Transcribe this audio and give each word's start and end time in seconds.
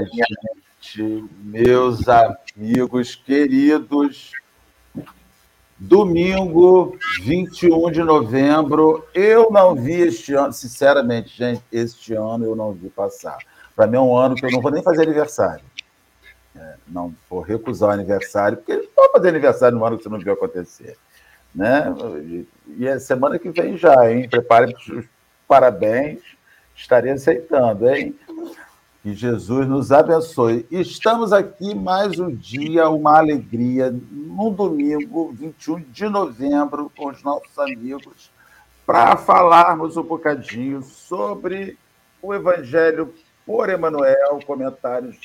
Minha 0.00 0.06
gente, 0.80 1.28
meus 1.42 2.06
amigos 2.08 3.14
queridos. 3.14 4.32
Domingo, 5.78 6.96
21 7.22 7.90
de 7.90 8.02
novembro. 8.02 9.04
Eu 9.12 9.50
não 9.50 9.74
vi 9.74 10.00
este 10.00 10.32
ano, 10.32 10.52
sinceramente, 10.52 11.36
gente, 11.36 11.62
este 11.70 12.14
ano 12.14 12.44
eu 12.44 12.56
não 12.56 12.72
vi 12.72 12.88
passar. 12.88 13.36
Para 13.74 13.86
mim 13.86 13.96
é 13.96 14.00
um 14.00 14.16
ano 14.16 14.34
que 14.34 14.46
eu 14.46 14.50
não 14.50 14.60
vou 14.60 14.70
nem 14.70 14.82
fazer 14.82 15.02
aniversário. 15.02 15.64
É, 16.56 16.74
não 16.86 17.14
vou 17.28 17.40
recusar 17.40 17.90
o 17.90 17.92
aniversário, 17.92 18.58
porque 18.58 18.76
não 18.76 18.86
pode 18.94 19.12
fazer 19.12 19.28
aniversário 19.28 19.76
no 19.76 19.84
ano 19.84 19.98
que 19.98 20.04
você 20.04 20.08
não 20.08 20.18
viu 20.18 20.32
acontecer. 20.32 20.96
Né? 21.54 21.84
E 22.78 22.86
é 22.86 22.98
semana 22.98 23.38
que 23.38 23.50
vem 23.50 23.76
já, 23.76 24.10
hein? 24.10 24.28
Prepare 24.28 24.72
os 24.72 25.04
parabéns. 25.46 26.20
Estarei 26.74 27.12
aceitando, 27.12 27.88
hein? 27.88 28.16
Que 29.02 29.14
Jesus 29.14 29.66
nos 29.66 29.90
abençoe. 29.90 30.64
Estamos 30.70 31.32
aqui 31.32 31.74
mais 31.74 32.20
um 32.20 32.32
dia, 32.32 32.88
uma 32.88 33.18
alegria, 33.18 33.90
no 33.90 34.48
domingo, 34.50 35.32
21 35.32 35.80
de 35.90 36.08
novembro, 36.08 36.88
com 36.96 37.08
os 37.08 37.20
nossos 37.20 37.58
amigos, 37.58 38.30
para 38.86 39.16
falarmos 39.16 39.96
um 39.96 40.04
bocadinho 40.04 40.82
sobre 40.82 41.76
o 42.22 42.32
Evangelho 42.32 43.12
por 43.44 43.68
Emanuel, 43.68 44.38
comentários 44.46 45.18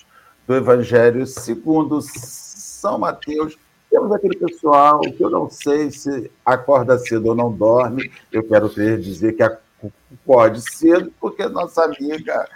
do 0.47 0.55
Evangelho 0.55 1.27
segundo 1.27 2.01
São 2.01 2.97
Mateus. 2.97 3.59
Temos 3.91 4.11
aquele 4.11 4.39
pessoal 4.39 5.01
que 5.01 5.23
eu 5.23 5.29
não 5.29 5.51
sei 5.51 5.91
se 5.91 6.31
acorda 6.43 6.97
cedo 6.97 7.27
ou 7.27 7.35
não 7.35 7.53
dorme. 7.53 8.11
Eu 8.31 8.41
quero 8.41 8.69
ter, 8.69 8.99
dizer 8.99 9.33
que 9.33 9.47
pode 10.25 10.61
cedo, 10.67 11.13
porque 11.19 11.47
nossa 11.47 11.83
amiga 11.83 12.49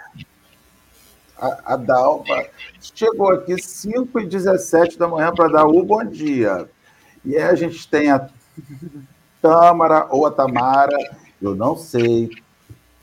a, 1.42 1.74
a 1.74 1.76
Dalva 1.76 2.46
chegou 2.80 3.30
aqui 3.30 3.60
5 3.60 4.20
e 4.20 4.26
17 4.26 4.96
da 4.96 5.08
manhã 5.08 5.34
para 5.34 5.48
dar 5.48 5.66
o 5.66 5.82
bom 5.82 6.04
dia. 6.04 6.68
E 7.24 7.36
aí 7.36 7.42
a 7.42 7.54
gente 7.56 7.88
tem 7.88 8.10
a 8.10 8.28
Tâmara 9.40 10.06
ou 10.10 10.24
a 10.24 10.30
Tamara, 10.30 10.96
eu 11.40 11.56
não 11.56 11.76
sei. 11.76 12.30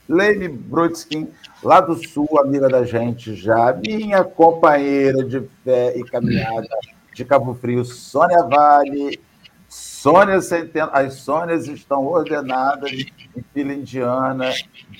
Leime 0.08 0.48
Brutskin, 0.48 1.28
lá 1.62 1.80
do 1.80 1.94
sul, 1.94 2.40
amiga 2.40 2.68
da 2.68 2.82
gente 2.82 3.34
já, 3.34 3.72
minha 3.74 4.24
companheira 4.24 5.22
de 5.22 5.42
fé 5.62 5.96
e 5.96 6.02
caminhada 6.02 6.68
de 7.12 7.24
Cabo 7.24 7.54
Frio, 7.54 7.84
Sônia 7.84 8.42
Vale. 8.44 9.20
Sônia 9.68 10.40
Centeno, 10.40 10.90
as 10.92 11.14
Sônias 11.14 11.68
estão 11.68 12.04
ordenadas 12.04 12.90
em 12.90 13.44
fila 13.54 13.72
indiana, 13.72 14.50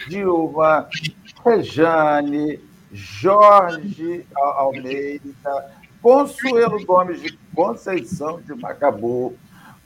Dilma, 0.08 0.88
Rejane, 1.44 2.60
Jorge 2.92 4.26
Almeida, 4.34 5.70
Consuelo 6.02 6.84
Gomes 6.84 7.20
de 7.20 7.38
Conceição 7.54 8.40
de 8.40 8.54
Macabu, 8.54 9.36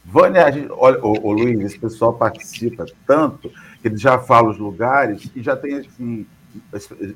Vânia, 0.05 0.47
olha, 0.71 1.05
o, 1.05 1.29
o 1.29 1.33
Luiz, 1.33 1.61
esse 1.61 1.79
pessoal 1.79 2.13
participa 2.13 2.85
tanto 3.07 3.51
que 3.81 3.89
ele 3.89 3.97
já 3.97 4.19
fala 4.19 4.51
os 4.51 4.59
lugares 4.59 5.31
e 5.35 5.43
já 5.43 5.57
tem 5.57 5.79
assim, 5.79 6.27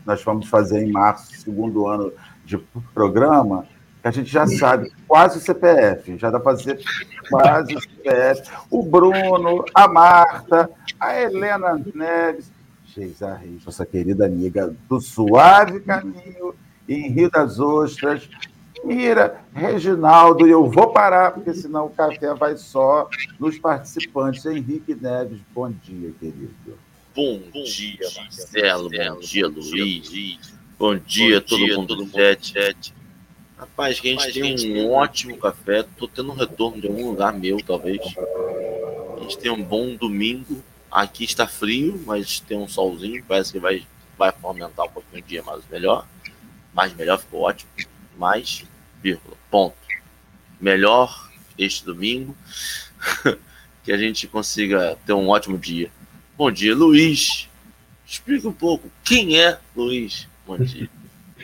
nós 0.07 0.23
vamos 0.23 0.49
fazer 0.49 0.83
em 0.83 0.91
março, 0.91 1.35
segundo 1.37 1.87
ano 1.87 2.13
de 2.45 2.59
programa, 2.95 3.67
que 4.01 4.09
a 4.09 4.11
gente 4.11 4.31
já 4.31 4.47
sabe 4.47 4.91
quase 5.07 5.39
o 5.39 5.41
CPF, 5.41 6.17
já 6.17 6.31
dá 6.31 6.41
para 6.41 6.57
fazer 6.57 6.81
quase 7.29 7.75
o 7.75 7.81
CPF. 7.81 8.51
O 8.71 8.83
Bruno, 8.83 9.65
a 9.75 9.87
Marta, 9.87 10.71
a 10.99 11.21
Helena 11.21 11.81
Neves, 11.95 12.51
Geisa 12.99 13.35
Reis, 13.35 13.65
nossa 13.65 13.87
querida 13.87 14.27
amiga 14.27 14.75
do 14.89 15.01
Suave 15.01 15.79
Caminho, 15.81 16.55
em 16.89 17.09
Rio 17.11 17.31
das 17.31 17.61
Ostras, 17.61 18.29
Mira, 18.85 19.41
Reginaldo, 19.53 20.47
e 20.47 20.51
eu 20.51 20.69
vou 20.69 20.93
parar, 20.93 21.33
porque 21.33 21.53
senão 21.55 21.87
o 21.87 21.91
café 21.91 22.35
vai 22.35 22.57
só 22.57 23.09
nos 23.39 23.59
participantes. 23.59 24.45
Henrique 24.47 24.95
Neves, 24.95 25.41
bom 25.55 25.71
dia, 25.71 26.13
querido. 26.19 26.79
Bom, 27.15 27.41
bom 27.53 27.63
dia, 27.65 28.09
Marcelo, 28.17 28.89
bom 28.89 29.19
dia, 29.21 29.49
Luiz. 29.49 30.39
Bom 30.79 30.97
dia, 30.97 31.41
todo 31.41 31.67
mundo 31.67 31.97
do 31.97 32.07
chat. 32.07 32.95
Rapaz, 33.57 33.99
que 33.99 34.15
a 34.15 34.17
gente 34.17 34.33
tem 34.33 34.87
um 34.87 34.93
ótimo 34.93 35.37
café. 35.37 35.85
Tô 35.97 36.07
tendo 36.07 36.31
um 36.31 36.35
retorno 36.35 36.81
de 36.81 36.87
algum 36.87 37.11
lugar 37.11 37.33
meu, 37.37 37.59
talvez. 37.61 38.01
A 39.17 39.21
gente 39.23 39.39
tem 39.39 39.51
um 39.51 39.63
bom 39.63 39.97
domingo. 39.97 40.63
Aqui 40.91 41.25
está 41.25 41.47
frio, 41.47 42.03
mas 42.07 42.41
tem 42.41 42.59
um 42.59 42.69
solzinho. 42.69 43.23
Parece 43.27 43.53
que 43.53 43.59
vai, 43.59 43.87
vai 44.17 44.33
fomentar 44.33 44.87
um 44.87 44.91
pouquinho 44.91 45.23
o 45.23 45.27
dia 45.27 45.43
mais 45.43 45.63
melhor. 45.71 46.07
Mais 46.73 46.95
melhor, 46.95 47.19
ficou 47.19 47.43
ótimo. 47.43 47.71
Mais, 48.17 48.65
vírgula, 49.03 49.37
ponto. 49.51 49.77
Melhor 50.61 51.31
este 51.59 51.85
domingo. 51.85 52.35
que 53.85 53.93
a 53.93 53.97
gente 53.97 54.27
consiga 54.27 54.99
ter 55.07 55.13
um 55.13 55.29
ótimo 55.29 55.57
dia. 55.57 55.91
Bom 56.37 56.51
dia, 56.51 56.75
Luiz. 56.75 57.49
Explica 58.07 58.49
um 58.49 58.53
pouco 58.53 58.91
quem 59.05 59.39
é 59.41 59.59
Luiz. 59.77 60.27
Bom 60.47 60.59
dia. 60.59 60.89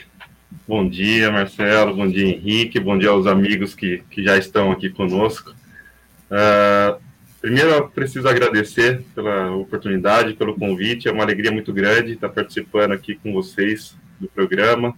Bom 0.66 0.88
dia, 0.88 1.30
Marcelo. 1.30 1.94
Bom 1.94 2.08
dia, 2.08 2.26
Henrique. 2.26 2.80
Bom 2.80 2.98
dia 2.98 3.10
aos 3.10 3.26
amigos 3.26 3.74
que, 3.74 4.02
que 4.10 4.22
já 4.22 4.38
estão 4.38 4.72
aqui 4.72 4.88
conosco. 4.88 5.54
Uh, 6.30 7.00
primeiro, 7.44 7.68
eu 7.68 7.88
preciso 7.90 8.26
agradecer 8.26 9.04
pela 9.14 9.54
oportunidade, 9.54 10.32
pelo 10.32 10.58
convite. 10.58 11.08
É 11.08 11.12
uma 11.12 11.24
alegria 11.24 11.52
muito 11.52 11.74
grande 11.74 12.12
estar 12.12 12.30
participando 12.30 12.92
aqui 12.92 13.16
com 13.16 13.34
vocês 13.34 13.94
do 14.18 14.26
programa. 14.26 14.96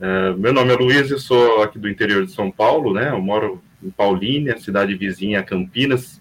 Uh, 0.00 0.36
meu 0.36 0.52
nome 0.52 0.72
é 0.72 0.76
Luiz, 0.76 1.12
eu 1.12 1.18
sou 1.20 1.62
aqui 1.62 1.78
do 1.78 1.88
interior 1.88 2.26
de 2.26 2.32
São 2.32 2.50
Paulo, 2.50 2.92
né? 2.92 3.10
Eu 3.10 3.20
moro 3.22 3.62
em 3.80 3.88
Paulínia, 3.88 4.58
cidade 4.58 4.96
vizinha 4.96 5.38
a 5.38 5.42
Campinas. 5.44 6.20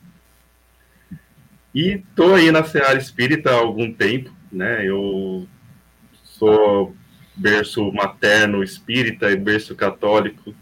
E 1.73 1.93
estou 1.93 2.35
aí 2.35 2.51
na 2.51 2.63
Seara 2.63 2.99
Espírita 2.99 3.49
há 3.49 3.55
algum 3.55 3.91
tempo, 3.91 4.31
né? 4.51 4.85
Eu 4.85 5.47
sou 6.23 6.95
berço 7.35 7.91
materno 7.91 8.61
espírita 8.61 9.31
e 9.31 9.35
berço 9.35 9.73
católico 9.73 10.53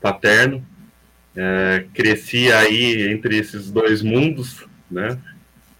paterno. 0.00 0.64
É, 1.36 1.86
cresci 1.92 2.52
aí 2.52 3.10
entre 3.10 3.36
esses 3.38 3.70
dois 3.70 4.02
mundos, 4.02 4.64
né? 4.90 5.18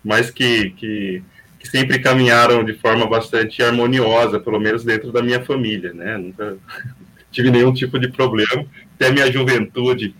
Mas 0.03 0.31
que, 0.31 0.71
que, 0.71 1.23
que, 1.61 1.69
sempre 1.69 2.01
caminharam 2.01 2.65
de 2.65 2.75
forma 2.75 3.07
bastante 3.07 3.63
harmoniosa, 3.63 4.41
pelo 4.41 4.59
menos 4.59 4.85
dentro 4.85 5.13
da 5.13 5.23
minha 5.23 5.45
família, 5.45 5.93
né? 5.93 6.19
Nunca 6.19 6.57
tive 7.31 7.51
nenhum 7.51 7.73
tipo 7.73 7.99
de 7.99 8.09
problema. 8.09 8.67
Até 8.97 9.11
minha 9.11 9.31
juventude, 9.31 10.15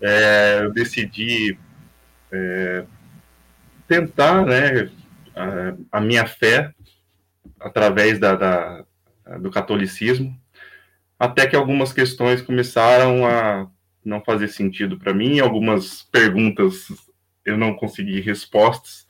é, 0.00 0.60
eu 0.62 0.72
decidi 0.72 1.58
é, 2.30 2.84
tentar, 3.88 4.44
né? 4.44 4.90
A, 5.34 5.98
a 5.98 6.00
minha 6.00 6.26
fé 6.26 6.72
através 7.60 8.18
da, 8.18 8.34
da, 8.34 8.84
do 9.40 9.50
catolicismo, 9.50 10.38
até 11.18 11.46
que 11.46 11.56
algumas 11.56 11.92
questões 11.92 12.42
começaram 12.42 13.26
a 13.26 13.68
não 14.06 14.22
fazer 14.22 14.48
sentido 14.48 14.98
para 14.98 15.12
mim, 15.12 15.40
algumas 15.40 16.02
perguntas 16.04 16.88
eu 17.44 17.56
não 17.56 17.74
consegui 17.74 18.20
respostas, 18.20 19.06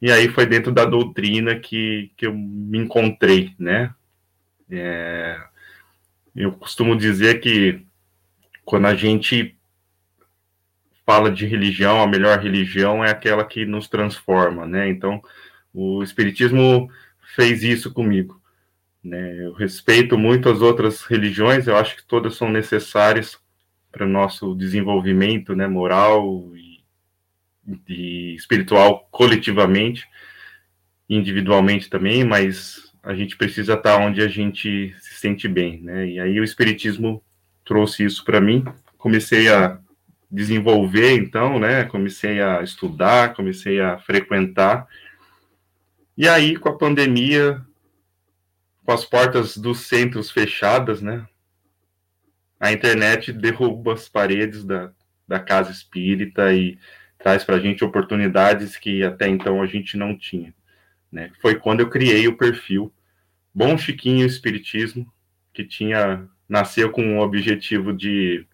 e 0.00 0.12
aí 0.12 0.28
foi 0.28 0.46
dentro 0.46 0.70
da 0.70 0.84
doutrina 0.84 1.58
que, 1.58 2.12
que 2.16 2.26
eu 2.26 2.34
me 2.34 2.78
encontrei, 2.78 3.54
né? 3.58 3.92
É, 4.70 5.40
eu 6.36 6.52
costumo 6.52 6.96
dizer 6.96 7.40
que 7.40 7.84
quando 8.64 8.86
a 8.86 8.94
gente 8.94 9.56
fala 11.04 11.30
de 11.30 11.46
religião, 11.46 12.02
a 12.02 12.06
melhor 12.06 12.38
religião 12.38 13.04
é 13.04 13.10
aquela 13.10 13.44
que 13.44 13.64
nos 13.64 13.88
transforma, 13.88 14.66
né? 14.66 14.88
Então, 14.88 15.22
o 15.72 16.02
Espiritismo 16.02 16.88
fez 17.34 17.62
isso 17.62 17.92
comigo. 17.92 18.40
Né? 19.02 19.46
Eu 19.46 19.52
respeito 19.52 20.18
muito 20.18 20.48
as 20.48 20.60
outras 20.60 21.02
religiões, 21.04 21.66
eu 21.66 21.76
acho 21.76 21.96
que 21.96 22.04
todas 22.04 22.36
são 22.36 22.50
necessárias 22.50 23.38
para 23.98 24.06
o 24.06 24.10
nosso 24.10 24.54
desenvolvimento 24.54 25.54
né, 25.54 25.66
moral 25.66 26.52
e, 26.54 26.80
e 27.88 28.34
espiritual 28.34 29.08
coletivamente, 29.10 30.06
individualmente 31.08 31.90
também, 31.90 32.24
mas 32.24 32.92
a 33.02 33.14
gente 33.14 33.36
precisa 33.36 33.74
estar 33.74 33.98
onde 33.98 34.22
a 34.22 34.28
gente 34.28 34.94
se 35.00 35.14
sente 35.14 35.48
bem. 35.48 35.80
Né? 35.82 36.08
E 36.08 36.20
aí 36.20 36.40
o 36.40 36.44
Espiritismo 36.44 37.22
trouxe 37.64 38.04
isso 38.04 38.24
para 38.24 38.40
mim, 38.40 38.64
comecei 38.96 39.48
a 39.48 39.78
desenvolver, 40.30 41.14
então, 41.14 41.58
né? 41.58 41.84
Comecei 41.84 42.40
a 42.40 42.62
estudar, 42.62 43.34
comecei 43.34 43.80
a 43.80 43.98
frequentar. 43.98 44.86
E 46.16 46.28
aí, 46.28 46.56
com 46.56 46.68
a 46.68 46.76
pandemia, 46.76 47.62
com 48.84 48.92
as 48.92 49.04
portas 49.04 49.56
dos 49.56 49.80
centros 49.80 50.30
fechadas, 50.30 51.00
né? 51.00 51.26
A 52.58 52.72
internet 52.72 53.32
derruba 53.32 53.94
as 53.94 54.08
paredes 54.08 54.64
da, 54.64 54.90
da 55.26 55.38
casa 55.38 55.70
espírita 55.70 56.52
e 56.52 56.78
traz 57.18 57.44
para 57.44 57.56
a 57.56 57.60
gente 57.60 57.84
oportunidades 57.84 58.76
que 58.76 59.02
até 59.02 59.28
então 59.28 59.62
a 59.62 59.66
gente 59.66 59.96
não 59.96 60.16
tinha. 60.16 60.54
Né? 61.10 61.30
Foi 61.40 61.54
quando 61.54 61.80
eu 61.80 61.90
criei 61.90 62.26
o 62.28 62.36
perfil 62.36 62.92
Bom 63.54 63.76
Chiquinho 63.76 64.26
Espiritismo, 64.26 65.10
que 65.52 65.64
tinha 65.64 66.28
nasceu 66.48 66.90
com 66.90 67.18
o 67.18 67.20
objetivo 67.20 67.92
de 67.92 68.46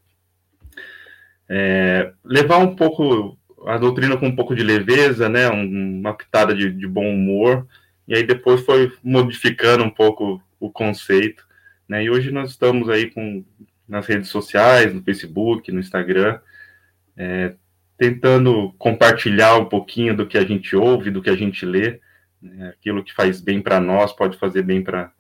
é, 1.49 2.13
levar 2.25 2.59
um 2.59 2.75
pouco 2.75 3.39
a 3.67 3.79
doutrina 3.79 4.17
com 4.17 4.27
um 4.27 4.37
pouco 4.37 4.55
de 4.55 4.63
leveza, 4.63 5.29
né, 5.29 5.49
uma 5.49 6.13
pitada 6.15 6.55
de, 6.55 6.71
de, 6.71 6.87
bom 6.87 7.09
humor, 7.09 7.67
e 8.07 8.15
aí 8.15 8.23
depois 8.23 8.63
foi 8.63 8.93
modificando 9.03 9.85
um 9.85 9.91
pouco 9.91 10.43
o 10.61 10.71
conceito, 10.71 11.47
né, 11.89 12.05
e 12.05 12.11
hoje 12.11 12.31
nós 12.31 12.51
estamos 12.51 12.89
aí 12.89 13.11
com 13.11 13.45
nas 13.89 14.07
redes 14.07 14.31
sociais, 14.31 14.93
no 14.95 15.03
Facebook, 15.03 15.71
no 15.71 15.81
Instagram, 15.81 16.39
é, 17.17 17.55
tentando 17.97 18.75
compartilhar 18.79 19.57
um 19.57 19.67
pouquinho 19.67 20.17
do 20.17 20.27
que 20.27 20.39
a 20.39 20.45
gente 20.45 20.75
ouve, 20.75 21.11
do 21.11 21.23
que 21.23 21.31
a 21.31 21.37
gente 21.37 21.65
lê, 21.65 22.01
né, 22.41 22.69
aquilo 22.69 23.05
que 23.05 23.15
faz 23.15 23.41
bem 23.41 23.61
para 23.63 23.81
nós 23.81 24.13
pode 24.13 24.37
fazer 24.37 24.63
bem 24.63 24.83
para 24.83 25.13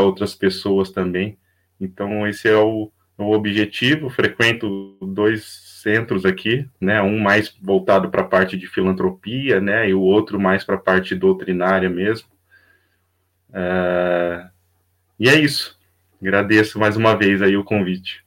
outras 0.00 0.34
pessoas 0.34 0.90
também. 0.90 1.38
Então, 1.80 2.26
esse 2.26 2.48
é 2.48 2.56
o, 2.56 2.90
o 3.18 3.32
objetivo. 3.32 4.08
Frequento 4.08 4.96
dois 5.00 5.44
centros 5.82 6.24
aqui, 6.24 6.68
né, 6.80 7.00
um 7.02 7.18
mais 7.18 7.54
voltado 7.62 8.10
para 8.10 8.22
a 8.22 8.26
parte 8.26 8.56
de 8.56 8.66
filantropia, 8.66 9.60
né, 9.60 9.88
e 9.88 9.94
o 9.94 10.00
outro 10.00 10.40
mais 10.40 10.64
para 10.64 10.74
a 10.74 10.80
parte 10.80 11.14
doutrinária 11.14 11.88
mesmo. 11.88 12.28
É, 13.52 14.48
e 15.20 15.28
é 15.28 15.38
isso. 15.38 15.75
Agradeço 16.26 16.76
mais 16.76 16.96
uma 16.96 17.16
vez 17.16 17.40
aí 17.40 17.56
o 17.56 17.62
convite. 17.62 18.24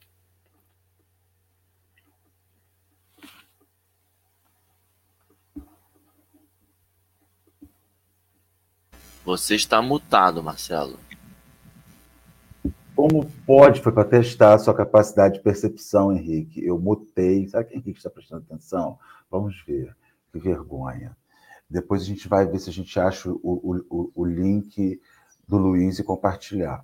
Você 9.22 9.54
está 9.54 9.82
mutado, 9.82 10.42
Marcelo. 10.42 10.98
Como 12.96 13.30
pode, 13.46 13.82
foi 13.82 13.92
para 13.92 14.08
testar 14.08 14.54
a 14.54 14.58
sua 14.58 14.72
capacidade 14.72 15.34
de 15.34 15.42
percepção, 15.42 16.10
Henrique. 16.10 16.64
Eu 16.64 16.78
mutei. 16.78 17.46
Sabe 17.48 17.68
que 17.68 17.74
Henrique 17.74 17.98
está 17.98 18.08
prestando 18.08 18.46
atenção? 18.48 18.98
Vamos 19.30 19.62
ver. 19.66 19.94
Que 20.32 20.38
vergonha. 20.38 21.14
Depois 21.68 22.00
a 22.00 22.06
gente 22.06 22.26
vai 22.26 22.46
ver 22.46 22.60
se 22.60 22.70
a 22.70 22.72
gente 22.72 22.98
acha 22.98 23.30
o, 23.30 23.38
o, 23.42 24.10
o 24.14 24.24
link 24.24 24.98
do 25.46 25.58
Luiz 25.58 25.98
e 25.98 26.02
compartilhar. 26.02 26.82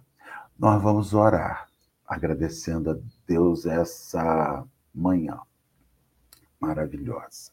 Nós 0.58 0.82
vamos 0.82 1.12
orar, 1.12 1.68
agradecendo 2.06 2.90
a 2.90 2.96
Deus 3.26 3.66
essa 3.66 4.64
manhã 4.94 5.38
maravilhosa. 6.58 7.50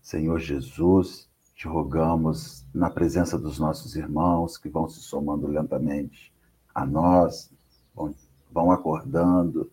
Senhor 0.00 0.38
Jesus, 0.38 1.28
te 1.56 1.66
rogamos, 1.66 2.64
na 2.72 2.88
presença 2.88 3.36
dos 3.36 3.58
nossos 3.58 3.96
irmãos 3.96 4.56
que 4.56 4.68
vão 4.68 4.88
se 4.88 5.00
somando 5.00 5.48
lentamente 5.48 6.32
a 6.72 6.86
nós, 6.86 7.50
vão, 7.92 8.14
vão 8.48 8.70
acordando 8.70 9.68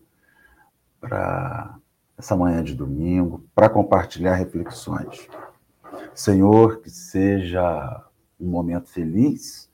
para 1.00 1.78
essa 2.18 2.34
manhã 2.34 2.60
de 2.64 2.74
domingo, 2.74 3.44
para 3.54 3.70
compartilhar 3.70 4.34
reflexões. 4.34 5.28
Senhor, 6.12 6.80
que 6.80 6.90
seja 6.90 8.04
um 8.40 8.48
momento 8.48 8.88
feliz, 8.88 9.70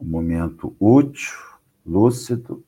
um 0.00 0.06
momento 0.06 0.74
útil, 0.80 1.53
lúcido, 1.84 2.64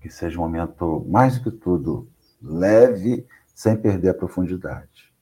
que 0.00 0.08
seja 0.08 0.38
um 0.38 0.42
momento, 0.42 1.04
mais 1.08 1.38
do 1.38 1.50
que 1.50 1.58
tudo, 1.58 2.08
leve, 2.40 3.26
sem 3.54 3.76
perder 3.76 4.10
a 4.10 4.14
profundidade. 4.14 5.12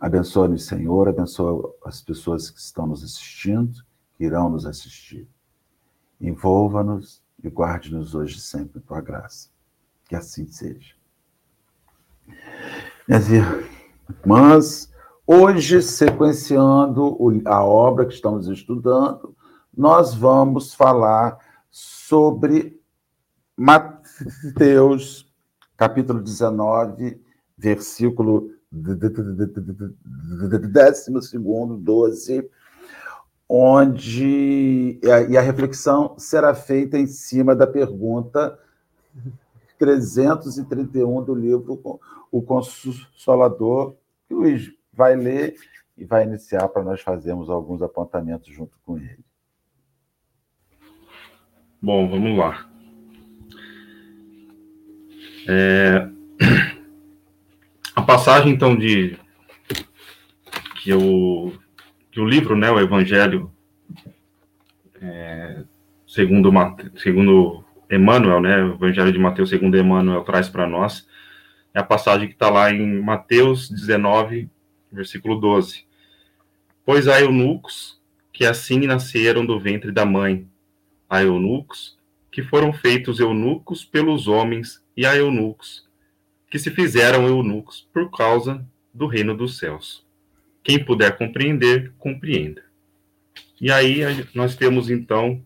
Abençoe-nos, 0.00 0.66
Senhor, 0.66 1.08
abençoe 1.08 1.62
as 1.84 2.00
pessoas 2.00 2.50
que 2.50 2.58
estão 2.58 2.86
nos 2.86 3.04
assistindo, 3.04 3.84
que 4.14 4.24
irão 4.24 4.48
nos 4.48 4.66
assistir. 4.66 5.28
Envolva-nos 6.20 7.22
e 7.42 7.48
guarde-nos 7.48 8.14
hoje 8.14 8.40
sempre 8.40 8.78
em 8.78 8.82
tua 8.82 9.00
graça. 9.00 9.48
Que 10.08 10.14
assim 10.14 10.46
seja. 10.46 10.94
Minhas 13.08 13.28
irmãs, 13.28 14.92
hoje, 15.26 15.82
sequenciando 15.82 17.16
a 17.44 17.64
obra 17.64 18.06
que 18.06 18.14
estamos 18.14 18.46
estudando, 18.48 19.34
nós 19.76 20.14
vamos 20.14 20.74
falar 20.74 21.38
sobre 21.72 22.78
Mateus, 23.56 25.26
capítulo 25.76 26.20
19, 26.20 27.20
versículo 27.56 28.52
12, 28.70 29.00
12 31.80 32.50
onde 33.48 35.00
e 35.02 35.36
a 35.36 35.40
reflexão 35.40 36.14
será 36.18 36.54
feita 36.54 36.98
em 36.98 37.06
cima 37.06 37.54
da 37.54 37.66
pergunta 37.66 38.58
331 39.78 41.22
do 41.22 41.34
livro 41.34 42.00
O 42.30 42.40
Consolador, 42.40 43.94
que 44.26 44.34
Luiz 44.34 44.72
vai 44.92 45.16
ler 45.16 45.54
e 45.98 46.04
vai 46.04 46.24
iniciar 46.24 46.68
para 46.68 46.82
nós 46.82 47.00
fazermos 47.00 47.50
alguns 47.50 47.82
apontamentos 47.82 48.48
junto 48.54 48.78
com 48.86 48.96
ele. 48.96 49.18
Bom, 51.82 52.08
vamos 52.08 52.38
lá. 52.38 52.64
É... 55.48 56.08
A 57.96 58.02
passagem, 58.02 58.52
então, 58.52 58.76
de 58.76 59.18
que 60.76 60.90
eu 60.90 61.58
que 62.12 62.20
o 62.20 62.24
livro, 62.24 62.54
né, 62.54 62.70
o 62.70 62.78
Evangelho, 62.78 63.50
é, 65.00 65.64
segundo, 66.06 66.52
segundo 66.96 67.64
Emmanuel, 67.90 68.40
né, 68.40 68.62
o 68.62 68.74
Evangelho 68.74 69.12
de 69.12 69.18
Mateus 69.18 69.48
segundo 69.48 69.76
Emmanuel 69.76 70.22
traz 70.22 70.48
para 70.48 70.68
nós, 70.68 71.08
é 71.74 71.80
a 71.80 71.84
passagem 71.84 72.28
que 72.28 72.34
está 72.34 72.50
lá 72.50 72.70
em 72.70 73.00
Mateus 73.00 73.68
19, 73.68 74.48
versículo 74.92 75.40
12. 75.40 75.84
Pois 76.84 77.08
há 77.08 77.20
eunucos 77.20 78.00
que 78.32 78.44
assim 78.44 78.86
nasceram 78.86 79.44
do 79.44 79.58
ventre 79.58 79.90
da 79.90 80.04
mãe, 80.04 80.46
há 81.12 81.22
eunucos 81.22 81.98
que 82.30 82.42
foram 82.42 82.72
feitos 82.72 83.20
eunucos 83.20 83.84
pelos 83.84 84.26
homens, 84.26 84.82
e 84.96 85.04
há 85.04 85.14
eunucos 85.14 85.86
que 86.50 86.58
se 86.58 86.70
fizeram 86.70 87.26
eunucos 87.26 87.86
por 87.92 88.10
causa 88.10 88.66
do 88.94 89.06
reino 89.06 89.36
dos 89.36 89.58
céus. 89.58 90.06
Quem 90.62 90.82
puder 90.82 91.18
compreender, 91.18 91.92
compreenda. 91.98 92.64
E 93.60 93.70
aí 93.70 94.00
nós 94.34 94.56
temos 94.56 94.88
então 94.88 95.44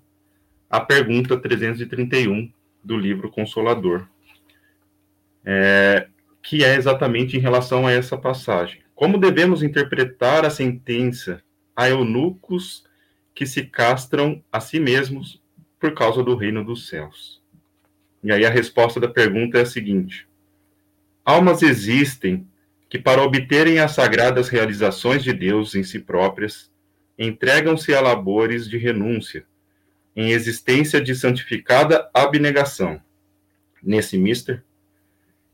a 0.70 0.78
pergunta 0.78 1.36
331 1.36 2.48
do 2.84 2.96
livro 2.96 3.28
Consolador, 3.28 4.06
é, 5.44 6.06
que 6.42 6.62
é 6.62 6.76
exatamente 6.76 7.36
em 7.36 7.40
relação 7.40 7.88
a 7.88 7.92
essa 7.92 8.16
passagem. 8.16 8.82
Como 8.94 9.18
devemos 9.18 9.64
interpretar 9.64 10.44
a 10.44 10.50
sentença 10.50 11.42
a 11.74 11.88
eunucos 11.88 12.84
que 13.34 13.44
se 13.44 13.64
castram 13.64 14.40
a 14.52 14.60
si 14.60 14.78
mesmos 14.78 15.44
por 15.78 15.94
causa 15.94 16.22
do 16.22 16.34
reino 16.34 16.64
dos 16.64 16.88
céus? 16.88 17.42
E 18.22 18.32
aí 18.32 18.44
a 18.44 18.50
resposta 18.50 18.98
da 18.98 19.08
pergunta 19.08 19.58
é 19.58 19.62
a 19.62 19.66
seguinte: 19.66 20.26
Almas 21.24 21.62
existem 21.62 22.46
que, 22.88 22.98
para 22.98 23.22
obterem 23.22 23.78
as 23.78 23.92
sagradas 23.92 24.48
realizações 24.48 25.22
de 25.22 25.32
Deus 25.32 25.74
em 25.74 25.82
si 25.82 25.98
próprias, 25.98 26.70
entregam-se 27.18 27.94
a 27.94 28.00
labores 28.00 28.68
de 28.68 28.78
renúncia, 28.78 29.44
em 30.14 30.30
existência 30.30 31.00
de 31.00 31.14
santificada 31.14 32.08
abnegação. 32.12 33.00
Nesse 33.82 34.16
mister, 34.16 34.62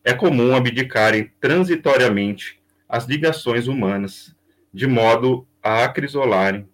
é 0.05 0.13
comum 0.13 0.55
abdicarem 0.55 1.31
transitoriamente 1.41 2.61
as 2.89 3.07
ligações 3.07 3.67
humanas, 3.67 4.35
de 4.73 4.87
modo 4.87 5.47
a 5.63 5.85
acrisolarem 5.85 6.69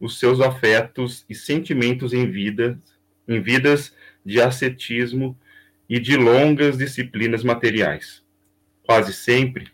os 0.00 0.18
seus 0.18 0.40
afetos 0.40 1.24
e 1.28 1.34
sentimentos 1.34 2.12
em 2.12 2.30
vidas, 2.30 2.76
em 3.26 3.40
vidas 3.40 3.94
de 4.24 4.40
ascetismo 4.40 5.36
e 5.88 5.98
de 5.98 6.16
longas 6.16 6.76
disciplinas 6.76 7.42
materiais. 7.42 8.22
Quase 8.82 9.12
sempre, 9.12 9.68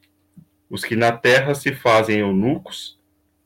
os 0.68 0.84
que 0.84 0.96
na 0.96 1.12
terra 1.12 1.54
se 1.54 1.74
fazem 1.74 2.20
eunucos 2.20 2.98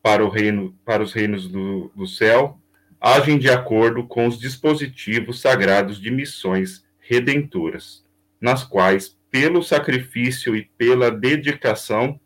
para, 0.03 0.25
o 0.25 0.29
reino, 0.29 0.77
para 0.85 1.03
os 1.03 1.13
reinos 1.13 1.49
do, 1.49 1.91
do 1.95 2.07
céu, 2.07 2.61
agem 3.01 3.39
de 3.39 3.49
acordo 3.49 4.05
com 4.05 4.27
os 4.27 4.39
dispositivos 4.39 5.41
sagrados 5.41 6.01
de 6.01 6.11
missões 6.11 6.85
redentoras, 6.99 8.05
nas 8.41 8.65
quais, 8.65 9.17
pelo 9.31 9.63
sacrifício 9.63 10.57
e 10.57 10.65
pela 10.77 11.11
dedicação, 11.11 12.19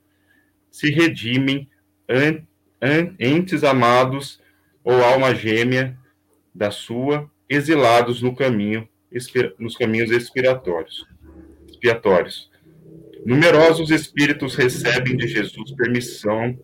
se 0.71 0.91
redimem 0.91 1.69
an, 2.09 2.43
an, 2.81 3.15
entes 3.19 3.65
amados 3.65 4.40
ou 4.91 5.05
alma 5.05 5.35
gêmea 5.35 5.97
da 6.55 6.71
sua, 6.71 7.31
exilados 7.49 8.21
no 8.21 8.35
caminho, 8.35 8.89
nos 9.59 9.77
caminhos 9.77 10.11
expiratórios, 10.11 11.07
expiatórios. 11.69 12.51
Numerosos 13.25 13.91
espíritos 13.91 14.55
recebem 14.55 15.17
de 15.17 15.29
Jesus 15.29 15.73
permissão 15.73 16.59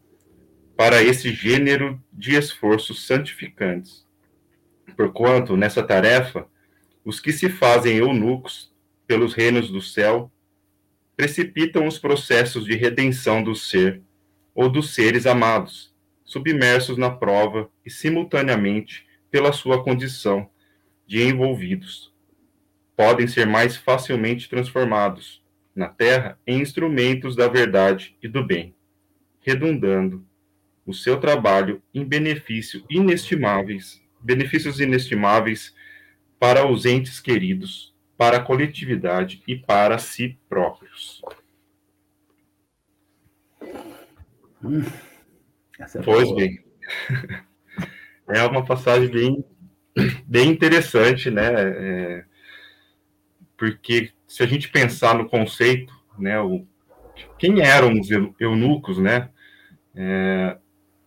para 0.76 1.02
esse 1.02 1.32
gênero 1.32 2.02
de 2.12 2.34
esforços 2.34 3.06
santificantes, 3.06 4.06
Porquanto, 4.96 5.56
nessa 5.56 5.82
tarefa, 5.82 6.46
os 7.04 7.20
que 7.20 7.30
se 7.30 7.50
fazem 7.50 7.98
eunucos 7.98 8.72
pelos 9.06 9.34
reinos 9.34 9.70
do 9.70 9.82
céu 9.82 10.32
precipitam 11.14 11.86
os 11.86 11.98
processos 11.98 12.64
de 12.64 12.74
redenção 12.74 13.42
do 13.42 13.54
ser 13.54 14.00
ou 14.54 14.70
dos 14.70 14.94
seres 14.94 15.26
amados, 15.26 15.94
submersos 16.26 16.98
na 16.98 17.08
prova 17.08 17.70
e 17.84 17.90
simultaneamente 17.90 19.06
pela 19.30 19.52
sua 19.52 19.82
condição 19.82 20.50
de 21.06 21.22
envolvidos. 21.22 22.12
Podem 22.96 23.26
ser 23.26 23.46
mais 23.46 23.76
facilmente 23.76 24.48
transformados 24.48 25.42
na 25.74 25.88
terra 25.88 26.38
em 26.46 26.60
instrumentos 26.60 27.36
da 27.36 27.48
verdade 27.48 28.16
e 28.22 28.28
do 28.28 28.44
bem, 28.44 28.74
redundando 29.40 30.26
o 30.84 30.92
seu 30.92 31.18
trabalho 31.18 31.82
em 31.94 32.04
benefício 32.04 32.84
inestimáveis, 32.90 34.02
benefícios 34.20 34.80
inestimáveis 34.80 35.74
para 36.38 36.66
os 36.66 36.86
entes 36.86 37.20
queridos, 37.20 37.94
para 38.16 38.38
a 38.38 38.42
coletividade 38.42 39.42
e 39.46 39.56
para 39.56 39.98
si 39.98 40.38
próprios. 40.48 41.22
Hum, 44.62 44.82
é 45.78 46.02
pois 46.02 46.34
bem. 46.34 46.64
É 48.28 48.42
uma 48.44 48.64
passagem 48.64 49.08
bem, 49.08 49.44
bem 50.26 50.50
interessante, 50.50 51.30
né? 51.30 51.52
É, 51.54 52.24
porque 53.56 54.10
se 54.26 54.42
a 54.42 54.46
gente 54.46 54.68
pensar 54.68 55.14
no 55.14 55.28
conceito, 55.28 55.94
né, 56.18 56.40
o, 56.40 56.66
quem 57.38 57.60
eram 57.60 57.92
os 57.98 58.08
eunucos, 58.40 58.98
né? 58.98 59.30
É, 59.94 60.58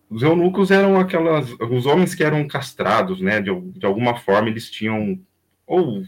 os 0.08 0.22
eunucos 0.22 0.70
eram 0.70 0.98
aquelas, 0.98 1.52
os 1.52 1.86
homens 1.86 2.14
que 2.14 2.24
eram 2.24 2.46
castrados, 2.48 3.20
né? 3.20 3.40
De, 3.40 3.50
de 3.72 3.86
alguma 3.86 4.16
forma 4.16 4.48
eles 4.48 4.70
tinham 4.70 5.20
ou 5.66 6.02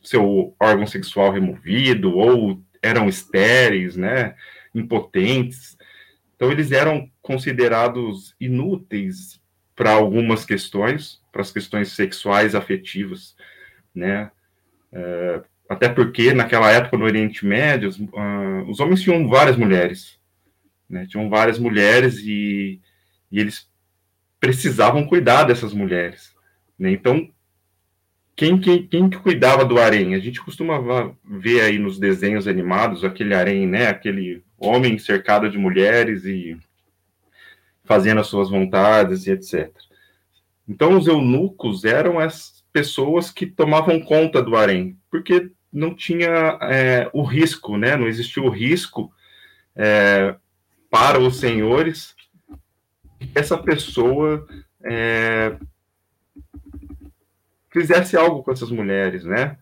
seu 0.00 0.54
órgão 0.60 0.86
sexual 0.86 1.32
removido, 1.32 2.16
ou 2.16 2.62
eram 2.82 3.08
estéreis, 3.08 3.96
né? 3.96 4.36
Impotentes. 4.74 5.76
Então 6.36 6.52
eles 6.52 6.70
eram 6.70 7.10
considerados 7.28 8.34
inúteis 8.40 9.38
para 9.76 9.92
algumas 9.92 10.46
questões, 10.46 11.20
para 11.30 11.42
as 11.42 11.52
questões 11.52 11.92
sexuais 11.92 12.54
afetivas, 12.54 13.36
né? 13.94 14.30
É, 14.90 15.42
até 15.68 15.90
porque 15.90 16.32
naquela 16.32 16.70
época 16.72 16.96
no 16.96 17.04
Oriente 17.04 17.44
Médio, 17.44 17.90
uh, 17.90 18.70
os 18.70 18.80
homens 18.80 19.02
tinham 19.02 19.28
várias 19.28 19.58
mulheres, 19.58 20.18
né? 20.88 21.06
Tinham 21.06 21.28
várias 21.28 21.58
mulheres 21.58 22.18
e 22.24 22.80
e 23.30 23.38
eles 23.38 23.68
precisavam 24.40 25.06
cuidar 25.06 25.44
dessas 25.44 25.74
mulheres. 25.74 26.34
Né? 26.78 26.92
Então, 26.92 27.30
quem, 28.34 28.58
quem, 28.58 28.86
quem 28.86 29.10
que 29.10 29.18
cuidava 29.18 29.66
do 29.66 29.78
harém? 29.78 30.14
A 30.14 30.18
gente 30.18 30.40
costumava 30.40 31.14
ver 31.22 31.60
aí 31.60 31.78
nos 31.78 31.98
desenhos 31.98 32.48
animados 32.48 33.04
aquele 33.04 33.34
harém, 33.34 33.66
né? 33.66 33.88
Aquele 33.88 34.42
homem 34.56 34.96
cercado 34.96 35.50
de 35.50 35.58
mulheres 35.58 36.24
e 36.24 36.56
fazendo 37.88 38.20
as 38.20 38.28
suas 38.28 38.48
vontades 38.48 39.26
e 39.26 39.32
etc. 39.32 39.72
Então, 40.68 40.96
os 40.96 41.08
eunucos 41.08 41.84
eram 41.84 42.20
as 42.20 42.62
pessoas 42.72 43.30
que 43.30 43.46
tomavam 43.46 43.98
conta 43.98 44.40
do 44.40 44.54
harém, 44.54 44.96
porque 45.10 45.50
não 45.72 45.94
tinha 45.94 46.58
é, 46.62 47.10
o 47.12 47.22
risco, 47.22 47.76
né? 47.76 47.96
Não 47.96 48.06
existia 48.06 48.42
o 48.42 48.50
risco 48.50 49.10
é, 49.74 50.36
para 50.90 51.18
os 51.18 51.40
senhores 51.40 52.14
essa 53.34 53.58
pessoa 53.58 54.46
é, 54.84 55.56
fizesse 57.70 58.16
algo 58.16 58.42
com 58.42 58.52
essas 58.52 58.70
mulheres, 58.70 59.24
né? 59.24 59.56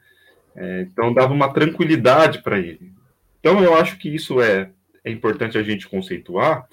É, 0.54 0.82
então 0.82 1.12
dava 1.12 1.32
uma 1.32 1.52
tranquilidade 1.52 2.42
para 2.42 2.58
ele. 2.58 2.92
Então 3.40 3.62
eu 3.62 3.74
acho 3.74 3.98
que 3.98 4.08
isso 4.08 4.40
é, 4.40 4.70
é 5.04 5.10
importante 5.10 5.58
a 5.58 5.62
gente 5.62 5.88
conceituar, 5.88 6.66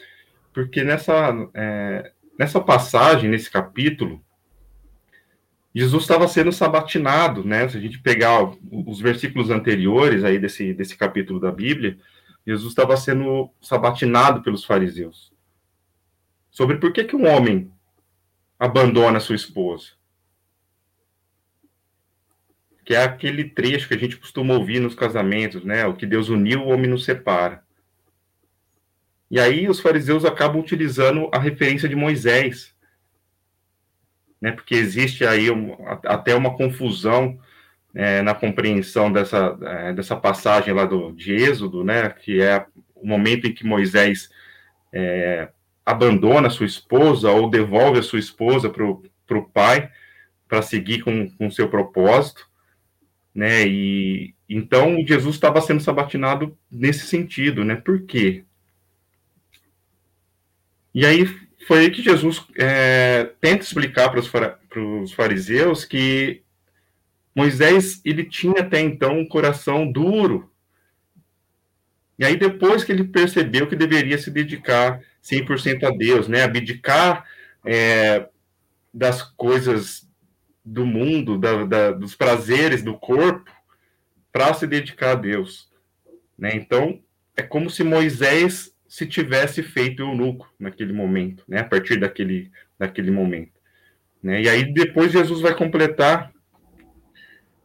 porque 0.54 0.84
nessa, 0.84 1.14
é, 1.54 2.12
nessa 2.38 2.62
passagem, 2.62 3.30
nesse 3.30 3.50
capítulo, 3.50 4.24
Jesus 5.74 6.04
estava 6.04 6.28
sendo 6.28 6.52
sabatinado, 6.52 7.44
né? 7.44 7.68
Se 7.68 7.78
a 7.78 7.82
gente 7.82 8.00
pegar 8.00 8.44
os 8.72 9.02
versículos 9.02 9.50
anteriores 9.50 10.24
aí 10.24 10.38
desse, 10.38 10.74
desse 10.74 10.96
capítulo 10.96 11.40
da 11.40 11.52
Bíblia, 11.52 11.98
Jesus 12.46 12.72
estava 12.72 12.96
sendo 12.96 13.50
sabatinado 13.62 14.44
pelos 14.44 14.64
fariseus 14.64 15.34
sobre 16.54 16.78
por 16.78 16.94
que, 16.94 17.04
que 17.04 17.16
um 17.16 17.28
homem 17.28 17.74
abandona 18.60 19.20
sua 19.20 19.36
esposa. 19.36 19.88
Que 22.86 22.94
é 22.94 23.04
aquele 23.04 23.50
trecho 23.50 23.88
que 23.88 23.96
a 23.96 23.98
gente 23.98 24.18
costuma 24.18 24.54
ouvir 24.54 24.80
nos 24.80 24.94
casamentos, 24.94 25.66
né? 25.66 25.86
O 25.88 25.96
que 25.96 26.06
Deus 26.06 26.30
uniu, 26.30 26.62
o 26.62 26.68
homem 26.68 26.90
não 26.90 26.98
separa. 26.98 27.62
E 29.34 29.40
aí 29.40 29.68
os 29.68 29.80
fariseus 29.80 30.25
acabam 30.25 30.62
utilizando 30.62 31.28
a 31.34 31.40
referência 31.40 31.90
de 31.90 31.96
Moisés, 31.96 32.72
né? 34.40 34.52
Porque 34.52 34.75
existe 34.75 35.25
aí 35.25 35.50
um, 35.50 35.75
até 36.06 36.36
uma 36.36 36.56
confusão 36.56 37.40
é, 37.96 38.22
na 38.22 38.36
compreensão 38.36 39.12
dessa, 39.12 39.58
é, 39.63 39.92
dessa 39.92 40.16
passagem 40.16 40.72
lá 40.72 40.86
do, 40.86 41.12
de 41.13 41.34
Êxodo, 41.34 41.84
né? 41.84 42.10
Que 42.10 42.44
é 42.44 42.63
o 42.94 43.08
momento 43.08 43.48
em 43.48 43.54
que 43.56 43.66
Moisés 43.66 44.30
é, 44.94 45.50
abandona 45.84 46.52
sua 46.52 46.68
esposa 46.68 47.32
ou 47.32 47.50
devolve 47.50 47.98
a 47.98 48.04
sua 48.04 48.20
esposa 48.20 48.70
para 48.70 48.86
o 48.86 49.50
pai 49.52 49.90
para 50.48 50.62
seguir 50.62 51.02
com 51.02 51.28
o 51.40 51.52
seu 51.52 51.68
propósito, 51.70 52.48
né? 53.34 53.66
E 53.66 54.36
então 54.48 55.04
Jesus 55.08 55.34
estava 55.34 55.60
sendo 55.60 55.82
sabatinado 55.82 56.56
nesse 56.72 57.08
sentido, 57.08 57.66
né? 57.66 57.75
Por 57.75 58.04
quê? 58.04 58.46
E 60.94 61.06
aí 61.06 61.26
foi 61.68 61.80
aí 61.80 61.92
que 61.92 62.02
Jesus 62.02 62.46
é, 62.58 63.32
tenta 63.40 63.64
explicar 63.64 64.10
para 64.10 64.20
os 64.20 65.12
fariseus 65.12 65.86
que 65.86 66.44
Moisés 67.36 68.02
ele 68.06 68.24
tinha 68.24 68.62
até 68.62 68.80
então 68.80 69.20
um 69.20 69.28
coração 69.28 69.92
duro. 69.92 70.52
E 72.18 72.26
aí 72.26 72.38
depois 72.38 72.84
que 72.84 72.92
ele 72.92 73.06
percebeu 73.06 73.68
que 73.68 73.76
deveria 73.76 74.18
se 74.18 74.30
dedicar 74.30 75.02
100% 75.24 75.84
a 75.84 75.90
Deus, 75.90 76.28
né? 76.28 76.44
Abdicar 76.44 77.26
é, 77.66 78.28
das 78.94 79.22
coisas 79.22 80.08
do 80.64 80.86
mundo, 80.86 81.38
da, 81.38 81.66
da, 81.66 81.92
dos 81.92 82.16
prazeres 82.16 82.84
do 82.84 82.98
corpo, 82.98 83.52
para 84.32 84.54
se 84.54 84.68
dedicar 84.68 85.12
a 85.12 85.16
Deus. 85.16 85.70
Né? 86.38 86.56
Então, 86.56 87.02
é 87.36 87.42
como 87.42 87.70
se 87.70 87.84
Moisés 87.84 88.73
se 88.94 89.08
tivesse 89.08 89.64
feito 89.64 90.04
eunuco 90.04 90.48
naquele 90.60 90.94
momento, 90.94 91.44
né? 91.48 91.62
a 91.62 91.64
partir 91.64 92.00
daquele, 92.00 92.52
daquele 92.78 93.10
momento. 93.10 93.60
Né? 94.22 94.44
E 94.44 94.50
aí, 94.50 94.72
depois, 94.72 95.12
Jesus 95.12 95.42
vai 95.42 95.56
completar 95.56 96.32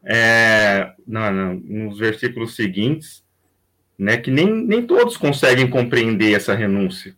é, 0.02 0.92
não, 1.06 1.30
não, 1.30 1.54
nos 1.54 1.98
versículos 1.98 2.56
seguintes, 2.56 3.22
né, 3.98 4.16
que 4.16 4.30
nem, 4.30 4.46
nem 4.46 4.86
todos 4.86 5.16
conseguem 5.16 5.68
compreender 5.68 6.32
essa 6.32 6.54
renúncia 6.54 7.14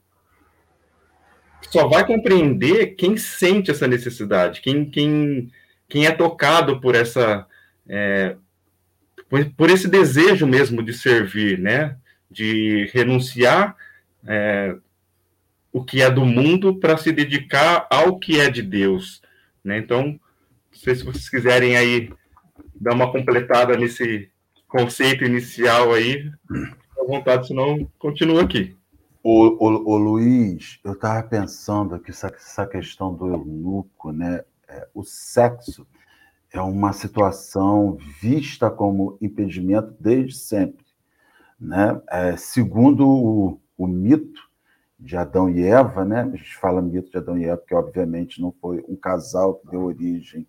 só 1.71 1.87
vai 1.87 2.05
compreender 2.05 2.97
quem 2.97 3.17
sente 3.17 3.71
essa 3.71 3.87
necessidade, 3.87 4.61
quem, 4.61 4.85
quem, 4.85 5.53
quem 5.89 6.07
é 6.07 6.11
tocado 6.11 6.81
por 6.81 6.97
essa 6.97 7.47
é, 7.89 8.35
por, 9.29 9.45
por, 9.55 9.71
esse 9.71 9.87
desejo 9.87 10.47
mesmo 10.47 10.83
de 10.83 10.93
servir, 10.93 11.59
né? 11.59 11.97
De 12.29 12.91
renunciar 12.93 13.77
é, 14.27 14.77
o 15.73 15.85
que 15.85 16.03
é 16.03 16.11
do 16.11 16.25
mundo 16.25 16.79
para 16.79 16.97
se 16.97 17.13
dedicar 17.13 17.87
ao 17.91 18.19
que 18.19 18.41
é 18.41 18.51
de 18.51 18.63
Deus, 18.63 19.23
né? 19.65 19.79
Então, 19.79 20.07
não 20.09 20.19
sei 20.73 20.95
se 20.95 21.05
vocês 21.05 21.29
quiserem 21.29 21.77
aí 21.77 22.13
dar 22.75 22.95
uma 22.95 23.13
completada 23.13 23.77
nesse 23.77 24.31
conceito 24.67 25.25
inicial 25.25 25.93
aí, 25.93 26.31
à 26.99 27.05
vontade, 27.07 27.49
senão 27.49 27.89
continua 27.99 28.43
aqui. 28.43 28.77
O, 29.23 29.67
o, 29.67 29.93
o 29.93 29.97
Luiz, 29.97 30.81
eu 30.83 30.93
estava 30.93 31.23
pensando 31.23 31.95
aqui 31.95 32.11
essa, 32.11 32.29
essa 32.29 32.67
questão 32.67 33.15
do 33.15 33.29
eunuco, 33.29 34.13
né? 34.13 34.43
É, 34.67 34.89
o 34.95 35.03
sexo 35.03 35.87
é 36.53 36.61
uma 36.61 36.93
situação 36.93 37.99
vista 38.21 38.71
como 38.71 39.19
impedimento 39.21 39.95
desde 40.01 40.37
sempre, 40.37 40.87
né? 41.61 42.01
É, 42.09 42.37
segundo 42.37 43.07
o, 43.07 43.61
o, 43.85 43.89
mito 43.89 44.49
de 44.99 45.17
Adão 45.17 45.49
e 45.49 45.65
Eva, 45.65 46.05
né? 46.05 46.23
A 46.23 46.37
gente 46.37 46.57
fala 46.57 46.83
mito 46.83 47.11
de 47.11 47.19
Adão 47.19 47.39
e 47.39 47.45
Eva 47.45 47.57
porque 47.57 47.75
obviamente 47.75 48.41
não 48.41 48.53
foi 48.61 48.85
um 48.89 48.97
casal 48.97 49.55
que 49.55 49.69
deu 49.69 49.83
origem 49.85 50.47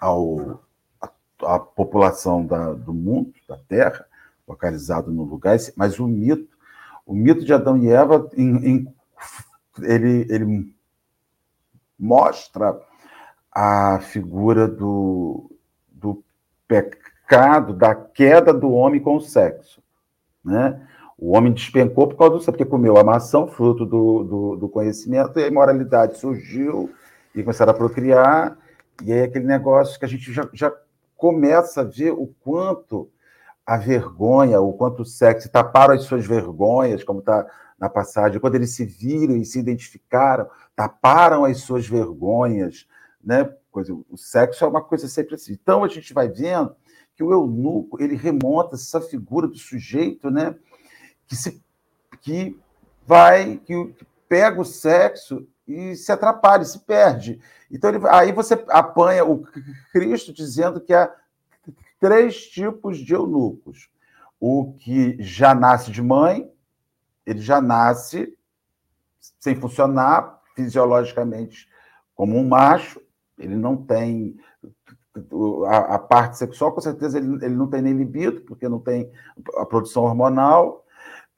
ao 0.00 0.60
a, 1.00 1.10
a 1.54 1.58
população 1.58 2.44
da, 2.44 2.72
do 2.72 2.94
mundo, 2.94 3.34
da 3.48 3.56
Terra, 3.56 4.06
localizado 4.46 5.10
no 5.10 5.24
lugar, 5.24 5.56
mas 5.76 5.98
o 5.98 6.06
mito 6.06 6.58
o 7.08 7.14
mito 7.14 7.42
de 7.42 7.54
Adão 7.54 7.78
e 7.78 7.88
Eva, 7.88 8.28
em, 8.36 8.68
em, 8.68 8.94
ele, 9.78 10.26
ele 10.28 10.74
mostra 11.98 12.78
a 13.50 13.98
figura 13.98 14.68
do, 14.68 15.50
do 15.88 16.22
pecado, 16.68 17.72
da 17.72 17.94
queda 17.94 18.52
do 18.52 18.70
homem 18.70 19.00
com 19.00 19.16
o 19.16 19.22
sexo. 19.22 19.82
Né? 20.44 20.86
O 21.18 21.36
homem 21.36 21.52
despencou 21.52 22.06
por 22.06 22.16
causa 22.16 22.38
do 22.38 22.44
porque 22.44 22.64
comeu 22.64 22.96
a 22.96 23.02
maçã, 23.02 23.44
fruto 23.48 23.84
do, 23.84 24.22
do, 24.22 24.56
do, 24.56 24.68
conhecimento, 24.68 25.38
e 25.38 25.42
a 25.42 25.48
imoralidade 25.48 26.16
surgiu 26.16 26.90
e 27.34 27.42
começaram 27.42 27.72
a 27.72 27.76
procriar. 27.76 28.56
E 29.02 29.12
aí 29.12 29.22
aquele 29.22 29.44
negócio 29.44 29.98
que 29.98 30.04
a 30.04 30.08
gente 30.08 30.32
já, 30.32 30.48
já 30.52 30.72
começa 31.16 31.80
a 31.80 31.84
ver 31.84 32.12
o 32.12 32.28
quanto 32.40 33.10
a 33.66 33.76
vergonha, 33.76 34.60
o 34.60 34.72
quanto 34.72 35.02
o 35.02 35.04
sexo 35.04 35.50
taparam 35.50 35.92
as 35.92 36.04
suas 36.04 36.24
vergonhas, 36.24 37.02
como 37.02 37.18
está 37.18 37.44
na 37.76 37.88
passagem, 37.88 38.40
quando 38.40 38.54
eles 38.54 38.74
se 38.74 38.84
viram 38.84 39.36
e 39.36 39.44
se 39.44 39.58
identificaram, 39.58 40.48
taparam 40.74 41.44
as 41.44 41.58
suas 41.58 41.86
vergonhas, 41.86 42.86
né? 43.22 43.52
Coisa, 43.70 43.92
o 44.08 44.16
sexo 44.16 44.64
é 44.64 44.68
uma 44.68 44.82
coisa 44.82 45.06
sempre 45.08 45.34
assim. 45.34 45.52
Então 45.52 45.84
a 45.84 45.88
gente 45.88 46.14
vai 46.14 46.28
vendo 46.28 46.74
que 47.14 47.22
o 47.22 47.32
eunuco 47.32 48.00
ele 48.00 48.14
remonta 48.14 48.76
essa 48.76 49.00
figura 49.00 49.48
do 49.48 49.58
sujeito, 49.58 50.30
né? 50.30 50.54
Que 51.28 51.36
se 51.36 51.62
que 52.20 52.58
vai 53.06 53.58
que 53.58 53.94
pega 54.28 54.60
o 54.60 54.64
sexo 54.64 55.46
e 55.66 55.94
se 55.94 56.10
atrapalha, 56.10 56.64
se 56.64 56.80
perde. 56.80 57.40
Então 57.70 57.90
ele, 57.90 58.06
aí 58.08 58.32
você 58.32 58.54
apanha 58.68 59.24
o 59.24 59.46
Cristo 59.92 60.32
dizendo 60.32 60.80
que 60.80 60.94
há 60.94 61.14
três 62.00 62.46
tipos 62.46 62.98
de 62.98 63.14
eunucos. 63.14 63.90
O 64.40 64.72
que 64.74 65.16
já 65.20 65.54
nasce 65.54 65.90
de 65.90 66.00
mãe, 66.00 66.50
ele 67.26 67.40
já 67.40 67.60
nasce 67.60 68.36
sem 69.38 69.54
funcionar 69.56 70.40
fisiologicamente 70.54 71.68
como 72.14 72.36
um 72.36 72.48
macho, 72.48 73.00
ele 73.38 73.54
não 73.54 73.76
tem 73.76 74.36
a, 75.66 75.94
a 75.94 75.98
parte 75.98 76.36
sexual, 76.36 76.72
com 76.72 76.80
certeza 76.80 77.18
ele, 77.18 77.44
ele 77.44 77.54
não 77.54 77.68
tem 77.68 77.82
nem 77.82 77.92
libido, 77.92 78.40
porque 78.42 78.68
não 78.68 78.80
tem 78.80 79.10
a 79.56 79.64
produção 79.64 80.04
hormonal. 80.04 80.84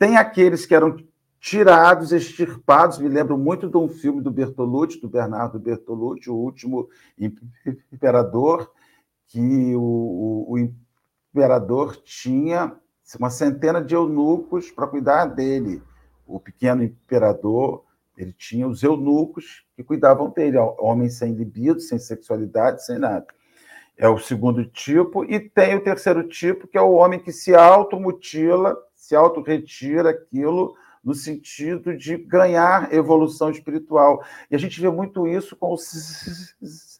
Tem 0.00 0.16
aqueles 0.16 0.64
que 0.64 0.74
eram 0.74 0.96
tirados, 1.38 2.10
extirpados. 2.10 2.98
Me 2.98 3.06
lembro 3.06 3.36
muito 3.36 3.68
de 3.68 3.76
um 3.76 3.86
filme 3.86 4.22
do 4.22 4.30
Bertolucci, 4.30 4.98
do 4.98 5.10
Bernardo 5.10 5.58
Bertolucci, 5.58 6.30
o 6.30 6.36
último 6.36 6.88
imperador, 7.92 8.72
que 9.26 9.76
o, 9.76 9.82
o, 9.82 10.52
o 10.52 10.58
imperador 10.58 11.96
tinha 11.96 12.74
uma 13.18 13.28
centena 13.28 13.84
de 13.84 13.94
eunucos 13.94 14.70
para 14.70 14.86
cuidar 14.86 15.26
dele. 15.26 15.82
O 16.26 16.40
pequeno 16.40 16.82
imperador, 16.82 17.84
ele 18.16 18.32
tinha 18.32 18.66
os 18.66 18.82
eunucos 18.82 19.66
que 19.76 19.84
cuidavam 19.84 20.30
dele, 20.30 20.56
homens 20.78 21.18
sem 21.18 21.34
libido, 21.34 21.78
sem 21.78 21.98
sexualidade, 21.98 22.86
sem 22.86 22.98
nada. 22.98 23.26
É 23.98 24.08
o 24.08 24.18
segundo 24.18 24.64
tipo. 24.64 25.26
E 25.26 25.38
tem 25.38 25.76
o 25.76 25.84
terceiro 25.84 26.26
tipo, 26.26 26.66
que 26.66 26.78
é 26.78 26.80
o 26.80 26.92
homem 26.92 27.20
que 27.20 27.32
se 27.32 27.54
automutila, 27.54 28.74
se 29.10 29.16
auto-retira 29.16 30.10
aquilo 30.10 30.76
no 31.02 31.14
sentido 31.14 31.96
de 31.96 32.16
ganhar 32.16 32.94
evolução 32.94 33.50
espiritual. 33.50 34.22
E 34.48 34.54
a 34.54 34.58
gente 34.58 34.80
vê 34.80 34.88
muito 34.88 35.26
isso 35.26 35.56
com 35.56 35.72
o 35.72 35.76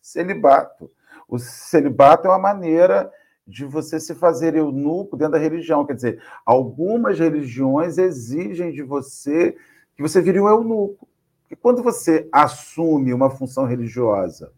celibato. 0.03 0.91
O 1.29 1.39
celibato 1.39 2.27
é 2.27 2.31
uma 2.31 2.39
maneira 2.39 3.13
de 3.47 3.65
você 3.65 4.01
se 4.01 4.13
fazer 4.17 4.57
eunuco 4.57 5.17
dentro 5.17 5.35
da 5.35 5.39
religião. 5.39 5.87
Quer 5.87 5.95
dizer, 5.95 6.23
algumas 6.45 7.17
religiões 7.17 7.97
exigem 7.97 8.73
de 8.73 8.83
você 8.83 9.57
que 9.95 10.03
você 10.03 10.21
vire 10.21 10.41
um 10.41 10.49
eunuco. 10.49 11.07
E 11.49 11.55
quando 11.55 11.81
você 11.81 12.29
assume 12.33 13.15
uma 13.15 13.31
função 13.31 13.67
religiosa 13.67 14.53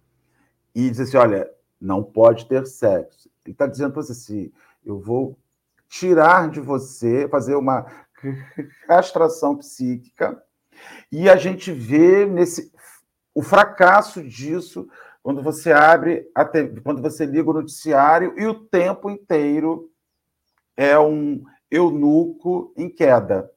e 0.74 0.88
diz 0.88 1.00
assim, 1.00 1.18
olha, 1.18 1.50
não 1.78 2.02
pode 2.02 2.46
ter 2.46 2.66
sexo, 2.66 3.30
ele 3.44 3.52
está 3.52 3.66
dizendo 3.66 3.92
para 3.92 4.02
você 4.02 4.12
assim, 4.12 4.50
eu 4.86 4.98
vou 4.98 5.36
tirar 5.92 6.48
de 6.48 6.58
você, 6.58 7.28
fazer 7.28 7.54
uma 7.54 7.84
castração 8.88 9.58
psíquica, 9.58 10.42
e 11.10 11.28
a 11.28 11.36
gente 11.36 11.70
vê 11.70 12.24
nesse 12.24 12.72
o 13.34 13.42
fracasso 13.42 14.22
disso 14.22 14.88
quando 15.22 15.42
você 15.42 15.70
abre, 15.70 16.26
TV, 16.50 16.80
quando 16.80 17.02
você 17.02 17.26
liga 17.26 17.50
o 17.50 17.54
noticiário 17.54 18.34
e 18.38 18.46
o 18.46 18.54
tempo 18.54 19.10
inteiro 19.10 19.90
é 20.76 20.98
um 20.98 21.44
eunuco 21.70 22.72
em 22.74 22.88
queda, 22.88 23.50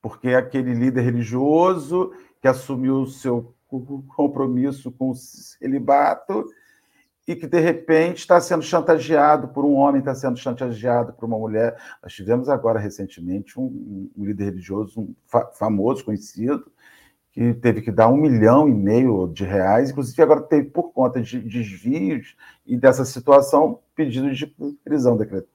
porque 0.00 0.28
é 0.28 0.36
aquele 0.36 0.72
líder 0.72 1.02
religioso 1.02 2.12
que 2.40 2.46
assumiu 2.46 3.02
o 3.02 3.06
seu 3.06 3.52
compromisso 4.16 4.92
com 4.92 5.10
o 5.10 5.14
celibato 5.14 6.46
e 7.28 7.36
que, 7.36 7.46
de 7.46 7.60
repente, 7.60 8.20
está 8.20 8.40
sendo 8.40 8.62
chantageado 8.62 9.48
por 9.48 9.62
um 9.62 9.74
homem, 9.74 9.98
está 9.98 10.14
sendo 10.14 10.38
chantageado 10.38 11.12
por 11.12 11.26
uma 11.26 11.38
mulher. 11.38 11.76
Nós 12.02 12.14
tivemos 12.14 12.48
agora, 12.48 12.78
recentemente, 12.80 13.60
um, 13.60 14.10
um 14.16 14.24
líder 14.24 14.46
religioso 14.46 14.98
um 14.98 15.14
fa 15.26 15.44
famoso, 15.52 16.06
conhecido, 16.06 16.72
que 17.30 17.52
teve 17.52 17.82
que 17.82 17.92
dar 17.92 18.08
um 18.08 18.16
milhão 18.16 18.66
e 18.66 18.72
meio 18.72 19.28
de 19.28 19.44
reais, 19.44 19.90
inclusive 19.90 20.22
agora 20.22 20.40
teve, 20.40 20.70
por 20.70 20.90
conta 20.94 21.20
de 21.20 21.38
desvios 21.38 22.34
e 22.66 22.78
dessa 22.78 23.04
situação, 23.04 23.80
pedido 23.94 24.32
de 24.32 24.46
prisão 24.82 25.14
decretado. 25.14 25.50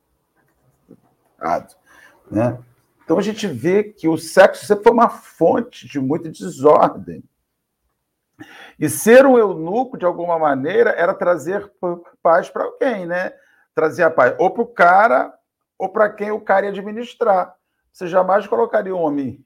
Né? 2.30 2.60
Então 3.04 3.18
a 3.18 3.22
gente 3.22 3.48
vê 3.48 3.84
que 3.84 4.08
o 4.08 4.16
sexo 4.16 4.64
sempre 4.68 4.84
foi 4.84 4.94
uma 4.94 5.10
fonte 5.10 5.88
de 5.88 6.00
muita 6.00 6.30
desordem. 6.30 7.24
E 8.80 8.90
ser 8.90 9.26
um 9.26 9.38
eunuco, 9.38 9.98
de 9.98 10.06
alguma 10.06 10.38
maneira, 10.40 10.92
era 10.92 11.14
trazer 11.14 11.72
paz 12.22 12.50
para 12.50 12.64
alguém, 12.64 13.06
né? 13.06 13.34
Trazer 13.76 14.04
a 14.04 14.12
paz 14.12 14.36
ou 14.40 14.52
para 14.52 14.64
o 14.64 14.68
cara 14.68 15.34
ou 15.78 15.90
para 15.90 16.10
quem 16.10 16.32
o 16.32 16.42
cara 16.42 16.66
ia 16.66 16.72
administrar. 16.72 17.56
Você 17.92 18.08
jamais 18.08 18.48
colocaria 18.48 18.96
um 18.96 19.02
homem 19.02 19.44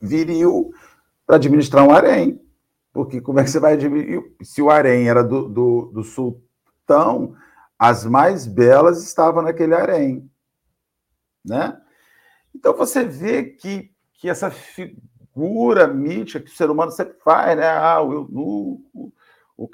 viril 0.00 0.72
para 1.26 1.36
administrar 1.36 1.86
um 1.86 1.92
harém. 1.92 2.40
Porque 2.92 3.20
como 3.20 3.40
é 3.40 3.44
que 3.44 3.50
você 3.50 3.60
vai 3.60 3.74
administrar? 3.74 4.22
Se 4.42 4.62
o 4.62 4.70
harém 4.70 5.08
era 5.08 5.22
do, 5.22 5.48
do, 5.48 5.90
do 5.92 6.02
sultão, 6.02 7.36
as 7.78 8.04
mais 8.04 8.46
belas 8.46 9.04
estavam 9.04 9.42
naquele 9.42 9.74
harém. 9.74 10.28
Né? 11.44 11.80
Então 12.54 12.74
você 12.74 13.04
vê 13.04 13.44
que, 13.44 13.90
que 14.18 14.28
essa 14.28 14.50
figura 14.50 15.86
mítica 15.88 16.40
que 16.40 16.50
o 16.50 16.54
ser 16.54 16.68
humano 16.68 16.90
sempre 16.90 17.16
faz, 17.24 17.56
né? 17.56 17.66
Ah, 17.66 18.02
o 18.02 18.12
eunuco, 18.12 19.12
o 19.56 19.70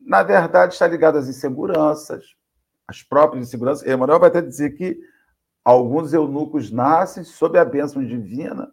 na 0.00 0.24
verdade 0.24 0.72
está 0.72 0.86
ligado 0.88 1.18
às 1.18 1.28
inseguranças, 1.28 2.34
às 2.88 3.02
próprias 3.02 3.46
inseguranças. 3.46 3.86
Emmanuel 3.86 4.18
vai 4.18 4.30
até 4.30 4.42
dizer 4.42 4.70
que 4.70 4.98
Alguns 5.66 6.12
eunucos 6.12 6.70
nascem 6.70 7.24
sob 7.24 7.58
a 7.58 7.64
bênção 7.64 8.06
divina 8.06 8.72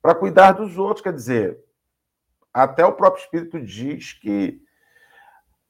para 0.00 0.14
cuidar 0.14 0.52
dos 0.52 0.78
outros. 0.78 1.02
Quer 1.02 1.12
dizer, 1.12 1.62
até 2.54 2.86
o 2.86 2.94
próprio 2.94 3.22
Espírito 3.22 3.60
diz 3.60 4.14
que 4.14 4.62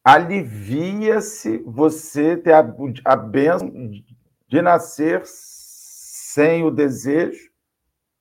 alivia-se 0.05 1.59
você 1.67 2.37
ter 2.37 2.53
a, 2.53 2.65
a 3.05 3.17
bênção 3.17 3.69
de 4.47 4.63
nascer 4.63 5.23
sem 5.25 6.63
o 6.63 6.71
desejo, 6.71 7.51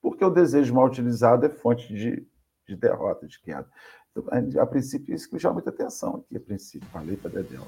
porque 0.03 0.25
o 0.25 0.29
desejo 0.29 0.73
mal 0.73 0.85
utilizado 0.85 1.45
é 1.45 1.49
fonte 1.49 1.87
de, 1.87 2.27
de 2.67 2.75
derrota, 2.75 3.25
de 3.25 3.39
queda. 3.39 3.65
Então, 4.11 4.61
a, 4.61 4.65
princípio, 4.65 5.15
isso 5.15 5.29
que 5.29 5.39
chama 5.39 5.53
muita 5.53 5.69
atenção 5.69 6.17
aqui, 6.17 6.35
a 6.35 6.39
princípio. 6.41 6.87
Falei 6.91 7.15
para 7.15 7.31
Dedel. 7.31 7.65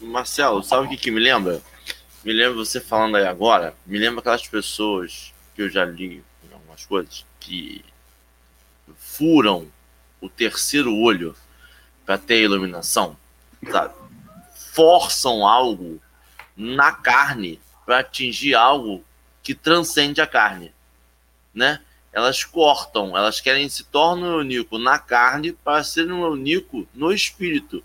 Marcelo, 0.00 0.62
sabe 0.62 0.86
o 0.86 0.88
que, 0.88 0.96
que 0.96 1.10
me 1.10 1.18
lembra? 1.18 1.60
me 2.24 2.32
lembro 2.32 2.64
você 2.64 2.80
falando 2.80 3.16
aí 3.16 3.26
agora, 3.26 3.74
me 3.86 3.98
lembro 3.98 4.20
aquelas 4.20 4.46
pessoas 4.46 5.32
que 5.54 5.62
eu 5.62 5.68
já 5.68 5.84
li 5.84 6.22
em 6.48 6.52
algumas 6.52 6.84
coisas 6.86 7.24
que 7.40 7.84
furam 8.96 9.66
o 10.20 10.28
terceiro 10.28 10.94
olho 10.94 11.34
para 12.06 12.18
ter 12.18 12.42
iluminação, 12.42 13.16
sabe? 13.70 13.94
Forçam 14.72 15.46
algo 15.46 16.00
na 16.56 16.92
carne 16.92 17.60
para 17.84 18.00
atingir 18.00 18.54
algo 18.54 19.02
que 19.42 19.54
transcende 19.54 20.20
a 20.20 20.26
carne, 20.26 20.72
né? 21.58 21.80
Elas 22.12 22.42
cortam, 22.42 23.16
elas 23.16 23.40
querem 23.40 23.68
se 23.68 23.84
tornar 23.84 24.36
único 24.36 24.78
na 24.78 24.98
carne 24.98 25.52
para 25.52 25.84
ser 25.84 26.10
um 26.10 26.22
único 26.22 26.88
no 26.94 27.12
espírito. 27.12 27.84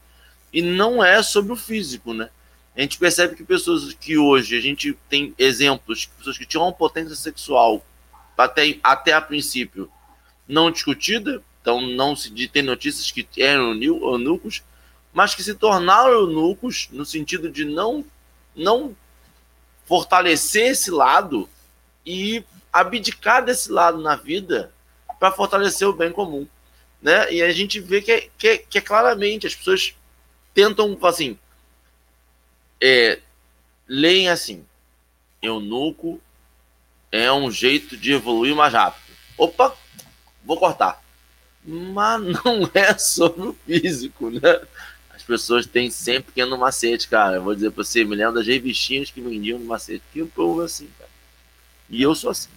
E 0.53 0.61
não 0.61 1.03
é 1.03 1.21
sobre 1.21 1.51
o 1.51 1.57
físico, 1.57 2.13
né? 2.13 2.29
a 2.75 2.81
gente 2.81 2.97
percebe 2.97 3.35
que 3.35 3.43
pessoas 3.43 3.93
que 3.93 4.17
hoje 4.17 4.57
a 4.57 4.61
gente 4.61 4.97
tem 5.07 5.33
exemplos, 5.37 6.05
pessoas 6.17 6.37
que 6.37 6.45
tinham 6.45 6.63
uma 6.63 6.73
potência 6.73 7.15
sexual 7.15 7.85
até, 8.35 8.79
até 8.83 9.13
a 9.13 9.21
princípio 9.21 9.89
não 10.47 10.71
discutida, 10.71 11.41
então 11.61 11.79
não 11.79 12.15
se 12.15 12.31
tem 12.47 12.63
notícias 12.63 13.11
que 13.11 13.27
eram 13.37 13.73
eunucos, 13.81 14.63
mas 15.13 15.35
que 15.35 15.43
se 15.43 15.53
tornaram 15.53 16.11
eunucos 16.11 16.89
no 16.91 17.05
sentido 17.05 17.49
de 17.49 17.63
não 17.63 18.03
não 18.55 18.95
fortalecer 19.85 20.71
esse 20.71 20.91
lado 20.91 21.49
e 22.05 22.43
abdicar 22.73 23.45
desse 23.45 23.71
lado 23.71 24.01
na 24.01 24.15
vida 24.15 24.73
para 25.19 25.31
fortalecer 25.31 25.87
o 25.87 25.93
bem 25.93 26.11
comum. 26.11 26.47
Né? 27.01 27.31
E 27.31 27.43
a 27.43 27.51
gente 27.51 27.79
vê 27.79 28.01
que 28.01 28.11
é, 28.11 28.29
que 28.37 28.47
é, 28.47 28.57
que 28.57 28.77
é 28.79 28.81
claramente 28.81 29.45
as 29.45 29.53
pessoas 29.53 29.95
tentam, 30.53 30.97
assim, 31.03 31.37
é, 32.81 33.19
leem 33.87 34.29
assim: 34.29 34.65
eunuco 35.41 36.19
é 37.11 37.31
um 37.31 37.51
jeito 37.51 37.95
de 37.95 38.13
evoluir 38.13 38.55
mais 38.55 38.73
rápido. 38.73 39.03
Opa, 39.37 39.75
vou 40.43 40.57
cortar. 40.57 41.03
Mas 41.63 42.21
não 42.43 42.69
é 42.73 42.97
sobre 42.97 43.47
o 43.47 43.53
físico, 43.65 44.29
né? 44.29 44.61
As 45.09 45.21
pessoas 45.23 45.65
têm 45.65 45.89
sempre 45.91 46.33
que 46.33 46.41
ir 46.41 46.45
no 46.45 46.57
macete, 46.57 47.07
cara. 47.07 47.37
Eu 47.37 47.43
vou 47.43 47.53
dizer 47.53 47.71
pra 47.71 47.83
você, 47.83 48.03
me 48.03 48.15
lembro 48.15 48.33
das 48.33 48.47
revistinhas 48.47 49.11
que 49.11 49.21
vendiam 49.21 49.59
no 49.59 49.65
macete. 49.65 50.03
Que 50.11 50.21
o 50.21 50.27
povo 50.27 50.61
é 50.61 50.65
assim, 50.65 50.89
cara. 50.97 51.09
E 51.89 52.01
eu 52.01 52.15
sou 52.15 52.31
assim. 52.31 52.49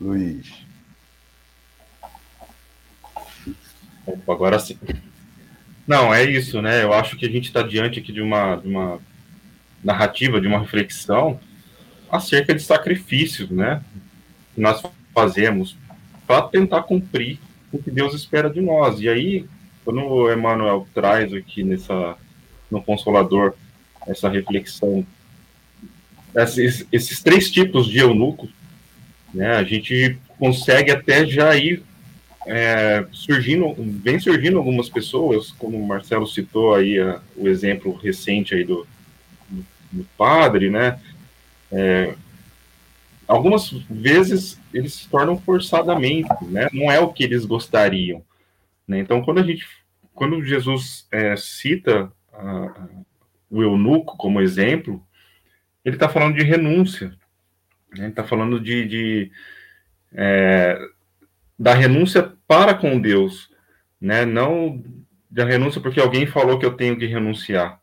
Luiz. 0.00 0.66
Opa, 4.06 4.32
agora 4.32 4.58
sim. 4.58 4.78
Não, 5.86 6.12
é 6.12 6.24
isso, 6.24 6.60
né? 6.62 6.82
Eu 6.82 6.92
acho 6.92 7.16
que 7.16 7.26
a 7.26 7.30
gente 7.30 7.46
está 7.46 7.62
diante 7.62 7.98
aqui 7.98 8.12
de 8.12 8.20
uma, 8.20 8.56
de 8.56 8.68
uma 8.68 9.00
narrativa, 9.82 10.40
de 10.40 10.46
uma 10.46 10.60
reflexão 10.60 11.40
acerca 12.10 12.54
de 12.54 12.62
sacrifícios, 12.62 13.50
né? 13.50 13.82
Que 14.54 14.60
nós 14.60 14.82
fazemos 15.14 15.76
para 16.26 16.42
tentar 16.42 16.82
cumprir 16.82 17.38
o 17.72 17.82
que 17.82 17.90
Deus 17.90 18.14
espera 18.14 18.50
de 18.50 18.60
nós. 18.60 19.00
E 19.00 19.08
aí, 19.08 19.46
quando 19.84 20.00
o 20.00 20.32
Emmanuel 20.32 20.86
traz 20.94 21.32
aqui 21.32 21.64
nessa 21.64 22.16
no 22.70 22.82
Consolador 22.82 23.54
essa 24.06 24.28
reflexão, 24.28 25.06
esses, 26.34 26.86
esses 26.92 27.22
três 27.22 27.50
tipos 27.50 27.86
de 27.86 27.98
eunuco, 27.98 28.48
né? 29.32 29.56
A 29.56 29.64
gente 29.64 30.18
consegue 30.38 30.90
até 30.90 31.26
já 31.26 31.54
ir 31.56 31.82
é, 32.46 33.06
surgindo, 33.12 33.74
vem 33.76 34.18
surgindo 34.18 34.58
algumas 34.58 34.88
pessoas, 34.88 35.50
como 35.52 35.76
o 35.76 35.86
Marcelo 35.86 36.26
citou 36.26 36.74
aí 36.74 36.98
a, 36.98 37.20
o 37.36 37.46
exemplo 37.46 37.94
recente 37.94 38.54
aí 38.54 38.64
do, 38.64 38.86
do, 39.48 39.66
do 39.92 40.04
padre, 40.16 40.70
né? 40.70 40.98
É, 41.70 42.14
algumas 43.26 43.70
vezes 43.90 44.58
eles 44.72 44.94
se 44.94 45.08
tornam 45.08 45.38
forçadamente, 45.38 46.30
né? 46.42 46.68
Não 46.72 46.90
é 46.90 46.98
o 46.98 47.12
que 47.12 47.22
eles 47.22 47.44
gostariam, 47.44 48.22
né? 48.86 48.98
Então, 48.98 49.22
quando 49.22 49.40
a 49.40 49.42
gente, 49.42 49.66
quando 50.14 50.42
Jesus 50.42 51.06
é, 51.12 51.36
cita 51.36 52.10
a, 52.32 52.40
a, 52.40 52.88
o 53.50 53.62
eunuco 53.62 54.16
como 54.16 54.40
exemplo, 54.40 55.04
ele 55.84 55.96
está 55.96 56.08
falando 56.08 56.36
de 56.36 56.44
renúncia, 56.44 57.14
né? 57.92 58.04
ele 58.04 58.08
está 58.08 58.24
falando 58.24 58.60
de, 58.60 58.86
de 58.86 59.32
é, 60.12 60.78
da 61.58 61.74
renúncia 61.74 62.32
para 62.46 62.74
com 62.74 63.00
Deus, 63.00 63.50
né? 64.00 64.24
Não 64.24 64.82
da 65.30 65.44
renúncia 65.44 65.80
porque 65.80 66.00
alguém 66.00 66.26
falou 66.26 66.58
que 66.58 66.64
eu 66.64 66.72
tenho 66.72 66.98
que 66.98 67.06
renunciar. 67.06 67.80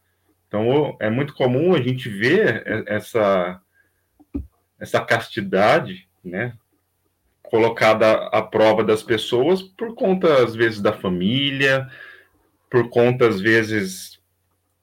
Então 0.47 0.95
é 0.99 1.09
muito 1.09 1.33
comum 1.33 1.75
a 1.75 1.81
gente 1.81 2.09
ver 2.09 2.63
essa 2.87 3.61
essa 4.79 4.99
castidade, 5.01 6.07
né? 6.23 6.53
Colocada 7.43 8.27
à 8.27 8.41
prova 8.41 8.83
das 8.83 9.03
pessoas 9.03 9.61
por 9.61 9.95
conta 9.95 10.43
às 10.43 10.55
vezes 10.55 10.81
da 10.81 10.93
família, 10.93 11.87
por 12.69 12.89
conta 12.89 13.27
às 13.27 13.39
vezes 13.39 14.19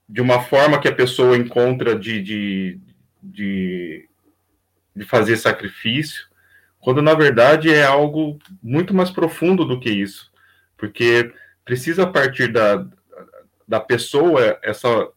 de 0.09 0.21
uma 0.21 0.43
forma 0.43 0.79
que 0.79 0.89
a 0.89 0.95
pessoa 0.95 1.37
encontra 1.37 1.99
de, 1.99 2.23
de, 2.23 2.81
de, 3.23 4.09
de 4.95 5.05
fazer 5.05 5.37
sacrifício 5.37 6.33
quando 6.83 7.01
na 7.01 7.15
verdade 7.15 7.73
é 7.73 7.85
algo 7.85 8.39
muito 8.61 8.93
mais 8.93 9.09
profundo 9.09 9.65
do 9.65 9.79
que 9.79 9.89
isso, 9.89 10.31
porque 10.77 11.33
precisa 11.65 12.05
partir 12.07 12.49
da, 12.49 12.85
da 13.67 13.79
pessoa 13.79 14.59
essa, 14.63 15.09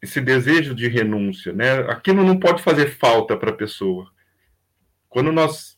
esse 0.00 0.18
desejo 0.18 0.74
de 0.74 0.88
renúncia, 0.88 1.52
né? 1.52 1.80
Aquilo 1.90 2.24
não 2.24 2.40
pode 2.40 2.62
fazer 2.62 2.96
falta 2.96 3.36
para 3.36 3.50
a 3.50 3.56
pessoa. 3.56 4.10
Quando 5.10 5.30
nós 5.30 5.76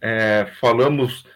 é, 0.00 0.46
falamos 0.60 1.26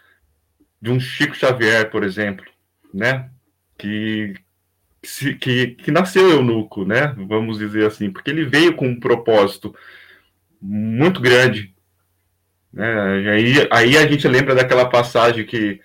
de 0.81 0.93
um 0.93 1.01
Chico 1.01 1.35
Xavier, 1.35 1.91
por 1.91 2.05
exemplo, 2.05 2.47
né? 2.95 3.29
Que, 3.77 4.35
que, 5.41 5.67
que 5.67 5.91
nasceu 5.91 6.31
eunuco, 6.31 6.85
né? 6.85 7.13
Vamos 7.27 7.59
dizer 7.59 7.89
assim, 7.89 8.09
porque 8.09 8.31
ele 8.31 8.45
veio 8.45 8.77
com 8.77 8.87
um 8.87 9.01
propósito 9.01 9.75
muito 10.63 11.21
grande 11.21 11.73
né? 12.73 13.31
Aí, 13.31 13.69
aí 13.71 13.97
a 13.99 14.07
gente 14.07 14.27
lembra 14.27 14.55
daquela 14.55 14.89
passagem 14.89 15.45
que 15.45 15.81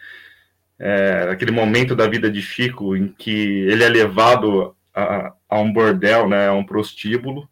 é, 0.79 1.27
aquele 1.29 1.51
momento 1.51 1.95
da 1.95 2.07
vida 2.07 2.31
de 2.31 2.41
Chico 2.41 2.95
em 2.95 3.07
que 3.09 3.31
ele 3.67 3.83
é 3.83 3.89
levado 3.89 4.75
a, 4.95 5.33
a 5.49 5.59
um 5.59 5.71
bordel, 5.71 6.29
né, 6.29 6.47
a 6.47 6.53
um 6.53 6.63
prostíbulo, 6.63 7.49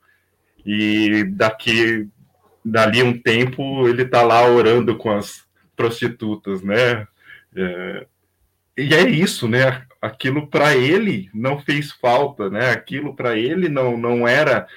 e 0.65 1.23
daqui 1.25 2.07
dali 2.63 3.03
um 3.03 3.19
tempo 3.19 3.87
ele 3.87 4.03
está 4.03 4.21
lá 4.21 4.47
orando 4.47 4.95
com 4.95 5.11
as 5.11 5.43
prostitutas, 5.75 6.61
né? 6.61 7.07
É, 7.55 8.07
e 8.77 8.93
é 8.93 9.07
isso, 9.07 9.47
né? 9.47 9.83
Aquilo 10.01 10.47
para 10.47 10.75
ele 10.75 11.29
não 11.33 11.59
fez 11.59 11.91
falta, 11.91 12.49
né? 12.49 12.71
Aquilo 12.71 13.15
para 13.15 13.37
ele 13.37 13.69
não 13.69 13.97
não 13.97 14.27
era 14.27 14.67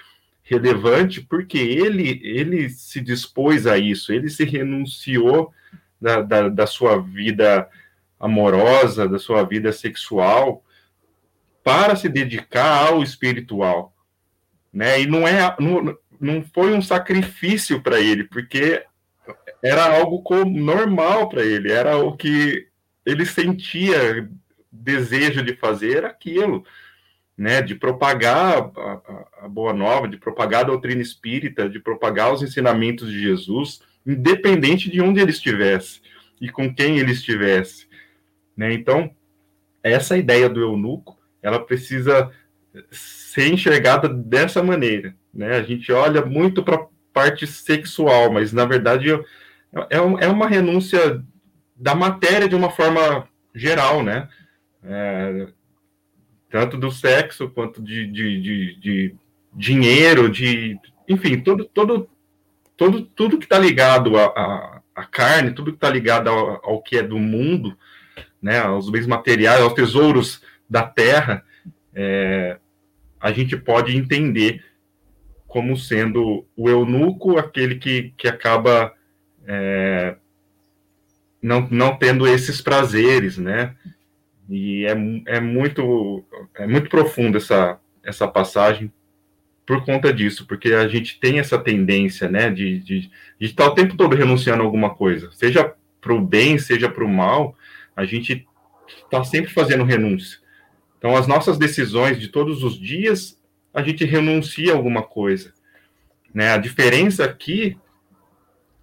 relevante 0.49 1.21
porque 1.21 1.59
ele, 1.59 2.21
ele 2.25 2.71
se 2.71 3.03
dispôs 3.03 3.67
a 3.67 3.77
isso, 3.77 4.13
ele 4.13 4.31
se 4.31 4.45
renunciou 4.45 5.53
da, 6.01 6.23
da, 6.23 6.49
da 6.49 6.67
sua 6.67 6.99
vida 6.99 7.69
amorosa, 8.19 9.07
da 9.07 9.19
sua 9.19 9.43
vida 9.45 9.73
sexual, 9.73 10.65
para 11.63 11.95
se 11.95 12.09
dedicar 12.09 12.89
ao 12.89 13.03
espiritual. 13.03 13.95
Né? 14.73 15.03
E 15.03 15.07
não, 15.07 15.29
é, 15.29 15.55
não, 15.61 15.97
não 16.19 16.43
foi 16.43 16.73
um 16.73 16.81
sacrifício 16.81 17.83
para 17.83 18.01
ele, 18.01 18.25
porque 18.25 18.83
era 19.63 19.99
algo 19.99 20.25
normal 20.47 21.29
para 21.29 21.45
ele, 21.45 21.71
era 21.71 21.99
o 21.99 22.17
que 22.17 22.69
ele 23.05 23.27
sentia 23.27 24.31
desejo 24.73 25.43
de 25.43 25.55
fazer 25.55 26.07
aquilo 26.07 26.65
né, 27.39 27.63
de 27.63 27.77
propagar 27.77 28.73
a, 28.77 29.45
a, 29.45 29.49
boa 29.49 29.73
nova, 29.73 30.09
de 30.09 30.17
propagar 30.17 30.63
a 30.63 30.65
doutrina 30.65 31.01
espírita, 31.01 31.69
de 31.69 31.79
propagar 31.79 32.33
os 32.33 32.43
ensinamentos 32.43 33.09
de 33.09 33.21
Jesus, 33.21 33.81
independente 34.05 34.91
de 34.91 35.01
onde 35.01 35.21
ele 35.21 35.31
estivesse 35.31 36.01
e 36.41 36.51
com 36.51 36.75
quem 36.75 36.99
ele 36.99 37.13
estivesse. 37.13 37.87
Né? 38.57 38.73
Então, 38.73 39.15
essa 39.85 40.17
ideia 40.17 40.49
do 40.49 40.61
eunuco, 40.61 41.17
ela 41.41 41.65
precisa 41.65 42.29
ser 42.91 43.53
enxergada 43.53 44.09
dessa 44.09 44.61
maneira. 44.61 45.15
Né? 45.33 45.59
A 45.59 45.63
gente 45.63 45.93
olha 45.93 46.27
muito 46.27 46.65
para 46.65 46.75
a 46.75 46.87
parte 47.13 47.47
sexual, 47.47 48.33
mas 48.33 48.53
na 48.53 48.65
verdade 48.65 49.13
é, 49.13 49.97
é 50.21 50.29
uma 50.29 50.49
renúncia 50.49 51.23
da 51.77 51.95
matéria 51.95 52.49
de 52.49 52.57
uma 52.57 52.71
forma 52.71 53.29
geral, 53.55 54.03
né? 54.03 54.29
É, 54.83 55.49
tanto 56.51 56.77
do 56.77 56.91
sexo 56.91 57.49
quanto 57.51 57.83
de, 57.83 58.07
de, 58.07 58.41
de, 58.41 58.75
de 58.81 59.15
dinheiro, 59.53 60.31
de 60.31 60.79
enfim, 61.09 61.41
todo, 61.41 61.65
todo, 61.65 62.09
todo, 62.77 63.03
tudo 63.03 63.39
que 63.39 63.45
está 63.45 63.59
ligado 63.59 64.19
à, 64.19 64.81
à, 64.95 65.05
carne, 65.05 65.53
tudo 65.53 65.71
que 65.73 65.77
está 65.77 65.91
ligado 65.91 66.29
ao, 66.29 66.61
ao, 66.65 66.83
que 66.83 66.99
é 66.99 67.03
do 67.03 67.19
mundo, 67.19 67.77
né, 68.41 68.61
aos 68.61 68.91
bens 68.91 69.07
materiais, 69.07 69.61
aos 69.61 69.73
tesouros 69.73 70.43
da 70.69 70.83
terra, 70.83 71.45
é, 71.95 72.59
a 73.21 73.33
gente 73.33 73.57
pode 73.57 73.97
entender 73.97 74.65
como 75.47 75.77
sendo 75.77 76.47
o 76.55 76.69
eunuco 76.69 77.39
aquele 77.39 77.77
que, 77.77 78.13
que 78.17 78.29
acaba 78.29 78.93
é, 79.47 80.17
não, 81.41 81.67
não 81.71 81.97
tendo 81.97 82.27
esses 82.27 82.61
prazeres, 82.61 83.39
né? 83.39 83.75
E 84.49 84.87
é, 84.87 84.93
é 85.37 85.41
muito 85.41 86.25
é 86.55 86.67
muito 86.67 86.89
profunda 86.89 87.39
essa, 87.39 87.79
essa 88.03 88.27
passagem 88.27 88.93
por 89.67 89.85
conta 89.85 90.11
disso, 90.13 90.47
porque 90.47 90.73
a 90.73 90.89
gente 90.89 91.21
tem 91.21 91.39
essa 91.39 91.59
tendência, 91.59 92.27
né, 92.27 92.49
de, 92.49 92.79
de, 92.79 93.01
de 93.01 93.11
estar 93.47 93.67
o 93.67 93.75
tempo 93.75 93.99
todo 93.99 94.17
renunciando 94.17 94.63
a 94.63 94.65
alguma 94.65 94.95
coisa, 94.95 95.31
seja 95.33 95.75
para 96.01 96.15
o 96.15 96.21
bem, 96.23 96.59
seja 96.59 96.89
para 96.89 97.05
o 97.05 97.09
mal, 97.09 97.55
a 97.95 98.07
gente 98.07 98.47
está 99.05 99.23
sempre 99.23 99.53
fazendo 99.53 99.85
renúncia. 99.85 100.39
Então, 100.97 101.15
as 101.15 101.27
nossas 101.27 101.59
decisões 101.59 102.19
de 102.19 102.29
todos 102.29 102.65
os 102.65 102.81
dias, 102.81 103.39
a 103.75 103.83
gente 103.83 104.07
renuncia 104.07 104.73
a 104.73 104.77
alguma 104.77 105.03
coisa. 105.03 105.53
Né? 106.33 106.51
A 106.51 106.57
diferença 106.57 107.25
aqui 107.25 107.77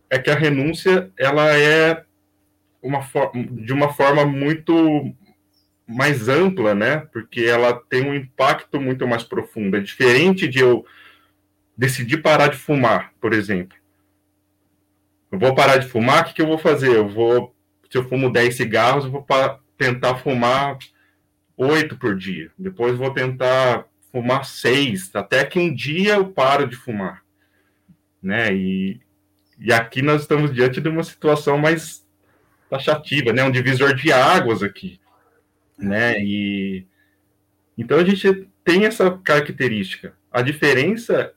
é 0.09 0.19
que 0.19 0.29
a 0.29 0.35
renúncia 0.35 1.11
ela 1.17 1.51
é 1.57 2.03
uma 2.81 3.01
de 3.33 3.73
uma 3.73 3.91
forma 3.91 4.23
muito 4.23 5.13
mais 5.87 6.27
ampla, 6.27 6.73
né? 6.73 6.97
Porque 7.11 7.41
ela 7.41 7.73
tem 7.73 8.09
um 8.09 8.15
impacto 8.15 8.79
muito 8.79 9.07
mais 9.07 9.23
profundo. 9.23 9.77
É 9.77 9.79
diferente 9.79 10.47
de 10.47 10.59
eu 10.59 10.85
decidir 11.77 12.21
parar 12.21 12.47
de 12.47 12.57
fumar, 12.57 13.13
por 13.19 13.33
exemplo. 13.33 13.77
eu 15.31 15.37
vou 15.37 15.53
parar 15.53 15.77
de 15.77 15.87
fumar, 15.87 16.23
o 16.23 16.25
que, 16.25 16.33
que 16.33 16.41
eu 16.41 16.47
vou 16.47 16.57
fazer? 16.57 16.95
Eu 16.95 17.07
vou, 17.07 17.53
se 17.89 17.97
eu 17.97 18.07
fumo 18.07 18.31
10 18.31 18.55
cigarros, 18.55 19.05
eu 19.05 19.11
vou 19.11 19.25
tentar 19.77 20.15
fumar 20.15 20.77
8 21.57 21.97
por 21.97 22.15
dia. 22.15 22.51
Depois 22.57 22.97
vou 22.97 23.13
tentar 23.13 23.85
fumar 24.11 24.45
6, 24.45 25.13
até 25.13 25.43
que 25.45 25.59
um 25.59 25.73
dia 25.73 26.15
eu 26.15 26.27
paro 26.27 26.67
de 26.67 26.75
fumar. 26.75 27.23
Né? 28.23 28.55
E, 28.55 29.01
e 29.59 29.73
aqui 29.73 30.01
nós 30.01 30.21
estamos 30.21 30.53
diante 30.53 30.79
de 30.79 30.89
uma 30.89 31.03
situação 31.03 31.57
mais 31.57 32.05
taxativa, 32.69 33.31
né? 33.31 33.43
Um 33.43 33.51
divisor 33.51 33.93
de 33.93 34.11
águas 34.11 34.63
aqui, 34.63 34.99
né? 35.77 36.19
E 36.19 36.85
então 37.77 37.97
a 37.97 38.05
gente 38.05 38.47
tem 38.63 38.85
essa 38.85 39.11
característica. 39.11 40.13
A 40.31 40.41
diferença 40.41 41.33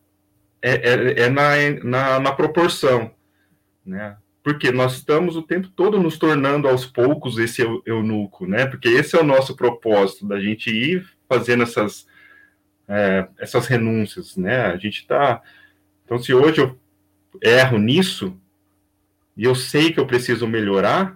é, 0.62 0.72
é, 0.72 1.20
é 1.22 1.28
na, 1.28 1.50
na, 1.84 2.20
na, 2.20 2.32
proporção, 2.32 3.12
né? 3.84 4.16
Porque 4.42 4.72
nós 4.72 4.94
estamos 4.94 5.36
o 5.36 5.42
tempo 5.42 5.68
todo 5.68 6.00
nos 6.00 6.16
tornando 6.16 6.68
aos 6.68 6.86
poucos 6.86 7.38
esse 7.38 7.62
eunuco, 7.84 8.46
né? 8.46 8.66
Porque 8.66 8.88
esse 8.88 9.16
é 9.16 9.20
o 9.20 9.26
nosso 9.26 9.54
propósito, 9.54 10.26
da 10.26 10.40
gente 10.40 10.70
ir 10.70 11.06
fazendo 11.28 11.64
essas, 11.64 12.06
é, 12.88 13.28
essas 13.38 13.66
renúncias, 13.66 14.36
né? 14.36 14.66
A 14.66 14.76
gente 14.76 15.00
está... 15.00 15.42
Então, 16.04 16.18
se 16.18 16.32
hoje 16.32 16.60
eu 16.60 16.78
erro 17.42 17.78
nisso, 17.78 18.40
e 19.36 19.44
eu 19.44 19.54
sei 19.54 19.92
que 19.92 20.00
eu 20.00 20.06
preciso 20.06 20.46
melhorar, 20.46 21.12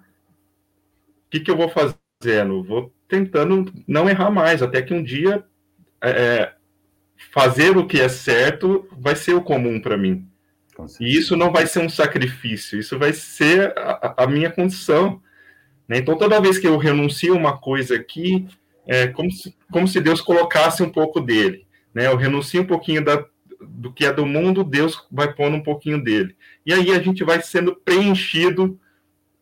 o 1.27 1.31
que, 1.31 1.41
que 1.41 1.51
eu 1.51 1.57
vou 1.57 1.71
fazendo? 1.71 2.63
Vou 2.63 2.93
tentando 3.13 3.71
não 3.87 4.09
errar 4.09 4.31
mais, 4.31 4.63
até 4.63 4.81
que 4.81 4.95
um 4.95 5.03
dia 5.03 5.45
é, 6.01 6.11
é 6.11 6.53
fazer 7.31 7.77
o 7.77 7.87
que 7.87 8.01
é 8.01 8.09
certo 8.09 8.89
vai 8.99 9.15
ser 9.15 9.35
o 9.35 9.43
comum 9.43 9.79
para 9.79 9.99
mim. 9.99 10.27
E 10.99 11.15
isso 11.15 11.37
não 11.37 11.53
vai 11.53 11.67
ser 11.67 11.81
um 11.81 11.91
sacrifício, 11.91 12.81
isso 12.81 12.99
vai 12.99 13.13
ser 13.13 13.75
a, 13.77 14.25
a 14.25 14.27
minha 14.27 14.51
condição. 14.51 15.21
Né? 15.87 15.99
Então, 15.99 16.17
toda 16.17 16.41
vez 16.41 16.59
que 16.59 16.67
eu 16.67 16.79
renuncio 16.79 17.37
uma 17.37 17.59
coisa 17.59 17.97
aqui, 17.97 18.49
é 18.87 19.09
como 19.09 19.31
se, 19.31 19.55
como 19.71 19.87
se 19.87 20.01
Deus 20.01 20.23
colocasse 20.23 20.83
um 20.83 20.89
pouco 20.89 21.21
dele. 21.21 21.67
Né? 21.93 22.07
Eu 22.07 22.17
renuncio 22.17 22.63
um 22.63 22.67
pouquinho 22.67 23.05
da, 23.05 23.23
do 23.61 23.93
que 23.93 24.07
é 24.07 24.13
do 24.13 24.25
mundo, 24.25 24.65
Deus 24.65 25.07
vai 25.13 25.35
pondo 25.35 25.59
um 25.59 25.63
pouquinho 25.63 26.03
dele. 26.03 26.35
E 26.65 26.73
aí 26.73 26.91
a 26.93 27.03
gente 27.03 27.23
vai 27.23 27.43
sendo 27.43 27.77
preenchido 27.77 28.81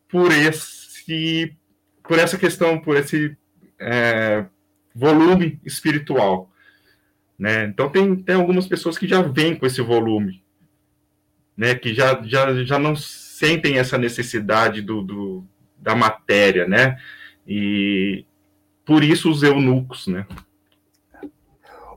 por 0.09 0.29
esse, 0.33 1.55
por 2.03 2.19
essa 2.19 2.37
questão, 2.37 2.77
por 2.77 2.97
esse 2.97 3.37
é, 3.81 4.45
volume 4.95 5.59
espiritual. 5.65 6.49
Né? 7.37 7.65
Então 7.65 7.89
tem, 7.89 8.15
tem 8.15 8.35
algumas 8.35 8.67
pessoas 8.67 8.97
que 8.97 9.07
já 9.07 9.21
vêm 9.21 9.55
com 9.55 9.65
esse 9.65 9.81
volume, 9.81 10.43
né? 11.57 11.75
que 11.75 11.93
já, 11.93 12.21
já, 12.23 12.63
já 12.63 12.77
não 12.77 12.95
sentem 12.95 13.79
essa 13.79 13.97
necessidade 13.97 14.81
do, 14.81 15.01
do, 15.01 15.43
da 15.75 15.95
matéria, 15.95 16.67
né? 16.67 16.99
E 17.47 18.23
por 18.85 19.03
isso 19.03 19.31
os 19.31 19.41
eunucos, 19.41 20.05
né? 20.05 20.27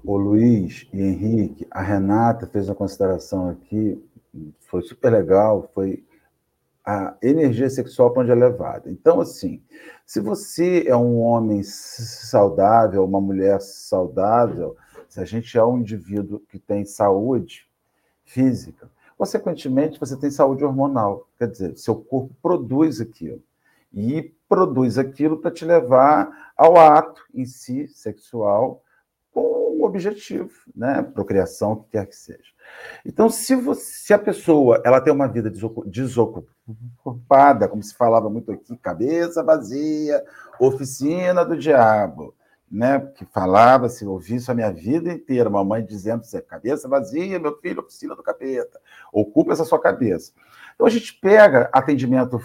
O 0.03 0.17
Luiz 0.17 0.87
e 0.93 1.01
Henrique, 1.01 1.67
a 1.71 1.83
Renata 1.83 2.47
fez 2.47 2.69
uma 2.69 2.75
consideração 2.75 3.51
aqui, 3.51 4.03
foi 4.61 4.83
super 4.83 5.11
legal, 5.11 5.71
foi 5.75 6.03
a 6.85 7.17
energia 7.23 7.71
sexual 7.71 8.13
para 8.13 8.23
onde 8.23 8.31
é 8.31 8.35
levada. 8.35 8.91
Então, 8.91 9.21
assim, 9.21 9.63
se 10.05 10.21
você 10.21 10.85
é 10.87 10.95
um 10.95 11.21
homem 11.21 11.63
saudável, 11.63 13.05
uma 13.05 13.21
mulher 13.21 13.61
saudável, 13.61 14.77
se 15.09 15.21
a 15.21 15.25
gente 15.25 15.57
é 15.57 15.65
um 15.65 15.79
indivíduo 15.79 16.41
que 16.49 16.59
tem 16.59 16.85
saúde 16.85 17.67
física, 18.25 18.91
consequentemente 19.17 19.99
você 19.99 20.17
tem 20.17 20.31
saúde 20.31 20.65
hormonal. 20.65 21.27
Quer 21.39 21.49
dizer, 21.49 21.79
seu 21.79 21.95
corpo 21.97 22.35
produz 22.43 23.01
aquilo. 23.01 23.43
E 23.93 24.35
produz 24.49 24.99
aquilo 24.99 25.39
para 25.39 25.53
te 25.53 25.65
levar 25.65 26.53
ao 26.57 26.77
ato 26.77 27.23
em 27.33 27.47
si 27.47 27.89
sexual 27.89 28.83
com 29.33 29.79
um 29.79 29.85
objetivo, 29.85 30.53
né? 30.75 31.01
Procriação, 31.03 31.73
o 31.73 31.77
que 31.77 31.91
quer 31.91 32.07
que 32.07 32.17
seja. 32.17 32.54
Então, 33.05 33.29
se, 33.29 33.55
você, 33.55 33.83
se 33.83 34.15
a 34.15 34.19
pessoa 34.19 34.81
ela 34.85 35.01
tem 35.01 35.13
uma 35.13 35.29
vida 35.29 35.53
desocupada, 35.87 37.69
como 37.69 37.83
se 37.83 37.95
falava 37.95 38.31
muito 38.31 38.51
aqui, 38.53 38.77
cabeça 38.77 39.43
vazia, 39.43 40.25
oficina 40.59 41.45
do 41.45 41.57
diabo, 41.57 42.35
né? 42.71 43.01
Que 43.15 43.25
falava, 43.27 43.89
se 43.89 44.07
ouvi 44.07 44.37
isso 44.37 44.51
a 44.51 44.55
minha 44.55 44.73
vida 44.73 45.13
inteira, 45.13 45.51
mamãe 45.51 45.85
dizendo, 45.85 46.25
você 46.25 46.41
cabeça 46.41 46.89
vazia, 46.89 47.39
meu 47.39 47.57
filho, 47.59 47.81
oficina 47.81 48.17
do 48.17 48.23
capeta, 48.23 48.81
ocupa 49.13 49.53
essa 49.53 49.65
sua 49.65 49.81
cabeça. 49.81 50.33
Então 50.75 50.87
a 50.87 50.91
gente 50.91 51.15
pega 51.15 51.69
atendimento 51.73 52.41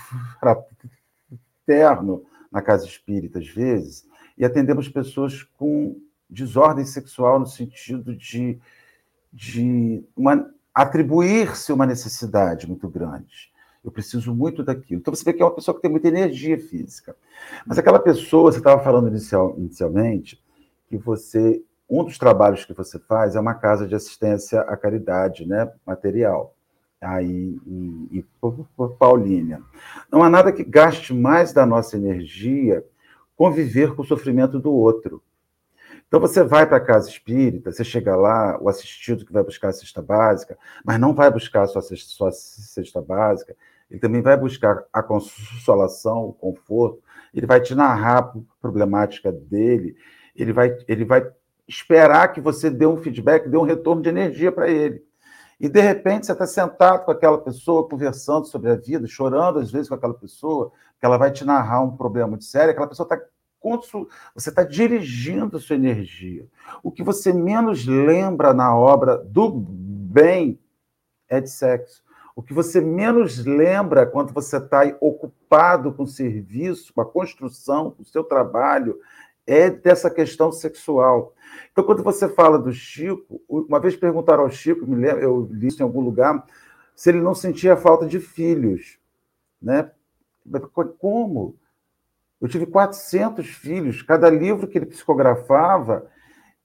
fraterno 1.65 2.25
na 2.51 2.61
casa 2.61 2.85
espírita, 2.85 3.39
às 3.39 3.47
vezes, 3.47 4.07
e 4.37 4.45
atendemos 4.45 4.87
pessoas 4.89 5.43
com 5.57 5.95
desordem 6.29 6.85
sexual 6.85 7.39
no 7.39 7.47
sentido 7.47 8.15
de, 8.15 8.59
de 9.31 10.03
atribuir-se 10.73 11.71
uma 11.73 11.85
necessidade 11.85 12.67
muito 12.67 12.87
grande. 12.87 13.51
Eu 13.83 13.91
preciso 13.91 14.33
muito 14.35 14.63
daquilo. 14.63 14.99
Então 14.99 15.13
você 15.13 15.23
vê 15.23 15.33
que 15.33 15.41
é 15.41 15.45
uma 15.45 15.55
pessoa 15.55 15.75
que 15.75 15.81
tem 15.81 15.91
muita 15.91 16.07
energia 16.07 16.59
física. 16.59 17.15
Mas 17.65 17.77
aquela 17.77 17.99
pessoa, 17.99 18.51
você 18.51 18.57
estava 18.57 18.83
falando 18.83 19.07
inicial, 19.07 19.55
inicialmente, 19.57 20.41
que 20.87 20.97
você. 20.97 21.63
Um 21.89 22.03
dos 22.03 22.19
trabalhos 22.19 22.65
que 22.65 22.73
você 22.73 22.99
faz 22.99 23.35
é 23.35 23.39
uma 23.39 23.55
casa 23.55 23.87
de 23.87 23.95
assistência 23.95 24.61
à 24.61 24.77
caridade 24.77 25.43
né, 25.43 25.71
material, 25.83 26.53
aí 27.01 27.59
em, 27.65 28.07
em 28.11 28.25
Paulínia. 28.99 29.59
Não 30.11 30.21
há 30.21 30.29
nada 30.29 30.51
que 30.51 30.63
gaste 30.63 31.15
mais 31.15 31.51
da 31.51 31.65
nossa 31.65 31.97
energia 31.97 32.85
conviver 33.35 33.95
com 33.95 34.03
o 34.03 34.05
sofrimento 34.05 34.59
do 34.59 34.71
outro. 34.71 35.23
Então 36.09 36.19
você 36.19 36.43
vai 36.43 36.65
para 36.65 36.77
a 36.77 36.81
casa 36.81 37.07
espírita, 37.07 37.71
você 37.71 37.83
chega 37.83 38.15
lá, 38.15 38.57
o 38.59 38.67
assistido 38.67 39.23
que 39.23 39.31
vai 39.31 39.43
buscar 39.43 39.69
a 39.69 39.71
cesta 39.71 40.01
básica, 40.01 40.57
mas 40.83 40.99
não 40.99 41.13
vai 41.13 41.29
buscar 41.29 41.61
a 41.61 41.67
sua 41.67 41.83
cesta, 41.83 42.09
sua 42.09 42.31
cesta 42.31 42.99
básica, 42.99 43.55
ele 43.91 43.99
também 43.99 44.19
vai 44.19 44.35
buscar 44.35 44.83
a 44.91 45.03
consolação, 45.03 46.25
o 46.25 46.33
conforto, 46.33 46.99
ele 47.31 47.45
vai 47.45 47.61
te 47.61 47.75
narrar 47.75 48.17
a 48.17 48.33
problemática 48.59 49.31
dele, 49.31 49.95
ele 50.35 50.51
vai, 50.51 50.75
ele 50.87 51.05
vai 51.05 51.29
esperar 51.67 52.33
que 52.33 52.41
você 52.41 52.71
dê 52.71 52.87
um 52.87 52.97
feedback, 52.97 53.47
dê 53.47 53.55
um 53.57 53.61
retorno 53.61 54.01
de 54.01 54.09
energia 54.09 54.51
para 54.51 54.67
ele. 54.67 55.03
E 55.59 55.69
de 55.69 55.79
repente 55.79 56.25
você 56.25 56.31
está 56.31 56.47
sentado 56.47 57.05
com 57.05 57.11
aquela 57.11 57.37
pessoa, 57.37 57.87
conversando 57.87 58.47
sobre 58.47 58.71
a 58.71 58.75
vida, 58.75 59.05
chorando 59.05 59.59
às 59.59 59.69
vezes 59.69 59.87
com 59.87 59.93
aquela 59.93 60.15
pessoa, 60.15 60.71
que 60.99 61.05
ela 61.05 61.17
vai 61.17 61.31
te 61.31 61.45
narrar 61.45 61.81
um 61.81 61.95
problema 61.95 62.29
muito 62.29 62.45
sério, 62.45 62.71
aquela 62.71 62.87
pessoa 62.87 63.05
está 63.05 63.23
você 64.33 64.49
está 64.49 64.63
dirigindo 64.63 65.59
sua 65.59 65.75
energia. 65.75 66.47
O 66.81 66.91
que 66.91 67.03
você 67.03 67.33
menos 67.33 67.85
lembra 67.85 68.53
na 68.53 68.75
obra 68.75 69.17
do 69.17 69.49
bem 69.49 70.59
é 71.27 71.39
de 71.39 71.49
sexo. 71.49 72.03
O 72.35 72.41
que 72.41 72.53
você 72.53 72.79
menos 72.79 73.43
lembra 73.43 74.05
quando 74.05 74.33
você 74.33 74.57
está 74.57 74.83
ocupado 75.01 75.91
com 75.91 76.05
serviço, 76.05 76.93
com 76.93 77.01
a 77.01 77.05
construção, 77.05 77.91
com 77.91 78.01
o 78.01 78.05
seu 78.05 78.23
trabalho, 78.23 78.97
é 79.45 79.69
dessa 79.69 80.09
questão 80.09 80.51
sexual. 80.51 81.33
Então, 81.71 81.83
quando 81.83 82.03
você 82.03 82.29
fala 82.29 82.57
do 82.57 82.71
Chico, 82.71 83.41
uma 83.49 83.79
vez 83.79 83.95
perguntaram 83.95 84.43
ao 84.43 84.49
Chico, 84.49 84.87
me 84.87 84.95
lembro, 84.95 85.21
eu 85.21 85.49
li 85.51 85.67
isso 85.67 85.81
em 85.81 85.83
algum 85.83 86.01
lugar, 86.01 86.45
se 86.95 87.09
ele 87.09 87.19
não 87.19 87.33
sentia 87.33 87.75
falta 87.75 88.05
de 88.05 88.19
filhos. 88.19 88.99
Né? 89.61 89.91
Como? 90.97 91.57
Eu 92.41 92.47
tive 92.47 92.65
400 92.65 93.47
filhos, 93.47 94.02
cada 94.02 94.30
livro 94.30 94.67
que 94.67 94.78
ele 94.78 94.86
psicografava 94.86 96.10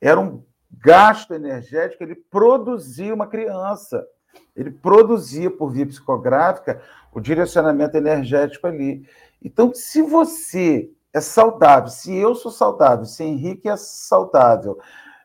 era 0.01 0.21
um 0.21 0.45
gasto 0.71 1.35
energético, 1.35 2.03
ele 2.03 2.15
produzia 2.15 3.15
uma 3.15 3.27
criança. 3.27 4.07
Ele 4.55 4.71
produzia, 4.71 5.51
por 5.51 5.71
via 5.71 5.87
psicográfica, 5.87 6.81
o 7.13 7.21
direcionamento 7.21 7.97
energético 7.97 8.67
ali. 8.67 9.07
Então, 9.43 9.73
se 9.75 10.03
você 10.03 10.91
é 11.13 11.21
saudável, 11.21 11.89
se 11.89 12.15
eu 12.15 12.35
sou 12.35 12.51
saudável, 12.51 13.05
se 13.05 13.23
Henrique 13.23 13.69
é 13.69 13.77
saudável, 13.77 14.79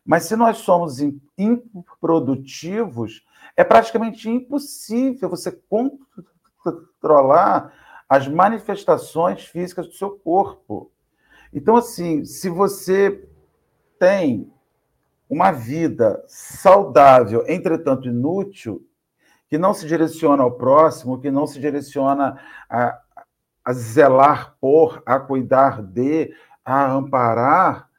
mas 0.05 0.23
se 0.23 0.35
nós 0.35 0.57
somos 0.57 0.99
improdutivos, 1.37 3.23
é 3.55 3.63
praticamente 3.63 4.29
impossível 4.29 5.29
você 5.29 5.51
controlar 6.63 7.73
as 8.09 8.27
manifestações 8.27 9.45
físicas 9.45 9.85
do 9.85 9.93
seu 9.93 10.09
corpo. 10.09 10.91
Então, 11.53 11.75
assim, 11.75 12.25
se 12.25 12.49
você 12.49 13.29
tem 13.99 14.51
uma 15.29 15.51
vida 15.51 16.23
saudável, 16.27 17.45
entretanto 17.47 18.07
inútil, 18.07 18.83
que 19.47 19.59
não 19.59 19.73
se 19.73 19.85
direciona 19.85 20.41
ao 20.41 20.51
próximo, 20.51 21.19
que 21.19 21.29
não 21.29 21.45
se 21.45 21.59
direciona 21.59 22.39
a, 22.67 22.99
a 23.63 23.73
zelar 23.73 24.55
por, 24.59 25.03
a 25.05 25.19
cuidar 25.19 25.83
de, 25.83 26.33
a 26.65 26.91
amparar, 26.91 27.89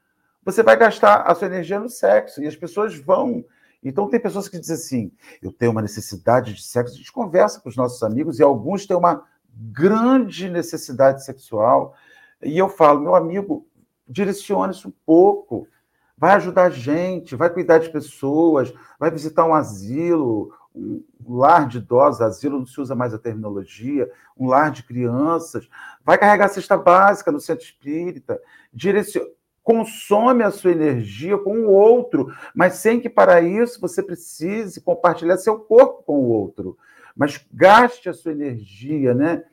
você 0.45 0.63
vai 0.63 0.77
gastar 0.77 1.23
a 1.23 1.35
sua 1.35 1.47
energia 1.47 1.79
no 1.79 1.89
sexo. 1.89 2.43
E 2.43 2.47
as 2.47 2.57
pessoas 2.57 2.97
vão 2.97 3.45
Então, 3.83 4.09
tem 4.09 4.19
pessoas 4.19 4.49
que 4.49 4.59
dizem 4.59 4.77
assim: 4.77 5.13
eu 5.41 5.53
tenho 5.53 5.71
uma 5.71 5.83
necessidade 5.83 6.55
de 6.55 6.63
sexo. 6.63 6.95
A 6.95 6.99
gente 6.99 7.13
conversa 7.13 7.61
com 7.61 7.69
os 7.69 7.77
nossos 7.77 8.03
amigos 8.03 8.39
e 8.39 8.43
alguns 8.43 8.87
têm 8.87 8.97
uma 8.97 9.25
grande 9.55 10.49
necessidade 10.49 11.25
sexual. 11.25 11.95
E 12.43 12.57
eu 12.57 12.69
falo, 12.69 13.01
meu 13.01 13.15
amigo, 13.15 13.67
direcione 14.09 14.73
isso 14.73 14.89
um 14.89 14.93
pouco. 15.05 15.67
Vai 16.17 16.33
ajudar 16.33 16.65
a 16.65 16.71
gente, 16.71 17.35
vai 17.35 17.49
cuidar 17.49 17.79
de 17.79 17.91
pessoas, 17.91 18.73
vai 18.99 19.11
visitar 19.11 19.45
um 19.45 19.55
asilo, 19.55 20.53
um 20.75 21.03
lar 21.27 21.67
de 21.67 21.79
idosos, 21.79 22.21
asilo 22.21 22.59
não 22.59 22.67
se 22.67 22.81
usa 22.81 22.95
mais 22.95 23.15
a 23.15 23.19
terminologia, 23.19 24.11
um 24.37 24.49
lar 24.49 24.71
de 24.71 24.83
crianças, 24.83 25.69
vai 26.05 26.19
carregar 26.19 26.47
a 26.47 26.49
cesta 26.49 26.77
básica 26.77 27.33
no 27.33 27.41
centro 27.41 27.65
espírita, 27.65 28.41
direcione 28.73 29.31
consome 29.63 30.43
a 30.43 30.51
sua 30.51 30.73
energia 30.73 31.39
com 31.39 31.59
o 31.61 31.71
outro, 31.71 32.35
mas 32.55 32.75
sem 32.75 32.99
que 32.99 33.09
para 33.09 33.41
isso 33.41 33.81
você 33.81 34.03
precise 34.03 34.81
compartilhar 34.81 35.37
seu 35.37 35.59
corpo 35.61 36.03
com 36.03 36.15
o 36.15 36.29
outro. 36.29 36.77
Mas 37.17 37.45
gaste 37.53 38.09
a 38.09 38.13
sua 38.13 38.33
energia, 38.33 39.15
né? 39.15 39.45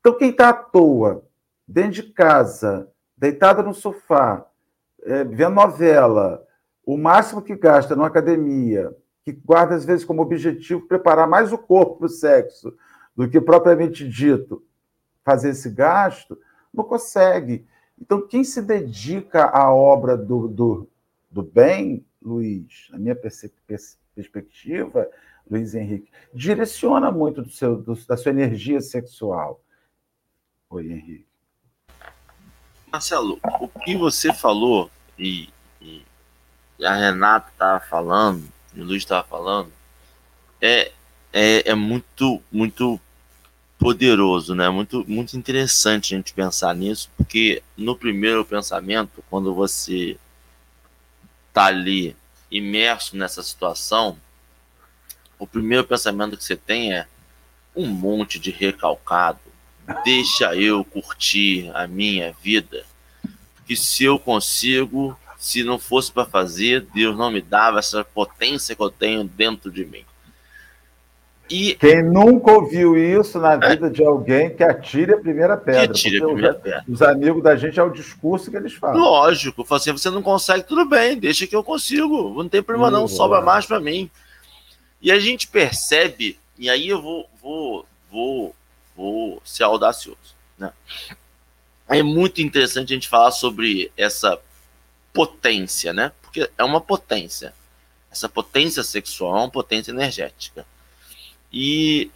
Então, 0.00 0.16
quem 0.16 0.30
está 0.30 0.50
à 0.50 0.52
toa, 0.52 1.24
dentro 1.66 2.02
de 2.02 2.02
casa, 2.12 2.88
deitado 3.16 3.62
no 3.62 3.72
sofá, 3.72 4.46
é, 5.02 5.24
vendo 5.24 5.54
novela, 5.54 6.46
o 6.84 6.96
máximo 6.96 7.42
que 7.42 7.56
gasta 7.56 7.96
numa 7.96 8.08
academia, 8.08 8.94
que 9.24 9.32
guarda 9.32 9.74
às 9.74 9.84
vezes 9.84 10.04
como 10.04 10.22
objetivo 10.22 10.86
preparar 10.86 11.26
mais 11.26 11.52
o 11.52 11.58
corpo 11.58 11.96
para 11.96 12.06
o 12.06 12.10
sexo 12.10 12.76
do 13.16 13.28
que 13.28 13.40
propriamente 13.40 14.06
dito 14.06 14.62
fazer 15.24 15.50
esse 15.50 15.70
gasto, 15.70 16.38
não 16.72 16.84
consegue. 16.84 17.66
Então, 17.98 18.26
quem 18.26 18.44
se 18.44 18.60
dedica 18.60 19.44
à 19.46 19.72
obra 19.72 20.16
do, 20.16 20.48
do, 20.48 20.88
do 21.30 21.42
bem, 21.42 22.04
Luiz, 22.20 22.88
na 22.90 22.98
minha 22.98 23.16
perspectiva, 23.16 25.08
Luiz 25.50 25.74
Henrique, 25.74 26.10
direciona 26.32 27.10
muito 27.10 27.42
do 27.42 27.50
seu, 27.50 27.76
do, 27.76 27.94
da 28.06 28.16
sua 28.16 28.30
energia 28.30 28.80
sexual. 28.80 29.60
Oi, 30.70 30.90
Henrique. 30.90 31.26
Marcelo, 32.90 33.38
o 33.60 33.68
que 33.68 33.96
você 33.96 34.32
falou 34.32 34.90
e, 35.18 35.48
e 35.80 36.02
a 36.82 36.94
Renata 36.94 37.50
estava 37.50 37.80
falando, 37.80 38.48
e 38.74 38.80
o 38.80 38.84
Luiz 38.84 39.02
estava 39.02 39.26
falando, 39.26 39.70
é, 40.60 40.92
é, 41.32 41.70
é 41.70 41.74
muito, 41.74 42.40
muito 42.50 43.00
poderoso, 43.78 44.54
né? 44.54 44.70
Muito, 44.70 45.04
muito 45.06 45.36
interessante 45.36 46.14
a 46.14 46.16
gente 46.16 46.32
pensar 46.32 46.74
nisso, 46.74 47.10
porque 47.16 47.62
no 47.76 47.96
primeiro 47.96 48.44
pensamento, 48.44 49.22
quando 49.28 49.52
você 49.54 50.16
tá 51.52 51.66
ali 51.66 52.16
imerso 52.50 53.16
nessa 53.16 53.42
situação, 53.42 54.16
o 55.38 55.46
primeiro 55.46 55.84
pensamento 55.84 56.36
que 56.36 56.44
você 56.44 56.56
tem 56.56 56.92
é 56.92 57.06
um 57.74 57.86
monte 57.86 58.38
de 58.38 58.50
recalcado. 58.50 59.40
Deixa 60.04 60.54
eu 60.54 60.84
curtir 60.84 61.70
a 61.74 61.86
minha 61.86 62.34
vida. 62.42 62.84
Que 63.66 63.76
se 63.76 64.04
eu 64.04 64.18
consigo, 64.18 65.18
se 65.36 65.62
não 65.62 65.78
fosse 65.78 66.10
para 66.10 66.24
fazer, 66.24 66.86
Deus 66.94 67.16
não 67.16 67.30
me 67.30 67.40
dava 67.40 67.78
essa 67.78 68.04
potência 68.04 68.74
que 68.74 68.82
eu 68.82 68.90
tenho 68.90 69.24
dentro 69.24 69.70
de 69.70 69.84
mim. 69.84 70.04
E... 71.50 71.74
Quem 71.74 72.02
nunca 72.02 72.52
ouviu 72.52 72.96
isso 72.96 73.38
na 73.38 73.56
vida 73.56 73.88
é. 73.88 73.90
de 73.90 74.02
alguém 74.02 74.54
que 74.54 74.64
atire 74.64 75.12
a 75.12 75.18
primeira 75.18 75.56
pedra. 75.56 75.86
Que 75.86 75.90
atire 75.90 76.22
a 76.22 76.26
primeira 76.26 76.54
pedra. 76.54 76.84
Os 76.88 77.02
amigos 77.02 77.42
da 77.42 77.54
gente 77.54 77.78
é 77.78 77.82
o 77.82 77.90
discurso 77.90 78.50
que 78.50 78.56
eles 78.56 78.72
falam. 78.72 78.98
Lógico, 78.98 79.66
assim, 79.74 79.92
você 79.92 80.08
não 80.08 80.22
consegue, 80.22 80.62
tudo 80.62 80.86
bem, 80.86 81.18
deixa 81.18 81.46
que 81.46 81.54
eu 81.54 81.62
consigo. 81.62 82.42
Não 82.42 82.48
tem 82.48 82.62
problema 82.62 82.90
não, 82.90 83.06
sobra 83.06 83.42
mais 83.42 83.66
para 83.66 83.78
mim. 83.78 84.10
E 85.04 85.12
a 85.12 85.20
gente 85.20 85.46
percebe, 85.46 86.36
e 86.58 86.68
aí 86.68 86.88
eu 86.88 87.00
vou, 87.00 87.30
vou, 87.40 87.86
vou, 88.10 88.56
vou 88.96 89.42
ser 89.44 89.62
audacioso. 89.62 90.34
Né? 90.58 90.72
É 91.88 92.02
muito 92.02 92.40
interessante 92.40 92.92
a 92.92 92.96
gente 92.96 93.08
falar 93.08 93.30
sobre 93.30 93.92
essa 93.96 94.40
potência, 95.12 95.92
né? 95.92 96.10
Porque 96.22 96.50
é 96.58 96.64
uma 96.64 96.80
potência. 96.80 97.54
Essa 98.10 98.28
potência 98.28 98.82
sexual 98.82 99.36
é 99.36 99.40
uma 99.40 99.50
potência 99.50 99.92
energética 99.92 100.66
e, 101.54 102.10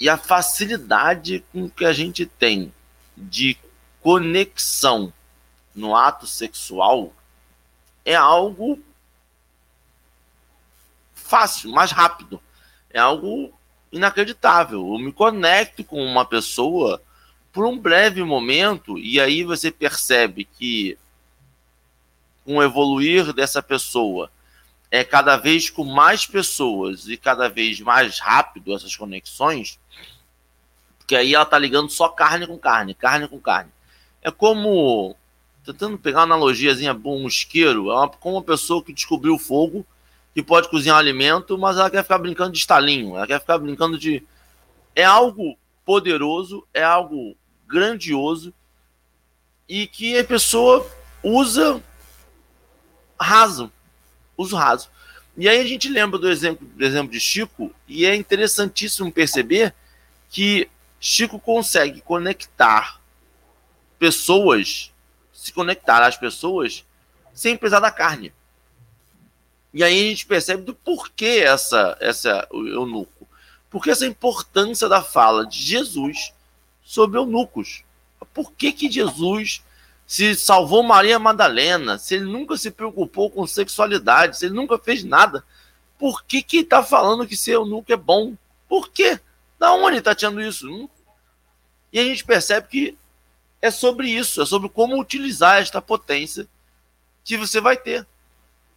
e 0.00 0.08
a 0.08 0.18
facilidade 0.18 1.44
com 1.52 1.70
que 1.70 1.84
a 1.84 1.92
gente 1.92 2.26
tem 2.26 2.74
de 3.16 3.56
conexão 4.00 5.12
no 5.72 5.94
ato 5.94 6.26
sexual 6.26 7.12
é 8.04 8.16
algo 8.16 8.82
fácil, 11.32 11.72
mais 11.72 11.90
rápido. 11.90 12.38
É 12.90 12.98
algo 12.98 13.58
inacreditável. 13.90 14.80
Eu 14.92 14.98
me 14.98 15.10
conecto 15.10 15.82
com 15.82 16.04
uma 16.04 16.26
pessoa 16.26 17.00
por 17.50 17.64
um 17.64 17.78
breve 17.78 18.22
momento 18.22 18.98
e 18.98 19.18
aí 19.18 19.42
você 19.42 19.70
percebe 19.70 20.44
que 20.44 20.98
com 22.44 22.56
o 22.56 22.62
evoluir 22.62 23.32
dessa 23.32 23.62
pessoa 23.62 24.30
é 24.90 25.02
cada 25.02 25.38
vez 25.38 25.70
com 25.70 25.84
mais 25.84 26.26
pessoas 26.26 27.08
e 27.08 27.16
cada 27.16 27.48
vez 27.48 27.80
mais 27.80 28.18
rápido 28.18 28.74
essas 28.74 28.94
conexões, 28.94 29.80
porque 30.98 31.16
aí 31.16 31.34
ela 31.34 31.46
tá 31.46 31.58
ligando 31.58 31.88
só 31.88 32.10
carne 32.10 32.46
com 32.46 32.58
carne, 32.58 32.92
carne 32.92 33.26
com 33.26 33.40
carne. 33.40 33.70
É 34.20 34.30
como 34.30 35.16
tentando 35.64 35.96
pegar 35.96 36.20
uma 36.20 36.34
analogiazinha 36.34 36.92
bom, 36.92 37.22
um 37.22 37.28
isqueiro, 37.28 37.90
é 37.90 37.94
uma, 37.94 38.08
como 38.08 38.36
uma 38.36 38.42
pessoa 38.42 38.84
que 38.84 38.92
descobriu 38.92 39.34
o 39.34 39.38
fogo, 39.38 39.86
que 40.34 40.42
pode 40.42 40.68
cozinhar 40.68 40.96
alimento, 40.96 41.58
mas 41.58 41.76
ela 41.76 41.90
quer 41.90 42.02
ficar 42.02 42.18
brincando 42.18 42.52
de 42.52 42.58
estalinho, 42.58 43.16
ela 43.16 43.26
quer 43.26 43.40
ficar 43.40 43.58
brincando 43.58 43.98
de 43.98 44.22
é 44.94 45.04
algo 45.04 45.56
poderoso, 45.84 46.66
é 46.72 46.82
algo 46.82 47.36
grandioso 47.66 48.52
e 49.68 49.86
que 49.86 50.18
a 50.18 50.24
pessoa 50.24 50.86
usa 51.22 51.82
raso 53.20 53.70
uso 54.36 54.56
raso. 54.56 54.90
E 55.36 55.48
aí 55.48 55.60
a 55.60 55.64
gente 55.64 55.88
lembra 55.88 56.18
do 56.18 56.28
exemplo, 56.28 56.66
do 56.66 56.84
exemplo 56.84 57.10
de 57.10 57.20
Chico, 57.20 57.74
e 57.88 58.04
é 58.04 58.14
interessantíssimo 58.14 59.10
perceber 59.10 59.74
que 60.28 60.68
Chico 61.00 61.38
consegue 61.38 62.00
conectar 62.00 63.00
pessoas, 63.98 64.92
se 65.32 65.52
conectar 65.52 66.04
às 66.04 66.16
pessoas 66.16 66.84
sem 67.32 67.56
precisar 67.56 67.80
da 67.80 67.90
carne. 67.90 68.32
E 69.72 69.82
aí 69.82 70.06
a 70.06 70.10
gente 70.10 70.26
percebe 70.26 70.62
do 70.62 70.74
porquê 70.74 71.42
essa, 71.44 71.96
essa 72.00 72.46
eunuco. 72.52 73.26
Porque 73.70 73.90
essa 73.90 74.06
importância 74.06 74.88
da 74.88 75.02
fala 75.02 75.46
de 75.46 75.58
Jesus 75.58 76.32
sobre 76.82 77.18
eunucos. 77.18 77.82
Por 78.34 78.52
que, 78.52 78.72
que 78.72 78.90
Jesus 78.90 79.62
se 80.06 80.34
salvou 80.34 80.82
Maria 80.82 81.18
Madalena, 81.18 81.96
se 81.96 82.16
ele 82.16 82.24
nunca 82.24 82.56
se 82.56 82.70
preocupou 82.70 83.30
com 83.30 83.46
sexualidade, 83.46 84.36
se 84.36 84.44
ele 84.46 84.54
nunca 84.54 84.78
fez 84.78 85.02
nada, 85.02 85.42
por 85.98 86.24
que 86.24 86.42
que 86.42 86.64
tá 86.64 86.82
falando 86.82 87.26
que 87.26 87.36
ser 87.36 87.52
eunuco 87.52 87.90
é 87.90 87.96
bom? 87.96 88.34
Por 88.68 88.90
quê? 88.90 89.18
Da 89.58 89.72
onde 89.72 89.98
está 89.98 90.14
tirando 90.14 90.42
isso? 90.42 90.90
E 91.90 91.98
a 91.98 92.02
gente 92.02 92.24
percebe 92.24 92.68
que 92.68 92.98
é 93.60 93.70
sobre 93.70 94.08
isso, 94.08 94.42
é 94.42 94.44
sobre 94.44 94.68
como 94.68 95.00
utilizar 95.00 95.62
esta 95.62 95.80
potência 95.80 96.46
que 97.24 97.36
você 97.36 97.60
vai 97.60 97.76
ter. 97.76 98.06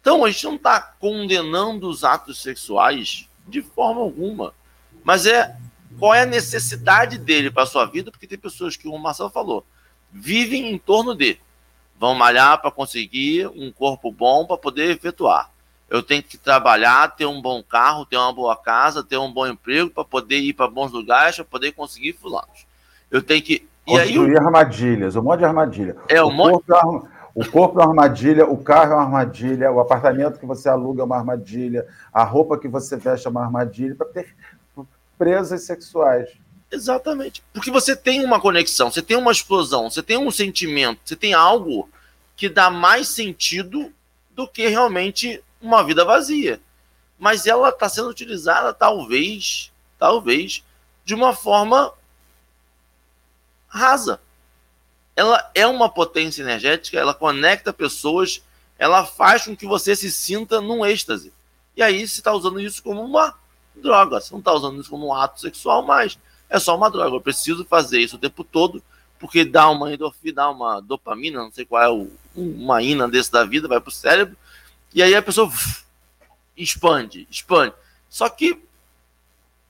Então, 0.06 0.24
a 0.24 0.30
gente 0.30 0.44
não 0.44 0.54
está 0.54 0.80
condenando 1.00 1.88
os 1.88 2.04
atos 2.04 2.40
sexuais 2.40 3.28
de 3.44 3.60
forma 3.60 4.00
alguma, 4.00 4.54
mas 5.02 5.26
é 5.26 5.56
qual 5.98 6.14
é 6.14 6.20
a 6.20 6.26
necessidade 6.26 7.18
dele 7.18 7.50
para 7.50 7.64
a 7.64 7.66
sua 7.66 7.86
vida, 7.86 8.12
porque 8.12 8.28
tem 8.28 8.38
pessoas 8.38 8.76
que, 8.76 8.84
como 8.84 8.94
o 8.94 9.02
Marcelo 9.02 9.30
falou, 9.30 9.66
vivem 10.12 10.72
em 10.72 10.78
torno 10.78 11.12
de. 11.12 11.40
Vão 11.98 12.14
malhar 12.14 12.62
para 12.62 12.70
conseguir 12.70 13.48
um 13.48 13.72
corpo 13.72 14.12
bom 14.12 14.46
para 14.46 14.56
poder 14.56 14.90
efetuar. 14.90 15.50
Eu 15.90 16.04
tenho 16.04 16.22
que 16.22 16.38
trabalhar, 16.38 17.16
ter 17.16 17.26
um 17.26 17.42
bom 17.42 17.60
carro, 17.60 18.06
ter 18.06 18.16
uma 18.16 18.32
boa 18.32 18.56
casa, 18.56 19.02
ter 19.02 19.16
um 19.16 19.32
bom 19.32 19.48
emprego 19.48 19.90
para 19.90 20.04
poder 20.04 20.38
ir 20.38 20.52
para 20.52 20.68
bons 20.68 20.92
lugares, 20.92 21.34
para 21.34 21.44
poder 21.46 21.72
conseguir 21.72 22.12
fulanos. 22.12 22.64
Eu 23.10 23.24
tenho 23.24 23.42
que. 23.42 23.66
Construir 23.84 24.28
e 24.28 24.30
aí, 24.30 24.36
armadilhas, 24.36 25.16
um 25.16 25.22
monte 25.22 25.38
de 25.38 25.44
armadilha. 25.46 25.96
É, 26.08 26.22
um 26.22 26.28
o 26.28 26.32
monte. 26.32 26.64
Corpo 26.64 27.08
é 27.12 27.15
o 27.36 27.44
corpo 27.44 27.78
é 27.78 27.84
uma 27.84 27.90
armadilha, 27.90 28.46
o 28.46 28.56
carro 28.56 28.92
é 28.92 28.94
uma 28.94 29.02
armadilha, 29.02 29.70
o 29.70 29.78
apartamento 29.78 30.40
que 30.40 30.46
você 30.46 30.70
aluga 30.70 31.02
é 31.02 31.04
uma 31.04 31.18
armadilha, 31.18 31.86
a 32.10 32.24
roupa 32.24 32.58
que 32.58 32.66
você 32.66 32.96
veste 32.96 33.26
é 33.26 33.30
uma 33.30 33.44
armadilha 33.44 33.94
para 33.94 34.06
ter 34.06 34.34
presas 35.18 35.64
sexuais. 35.64 36.30
Exatamente. 36.72 37.44
Porque 37.52 37.70
você 37.70 37.94
tem 37.94 38.24
uma 38.24 38.40
conexão, 38.40 38.90
você 38.90 39.02
tem 39.02 39.18
uma 39.18 39.30
explosão, 39.30 39.90
você 39.90 40.02
tem 40.02 40.16
um 40.16 40.30
sentimento, 40.30 41.00
você 41.04 41.14
tem 41.14 41.34
algo 41.34 41.90
que 42.34 42.48
dá 42.48 42.70
mais 42.70 43.08
sentido 43.08 43.92
do 44.30 44.48
que 44.48 44.66
realmente 44.68 45.44
uma 45.60 45.84
vida 45.84 46.06
vazia. 46.06 46.58
Mas 47.18 47.46
ela 47.46 47.68
está 47.68 47.86
sendo 47.86 48.08
utilizada, 48.08 48.72
talvez, 48.72 49.70
talvez, 49.98 50.64
de 51.04 51.14
uma 51.14 51.34
forma 51.34 51.92
rasa. 53.68 54.18
Ela 55.16 55.50
é 55.54 55.66
uma 55.66 55.88
potência 55.88 56.42
energética, 56.42 56.98
ela 56.98 57.14
conecta 57.14 57.72
pessoas, 57.72 58.42
ela 58.78 59.04
faz 59.04 59.46
com 59.46 59.56
que 59.56 59.66
você 59.66 59.96
se 59.96 60.12
sinta 60.12 60.60
num 60.60 60.84
êxtase. 60.84 61.32
E 61.74 61.82
aí 61.82 62.06
você 62.06 62.20
está 62.20 62.32
usando 62.32 62.60
isso 62.60 62.82
como 62.82 63.02
uma 63.02 63.34
droga. 63.74 64.20
Você 64.20 64.32
não 64.32 64.40
está 64.40 64.52
usando 64.52 64.80
isso 64.80 64.90
como 64.90 65.08
um 65.08 65.14
ato 65.14 65.40
sexual 65.40 65.82
mais. 65.82 66.18
É 66.48 66.58
só 66.58 66.76
uma 66.76 66.90
droga. 66.90 67.16
Eu 67.16 67.20
preciso 67.20 67.64
fazer 67.64 68.00
isso 68.00 68.16
o 68.16 68.18
tempo 68.18 68.44
todo, 68.44 68.82
porque 69.18 69.44
dá 69.44 69.68
uma 69.70 69.92
endorfina, 69.92 70.34
dá 70.34 70.50
uma 70.50 70.80
dopamina, 70.80 71.42
não 71.42 71.50
sei 71.50 71.64
qual 71.64 71.82
é 71.82 71.88
o, 71.88 72.10
uma 72.34 72.82
ina 72.82 73.08
desse 73.08 73.32
da 73.32 73.44
vida, 73.44 73.68
vai 73.68 73.80
para 73.80 73.88
o 73.88 73.92
cérebro. 73.92 74.36
E 74.94 75.02
aí 75.02 75.14
a 75.14 75.22
pessoa 75.22 75.50
expande, 76.56 77.26
expande. 77.30 77.74
Só 78.08 78.28
que 78.28 78.62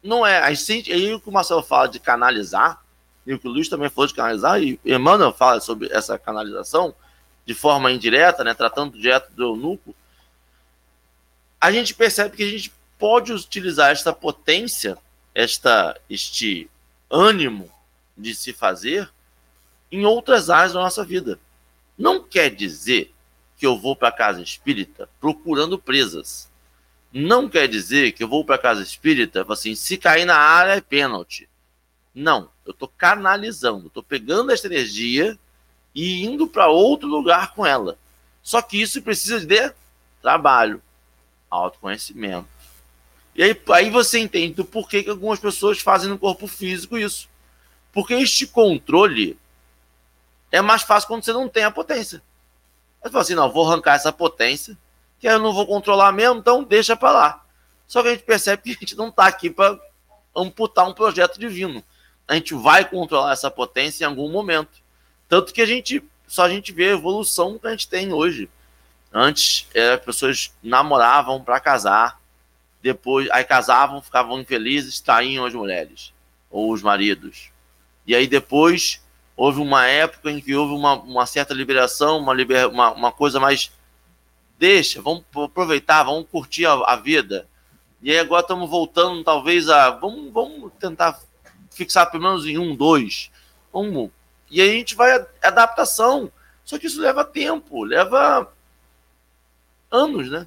não 0.02 0.24
é. 0.24 0.40
Aí, 0.40 0.54
aí 0.92 1.14
o 1.14 1.20
que 1.20 1.28
o 1.28 1.32
Marcelo 1.32 1.62
fala 1.62 1.88
de 1.88 1.98
canalizar, 1.98 2.82
e 3.26 3.34
o 3.34 3.38
que 3.38 3.48
o 3.48 3.50
Luiz 3.50 3.68
também 3.68 3.90
falou 3.90 4.06
de 4.06 4.14
canalizar, 4.14 4.62
e 4.62 4.78
Emmanuel 4.84 5.32
fala 5.32 5.60
sobre 5.60 5.92
essa 5.92 6.18
canalização 6.18 6.94
de 7.44 7.54
forma 7.54 7.90
indireta, 7.90 8.44
né, 8.44 8.54
tratando 8.54 8.98
direto 8.98 9.30
do 9.32 9.44
eunuco, 9.44 9.94
a 11.60 11.72
gente 11.72 11.94
percebe 11.94 12.36
que 12.36 12.42
a 12.42 12.48
gente 12.48 12.72
pode 12.98 13.32
utilizar 13.32 13.90
esta 13.90 14.12
potência, 14.12 14.96
esta, 15.34 15.98
este 16.08 16.68
ânimo 17.10 17.70
de 18.16 18.34
se 18.34 18.52
fazer 18.52 19.10
em 19.90 20.04
outras 20.04 20.50
áreas 20.50 20.72
da 20.72 20.80
nossa 20.80 21.04
vida. 21.04 21.38
Não 21.96 22.22
quer 22.22 22.50
dizer 22.50 23.12
que 23.56 23.66
eu 23.66 23.78
vou 23.78 23.96
para 23.96 24.08
a 24.08 24.12
casa 24.12 24.42
espírita 24.42 25.08
procurando 25.20 25.78
presas. 25.78 26.50
Não 27.12 27.48
quer 27.48 27.66
dizer 27.68 28.12
que 28.12 28.22
eu 28.22 28.28
vou 28.28 28.44
para 28.44 28.56
a 28.56 28.60
casa 28.60 28.82
espírita 28.82 29.46
assim, 29.48 29.74
se 29.74 29.96
cair 29.96 30.24
na 30.24 30.36
área 30.36 30.72
é 30.72 30.80
pênalti. 30.80 31.48
Não, 32.18 32.48
eu 32.64 32.70
estou 32.70 32.88
canalizando, 32.88 33.88
estou 33.88 34.02
pegando 34.02 34.50
essa 34.50 34.66
energia 34.66 35.38
e 35.94 36.24
indo 36.24 36.46
para 36.46 36.66
outro 36.66 37.06
lugar 37.06 37.52
com 37.52 37.66
ela. 37.66 37.98
Só 38.42 38.62
que 38.62 38.80
isso 38.80 39.02
precisa 39.02 39.44
de 39.44 39.70
trabalho, 40.22 40.80
autoconhecimento. 41.50 42.48
E 43.34 43.42
aí, 43.42 43.62
aí 43.70 43.90
você 43.90 44.18
entende 44.18 44.54
do 44.54 44.64
porquê 44.64 45.02
que 45.02 45.10
algumas 45.10 45.38
pessoas 45.38 45.78
fazem 45.78 46.08
no 46.08 46.18
corpo 46.18 46.46
físico 46.46 46.96
isso. 46.96 47.28
Porque 47.92 48.14
este 48.14 48.46
controle 48.46 49.38
é 50.50 50.62
mais 50.62 50.80
fácil 50.80 51.08
quando 51.08 51.22
você 51.22 51.34
não 51.34 51.50
tem 51.50 51.64
a 51.64 51.70
potência. 51.70 52.22
Você 53.02 53.10
fala 53.10 53.22
assim, 53.22 53.34
não, 53.34 53.52
vou 53.52 53.70
arrancar 53.70 53.94
essa 53.94 54.10
potência, 54.10 54.74
que 55.20 55.28
eu 55.28 55.38
não 55.38 55.52
vou 55.52 55.66
controlar 55.66 56.12
mesmo, 56.12 56.38
então 56.38 56.64
deixa 56.64 56.96
para 56.96 57.10
lá. 57.10 57.44
Só 57.86 58.00
que 58.00 58.08
a 58.08 58.12
gente 58.12 58.24
percebe 58.24 58.62
que 58.62 58.70
a 58.70 58.72
gente 58.80 58.96
não 58.96 59.08
está 59.08 59.26
aqui 59.26 59.50
para 59.50 59.78
amputar 60.34 60.88
um 60.88 60.94
projeto 60.94 61.38
divino. 61.38 61.84
A 62.26 62.34
gente 62.34 62.54
vai 62.54 62.84
controlar 62.84 63.32
essa 63.32 63.50
potência 63.50 64.04
em 64.04 64.08
algum 64.08 64.30
momento. 64.30 64.80
Tanto 65.28 65.52
que 65.52 65.62
a 65.62 65.66
gente 65.66 66.02
só 66.26 66.42
a 66.42 66.48
gente 66.48 66.72
vê 66.72 66.88
a 66.88 66.92
evolução 66.92 67.58
que 67.58 67.66
a 67.66 67.70
gente 67.70 67.88
tem 67.88 68.12
hoje. 68.12 68.48
Antes, 69.12 69.66
é, 69.72 69.96
pessoas 69.96 70.52
namoravam 70.62 71.42
para 71.42 71.60
casar, 71.60 72.20
depois 72.82 73.30
aí 73.30 73.44
casavam, 73.44 74.02
ficavam 74.02 74.40
infelizes, 74.40 75.00
traíam 75.00 75.44
as 75.44 75.54
mulheres 75.54 76.12
ou 76.50 76.72
os 76.72 76.82
maridos. 76.82 77.50
E 78.06 78.14
aí 78.14 78.26
depois 78.26 79.00
houve 79.36 79.60
uma 79.60 79.86
época 79.86 80.30
em 80.30 80.40
que 80.40 80.54
houve 80.54 80.74
uma, 80.74 80.94
uma 80.94 81.26
certa 81.26 81.54
liberação, 81.54 82.18
uma, 82.18 82.34
liber, 82.34 82.68
uma, 82.68 82.92
uma 82.92 83.12
coisa 83.12 83.38
mais 83.38 83.70
deixa, 84.58 85.00
vamos 85.00 85.24
aproveitar, 85.34 86.02
vamos 86.02 86.26
curtir 86.30 86.66
a, 86.66 86.72
a 86.72 86.96
vida. 86.96 87.48
E 88.02 88.10
aí 88.10 88.18
agora 88.18 88.42
estamos 88.42 88.68
voltando, 88.68 89.24
talvez, 89.24 89.68
a. 89.68 89.90
Vamos, 89.90 90.32
vamos 90.32 90.72
tentar 90.78 91.18
fixar 91.76 92.10
pelo 92.10 92.22
menos 92.22 92.46
em 92.46 92.58
um, 92.58 92.74
dois. 92.74 93.30
Vamos. 93.72 94.10
E 94.50 94.60
aí 94.60 94.70
a 94.70 94.72
gente 94.72 94.94
vai 94.94 95.26
adaptação. 95.42 96.32
Só 96.64 96.78
que 96.78 96.86
isso 96.86 97.00
leva 97.00 97.24
tempo, 97.24 97.84
leva 97.84 98.52
anos, 99.90 100.30
né? 100.30 100.46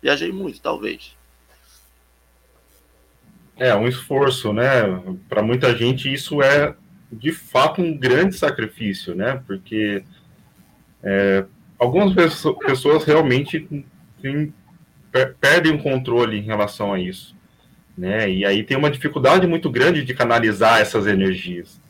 Viajei 0.00 0.30
muito, 0.30 0.60
talvez. 0.60 1.16
É, 3.56 3.74
um 3.74 3.88
esforço, 3.88 4.52
né? 4.52 4.82
Para 5.28 5.42
muita 5.42 5.74
gente 5.74 6.12
isso 6.12 6.42
é 6.42 6.74
de 7.10 7.32
fato 7.32 7.80
um 7.80 7.96
grande 7.96 8.36
sacrifício, 8.36 9.14
né? 9.14 9.42
Porque 9.46 10.04
é, 11.02 11.46
algumas 11.78 12.12
pessoas 12.58 13.04
realmente 13.04 13.66
tem, 14.20 14.52
perdem 15.40 15.74
o 15.74 15.82
controle 15.82 16.38
em 16.38 16.42
relação 16.42 16.92
a 16.92 17.00
isso, 17.00 17.34
né? 17.96 18.30
E 18.30 18.44
aí 18.44 18.62
tem 18.62 18.76
uma 18.76 18.90
dificuldade 18.90 19.46
muito 19.46 19.70
grande 19.70 20.04
de 20.04 20.14
canalizar 20.14 20.80
essas 20.80 21.06
energias. 21.06 21.80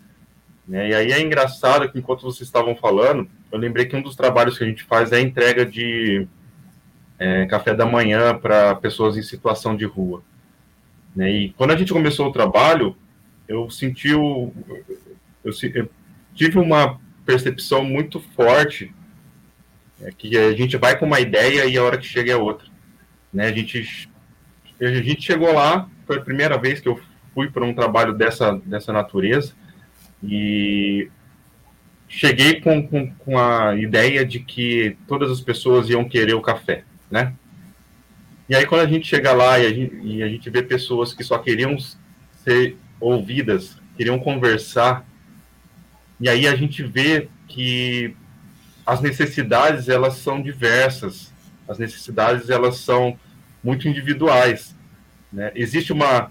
Né? 0.67 0.91
E 0.91 0.95
aí 0.95 1.13
é 1.13 1.21
engraçado 1.21 1.91
que 1.91 1.99
enquanto 1.99 2.23
vocês 2.23 2.49
estavam 2.49 2.75
falando, 2.77 3.29
eu 3.51 3.59
lembrei 3.59 3.87
que 3.87 3.97
um 3.97 4.03
dos 4.03 4.17
trabalhos 4.17 4.57
que 4.59 4.65
a 4.65 4.67
gente 4.67 4.85
faz 4.85 5.13
é 5.13 5.17
a 5.17 5.21
entrega 5.21 5.65
de 5.65 6.27
é, 7.19 7.47
café 7.47 7.75
da 7.75 7.87
manhã 7.87 8.37
para 8.37 8.75
pessoas 8.77 9.17
em 9.17 9.23
situação 9.23 9.77
de 9.77 9.85
rua. 9.85 10.23
Né? 11.15 11.31
E 11.31 11.49
quando 11.51 11.73
a 11.73 11.77
gente 11.77 11.93
começou 11.93 12.29
o 12.29 12.33
trabalho, 12.33 12.97
eu 13.49 13.71
senti 13.71 14.15
o, 14.15 14.53
eu, 15.45 15.53
eu 15.75 15.89
tive 16.35 16.59
uma 16.59 17.01
percepção 17.25 17.85
muito 17.85 18.21
forte 18.21 18.93
é 20.03 20.11
que 20.11 20.37
a 20.37 20.53
gente 20.53 20.77
vai 20.77 20.99
com 20.99 21.07
uma 21.07 21.21
ideia 21.21 21.65
e 21.65 21.77
a 21.77 21.83
hora 21.83 21.97
que 21.97 22.07
chega 22.07 22.33
é 22.33 22.37
outra. 22.37 22.69
Né? 23.33 23.47
A, 23.47 23.53
gente, 23.53 24.09
a 24.81 25.03
gente 25.03 25.22
chegou 25.22 25.53
lá, 25.53 25.89
foi 26.07 26.18
a 26.18 26.22
primeira 26.22 26.59
vez 26.59 26.81
que 26.81 26.89
eu 26.89 27.01
fui 27.35 27.51
para 27.51 27.64
um 27.64 27.74
trabalho 27.74 28.14
dessa, 28.14 28.61
dessa 28.64 28.93
natureza 28.93 29.53
e 30.22 31.11
cheguei 32.09 32.61
com, 32.61 32.87
com, 32.87 33.11
com, 33.14 33.39
a 33.39 33.77
ideia 33.77 34.24
de 34.24 34.41
que 34.41 34.97
todas 35.07 35.31
as 35.31 35.41
pessoas 35.41 35.89
iam 35.89 36.09
querer 36.09 36.35
o 36.35 36.41
café, 36.41 36.85
né? 37.11 37.35
E 38.49 38.55
aí 38.55 38.64
quando 38.64 38.83
a 38.83 38.87
gente 38.87 39.07
chega 39.07 39.33
lá 39.33 39.59
e 39.59 39.66
a 39.66 39.72
gente, 39.72 39.97
e 40.03 40.22
a 40.22 40.29
gente 40.29 40.49
vê 40.49 40.62
pessoas 40.62 41.12
que 41.12 41.24
só 41.24 41.39
queriam 41.39 41.77
ser 42.45 42.77
ouvidas, 43.01 43.77
queriam 43.97 44.18
conversar, 44.18 45.05
e 46.20 46.29
aí 46.29 46.47
a 46.47 46.55
gente 46.55 46.83
vê 46.83 47.29
que 47.49 48.14
as 48.87 49.01
necessidades 49.01 49.89
elas 49.89 50.14
são 50.14 50.41
diversas, 50.41 51.33
as 51.68 51.79
necessidades 51.79 52.49
elas 52.49 52.79
são 52.79 53.18
muito 53.63 53.89
individuais. 53.89 54.77
Né? 55.33 55.53
Existe 55.55 55.93
uma, 55.93 56.31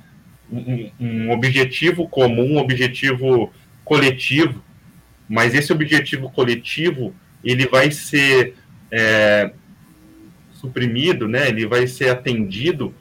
um, 0.51 0.91
um 0.99 1.31
objetivo 1.31 2.07
comum, 2.07 2.53
um 2.53 2.57
objetivo 2.57 3.51
coletivo, 3.83 4.63
mas 5.27 5.53
esse 5.53 5.71
objetivo 5.71 6.29
coletivo 6.29 7.15
ele 7.43 7.67
vai 7.67 7.91
ser 7.91 8.55
é, 8.91 9.51
suprimido, 10.53 11.27
né? 11.27 11.47
ele 11.47 11.65
vai 11.67 11.87
ser 11.87 12.09
atendido 12.09 12.93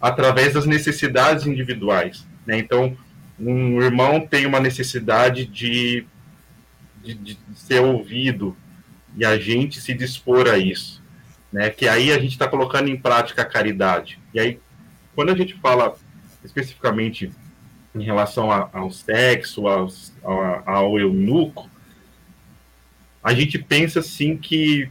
através 0.00 0.54
das 0.54 0.66
necessidades 0.66 1.46
individuais. 1.46 2.26
Né? 2.46 2.58
Então, 2.58 2.96
um 3.38 3.80
irmão 3.80 4.26
tem 4.26 4.46
uma 4.46 4.60
necessidade 4.60 5.44
de, 5.44 6.04
de, 7.02 7.14
de 7.14 7.38
ser 7.54 7.80
ouvido, 7.80 8.56
e 9.16 9.24
a 9.24 9.38
gente 9.38 9.80
se 9.80 9.94
dispor 9.94 10.48
a 10.48 10.58
isso, 10.58 10.97
né? 11.52 11.70
Que 11.70 11.88
aí 11.88 12.12
a 12.12 12.18
gente 12.18 12.32
está 12.32 12.48
colocando 12.48 12.88
em 12.88 12.96
prática 12.96 13.42
a 13.42 13.44
caridade. 13.44 14.18
E 14.32 14.40
aí, 14.40 14.60
quando 15.14 15.30
a 15.30 15.36
gente 15.36 15.54
fala 15.54 15.96
especificamente 16.44 17.30
em 17.94 18.02
relação 18.02 18.50
a, 18.50 18.68
ao 18.72 18.90
sexo, 18.90 19.66
ao, 19.66 19.88
ao, 20.22 20.62
ao 20.68 20.98
eunuco, 20.98 21.68
a 23.22 23.34
gente 23.34 23.58
pensa 23.58 24.00
assim 24.00 24.36
que 24.36 24.88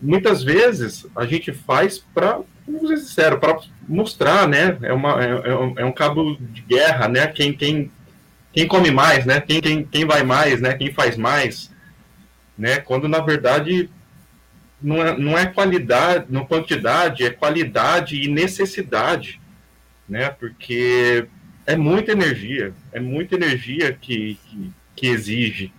muitas 0.00 0.42
vezes 0.42 1.06
a 1.16 1.24
gente 1.24 1.52
faz 1.52 1.98
para, 1.98 2.40
vamos 2.66 3.12
ser 3.12 3.38
para 3.38 3.58
mostrar, 3.88 4.46
né? 4.46 4.76
É, 4.82 4.92
uma, 4.92 5.24
é, 5.24 5.30
é, 5.30 5.82
é, 5.82 5.84
um 5.84 5.92
cabo 5.92 6.36
de 6.38 6.60
guerra, 6.62 7.08
né? 7.08 7.26
Quem, 7.28 7.52
quem, 7.52 7.90
quem 8.52 8.68
come 8.68 8.90
mais, 8.90 9.24
né? 9.24 9.40
Quem, 9.40 9.60
quem, 9.60 9.84
quem 9.84 10.04
vai 10.04 10.22
mais, 10.22 10.60
né? 10.60 10.74
Quem 10.74 10.92
faz 10.92 11.16
mais 11.16 11.72
né? 12.56 12.78
Quando 12.78 13.08
na 13.08 13.20
verdade 13.20 13.90
não 14.84 15.02
é, 15.02 15.18
não 15.18 15.38
é 15.38 15.46
qualidade, 15.46 16.26
não 16.28 16.44
quantidade, 16.44 17.24
é 17.24 17.30
qualidade 17.30 18.22
e 18.22 18.28
necessidade, 18.28 19.40
né? 20.08 20.28
Porque 20.28 21.26
é 21.66 21.74
muita 21.74 22.12
energia, 22.12 22.74
é 22.92 23.00
muita 23.00 23.34
energia 23.34 23.92
que, 23.92 24.38
que, 24.44 24.70
que 24.94 25.06
exige, 25.06 25.72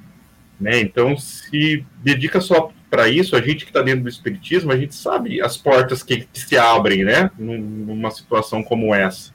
né? 0.60 0.80
Então, 0.80 1.16
se 1.16 1.86
dedica 2.03 2.41
só 2.41 2.72
para 2.89 3.08
isso, 3.08 3.36
a 3.36 3.41
gente 3.41 3.64
que 3.64 3.70
está 3.70 3.82
dentro 3.82 4.03
do 4.03 4.10
espiritismo, 4.10 4.72
a 4.72 4.78
gente 4.78 4.95
sabe 4.95 5.39
as 5.39 5.56
portas 5.56 6.01
que, 6.01 6.22
que 6.22 6.39
se 6.39 6.58
abrem, 6.58 7.03
né? 7.03 7.30
Numa 7.38 8.10
situação 8.10 8.64
como 8.64 8.93
essa. 8.93 9.34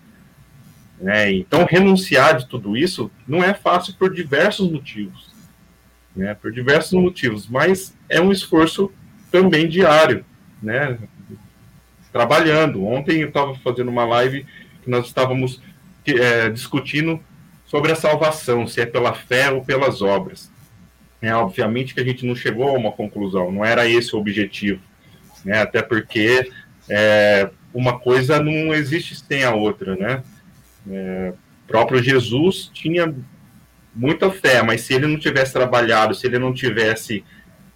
Né? 1.00 1.32
Então, 1.32 1.64
renunciar 1.64 2.36
de 2.36 2.46
tudo 2.46 2.76
isso 2.76 3.10
não 3.26 3.42
é 3.42 3.54
fácil 3.54 3.94
por 3.94 4.12
diversos 4.12 4.70
motivos 4.70 5.30
né, 6.14 6.34
por 6.34 6.52
diversos 6.52 6.92
motivos, 6.92 7.48
mas 7.48 7.96
é 8.08 8.20
um 8.20 8.32
esforço 8.32 8.92
também 9.30 9.68
diário, 9.68 10.24
né, 10.62 10.98
trabalhando. 12.12 12.84
Ontem 12.84 13.20
eu 13.20 13.28
estava 13.28 13.54
fazendo 13.56 13.90
uma 13.90 14.04
live 14.04 14.46
que 14.82 14.90
nós 14.90 15.06
estávamos 15.06 15.60
é, 16.06 16.50
discutindo 16.50 17.20
sobre 17.66 17.92
a 17.92 17.96
salvação, 17.96 18.66
se 18.66 18.80
é 18.80 18.86
pela 18.86 19.14
fé 19.14 19.50
ou 19.50 19.64
pelas 19.64 20.02
obras. 20.02 20.50
É, 21.22 21.34
obviamente 21.34 21.94
que 21.94 22.00
a 22.00 22.04
gente 22.04 22.24
não 22.26 22.34
chegou 22.34 22.68
a 22.68 22.72
uma 22.72 22.92
conclusão, 22.92 23.52
não 23.52 23.64
era 23.64 23.86
esse 23.86 24.14
o 24.16 24.18
objetivo, 24.18 24.80
né, 25.44 25.60
até 25.60 25.82
porque 25.82 26.50
é, 26.88 27.50
uma 27.72 27.98
coisa 27.98 28.42
não 28.42 28.74
existe 28.74 29.14
sem 29.14 29.44
a 29.44 29.54
outra, 29.54 29.94
né? 29.96 30.22
É, 30.90 31.32
próprio 31.66 32.02
Jesus 32.02 32.68
tinha 32.72 33.14
muita 33.94 34.30
fé, 34.30 34.62
mas 34.62 34.80
se 34.80 34.94
ele 34.94 35.06
não 35.06 35.18
tivesse 35.18 35.52
trabalhado, 35.52 36.14
se 36.14 36.26
ele 36.26 36.38
não 36.38 36.52
tivesse 36.52 37.24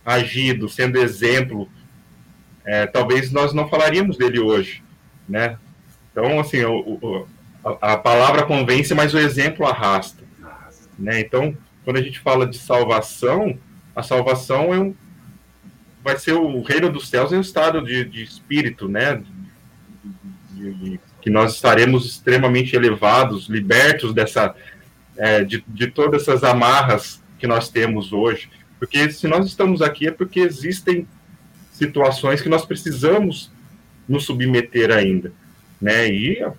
agido, 0.05 0.69
sendo 0.69 0.99
exemplo, 0.99 1.69
é, 2.65 2.87
talvez 2.87 3.31
nós 3.31 3.53
não 3.53 3.69
falaríamos 3.69 4.17
dele 4.17 4.39
hoje, 4.39 4.83
né? 5.29 5.57
Então, 6.11 6.39
assim, 6.39 6.63
o, 6.65 6.99
o, 7.03 7.27
a, 7.65 7.93
a, 7.93 7.97
palavra 7.97 8.45
convence, 8.45 8.95
mas 8.95 9.15
o 9.15 9.19
exemplo 9.19 9.67
arrasta, 9.67 10.23
né? 10.99 11.21
Então, 11.21 11.57
quando 11.85 11.97
a 11.99 12.03
gente 12.03 12.21
fala 12.21 12.47
de 12.47 12.59
salvação, 12.59 13.59
a 13.95 14.03
salvação 14.03 14.73
é 14.73 14.79
um, 14.79 14.95
vai 16.03 16.19
ser 16.19 16.33
o 16.33 16.63
reino 16.63 16.91
dos 16.91 17.09
céus 17.09 17.33
em 17.33 17.37
um 17.37 17.41
estado 17.41 17.83
de, 17.83 18.05
de 18.05 18.23
espírito, 18.23 18.89
né? 18.89 19.23
De, 20.51 20.75
de, 20.75 21.01
que 21.21 21.31
nós 21.31 21.55
estaremos 21.55 22.05
extremamente 22.05 22.77
elevados, 22.77 23.49
libertos 23.49 24.13
dessa, 24.13 24.55
é, 25.17 25.43
de, 25.43 25.65
de 25.67 25.87
todas 25.87 26.23
essas 26.23 26.45
amarras 26.45 27.23
que 27.39 27.47
nós 27.47 27.71
temos 27.71 28.13
hoje. 28.13 28.51
Porque 28.79 29.11
se 29.11 29.27
nós 29.27 29.47
estamos 29.47 29.81
aqui 29.81 30.09
é 30.09 30.11
porque 30.11 30.41
existem 30.41 31.07
situações 31.73 32.41
que 32.41 32.49
nós 32.49 32.65
precisamos 32.65 33.51
nos 34.09 34.25
submeter 34.25 34.91
ainda, 34.91 35.33
né? 35.81 36.09
E 36.09 36.43
a 36.43 36.53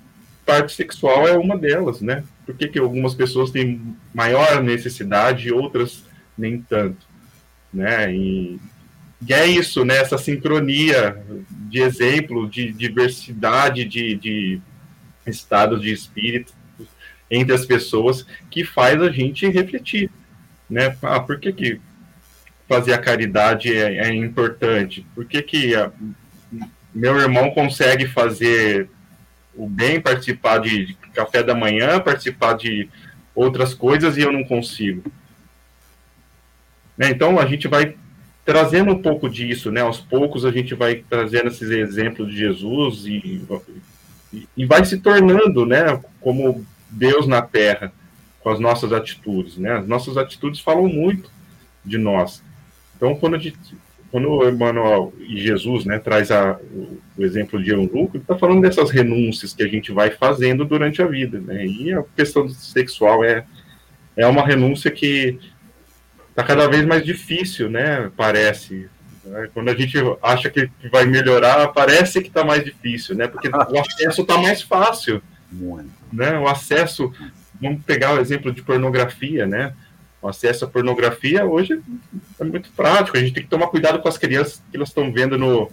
parte 0.46 0.74
sexual 0.74 1.28
é 1.28 1.38
uma 1.38 1.58
delas, 1.58 2.02
né? 2.02 2.24
Por 2.46 2.56
que, 2.56 2.68
que 2.68 2.80
algumas 2.80 3.16
pessoas 3.16 3.52
têm 3.52 3.96
maior 4.14 4.64
necessidade 4.64 5.48
e 5.48 5.52
outras 5.52 6.04
nem 6.38 6.62
tanto, 6.62 7.06
né? 7.74 8.14
E, 8.14 8.60
e 9.28 9.34
é 9.34 9.46
isso, 9.48 9.86
né? 9.86 9.98
Essa 9.98 10.18
sincronia 10.18 11.24
de 11.50 11.82
exemplo, 11.82 12.50
de 12.50 12.72
diversidade 12.72 13.86
de, 13.86 14.16
de 14.16 14.62
estados 15.26 15.82
de 15.82 15.92
espírito 15.92 16.54
entre 17.30 17.56
as 17.56 17.66
pessoas 17.66 18.26
que 18.52 18.64
faz 18.64 19.02
a 19.02 19.10
gente 19.10 19.48
refletir, 19.48 20.12
né? 20.70 20.96
Ah, 21.02 21.20
por 21.20 21.40
que 21.40 21.52
que 21.52 21.82
fazer 22.68 22.94
a 22.94 22.98
caridade 22.98 23.74
é, 23.74 24.08
é 24.08 24.14
importante? 24.14 25.06
Por 25.14 25.26
que 25.26 25.42
que 25.42 25.76
a, 25.76 25.92
meu 26.94 27.18
irmão 27.20 27.52
consegue 27.52 28.08
fazer 28.08 28.90
o 29.56 29.68
bem, 29.68 30.02
participar 30.02 30.60
de, 30.60 30.86
de 30.86 30.94
café 31.14 31.44
da 31.44 31.56
manhã, 31.56 32.00
participar 32.00 32.54
de 32.54 32.90
outras 33.34 33.74
coisas 33.74 34.18
e 34.18 34.22
eu 34.22 34.32
não 34.32 34.44
consigo? 34.44 35.04
Né? 36.98 37.10
Então 37.10 37.40
a 37.40 37.46
gente 37.46 37.68
vai 37.68 37.96
trazendo 38.46 38.92
um 38.92 39.02
pouco 39.02 39.28
disso, 39.28 39.72
né? 39.72 39.82
Aos 39.82 40.00
poucos 40.00 40.46
a 40.46 40.52
gente 40.52 40.76
vai 40.76 41.04
trazendo 41.10 41.48
esses 41.48 41.70
exemplos 41.70 42.30
de 42.30 42.38
Jesus 42.38 43.06
e, 43.06 43.44
e, 44.32 44.48
e 44.56 44.66
vai 44.66 44.86
se 44.86 45.00
tornando, 45.00 45.66
né? 45.66 46.00
Como 46.22 46.66
Deus 46.90 47.26
na 47.28 47.42
Terra 47.42 47.92
com 48.40 48.52
as 48.52 48.60
nossas 48.60 48.94
atitudes, 48.94 49.58
né? 49.58 49.74
As 49.74 49.88
nossas 49.88 50.16
atitudes 50.18 50.60
falam 50.60 50.88
muito 50.88 51.32
de 51.84 51.98
nós. 51.98 52.44
Então, 52.96 53.16
quando, 53.16 53.38
gente, 53.40 53.58
quando 54.12 54.30
o 54.30 54.48
Emmanuel 54.48 55.14
e 55.20 55.38
Jesus, 55.40 55.86
né, 55.86 56.00
traz 56.00 56.32
a, 56.32 56.60
o, 56.74 57.00
exemplo 57.24 57.62
de 57.62 57.72
eunuco, 57.72 58.16
ele 58.16 58.24
está 58.24 58.38
falando 58.38 58.62
dessas 58.62 58.90
renúncias 58.90 59.54
que 59.54 59.64
a 59.64 59.68
gente 59.68 59.92
vai 59.92 60.12
fazendo 60.12 60.66
durante 60.66 61.02
a 61.02 61.08
vida, 61.08 61.40
né? 61.40 61.66
E 61.66 61.94
a 61.94 62.04
questão 62.16 62.48
sexual 62.48 63.24
é 63.24 63.46
é 64.16 64.26
uma 64.26 64.46
renúncia 64.46 64.90
que 64.90 65.38
está 66.30 66.44
cada 66.44 66.68
vez 66.68 66.86
mais 66.86 67.04
difícil, 67.04 67.70
né? 67.70 68.10
Parece. 68.16 68.90
Né? 69.24 69.50
Quando 69.54 69.70
a 69.70 69.76
gente 69.76 69.98
acha 70.22 70.50
que 70.50 70.70
vai 70.90 71.06
melhorar, 71.06 71.68
parece 71.70 72.22
que 72.22 72.28
está 72.28 72.44
mais 72.44 72.64
difícil, 72.64 73.16
né? 73.16 73.28
Porque 73.28 73.50
o 73.50 73.80
acesso 73.80 74.22
está 74.22 74.38
mais 74.38 74.62
fácil. 74.62 75.22
Né? 76.12 76.38
O 76.40 76.48
acesso, 76.48 77.14
vamos 77.62 77.84
pegar 77.84 78.14
o 78.14 78.20
exemplo 78.20 78.52
de 78.52 78.62
pornografia, 78.62 79.46
né? 79.46 79.74
O 80.26 80.28
acesso 80.28 80.66
à 80.66 80.68
pornografia 80.68 81.46
hoje 81.46 81.80
é 82.40 82.44
muito 82.44 82.72
prático. 82.72 83.16
A 83.16 83.20
gente 83.20 83.34
tem 83.36 83.44
que 83.44 83.50
tomar 83.50 83.68
cuidado 83.68 84.00
com 84.00 84.08
as 84.08 84.18
crianças 84.18 84.60
que 84.72 84.76
elas 84.76 84.90
estão 84.90 85.14
vendo 85.14 85.38
no. 85.38 85.70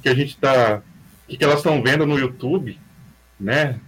que 0.00 0.08
a 0.08 0.14
gente 0.14 0.30
está. 0.30 0.80
que 1.28 1.44
elas 1.44 1.58
estão 1.58 1.82
vendo 1.82 2.06
no 2.06 2.18
YouTube, 2.18 2.80
né? 3.38 3.78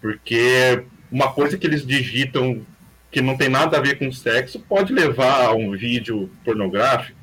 Porque 0.00 0.84
uma 1.10 1.32
coisa 1.32 1.58
que 1.58 1.66
eles 1.66 1.84
digitam 1.84 2.64
que 3.10 3.20
não 3.20 3.36
tem 3.36 3.48
nada 3.48 3.76
a 3.76 3.80
ver 3.80 3.98
com 3.98 4.12
sexo 4.12 4.60
pode 4.60 4.92
levar 4.92 5.46
a 5.46 5.52
um 5.52 5.72
vídeo 5.72 6.30
pornográfico. 6.44 7.18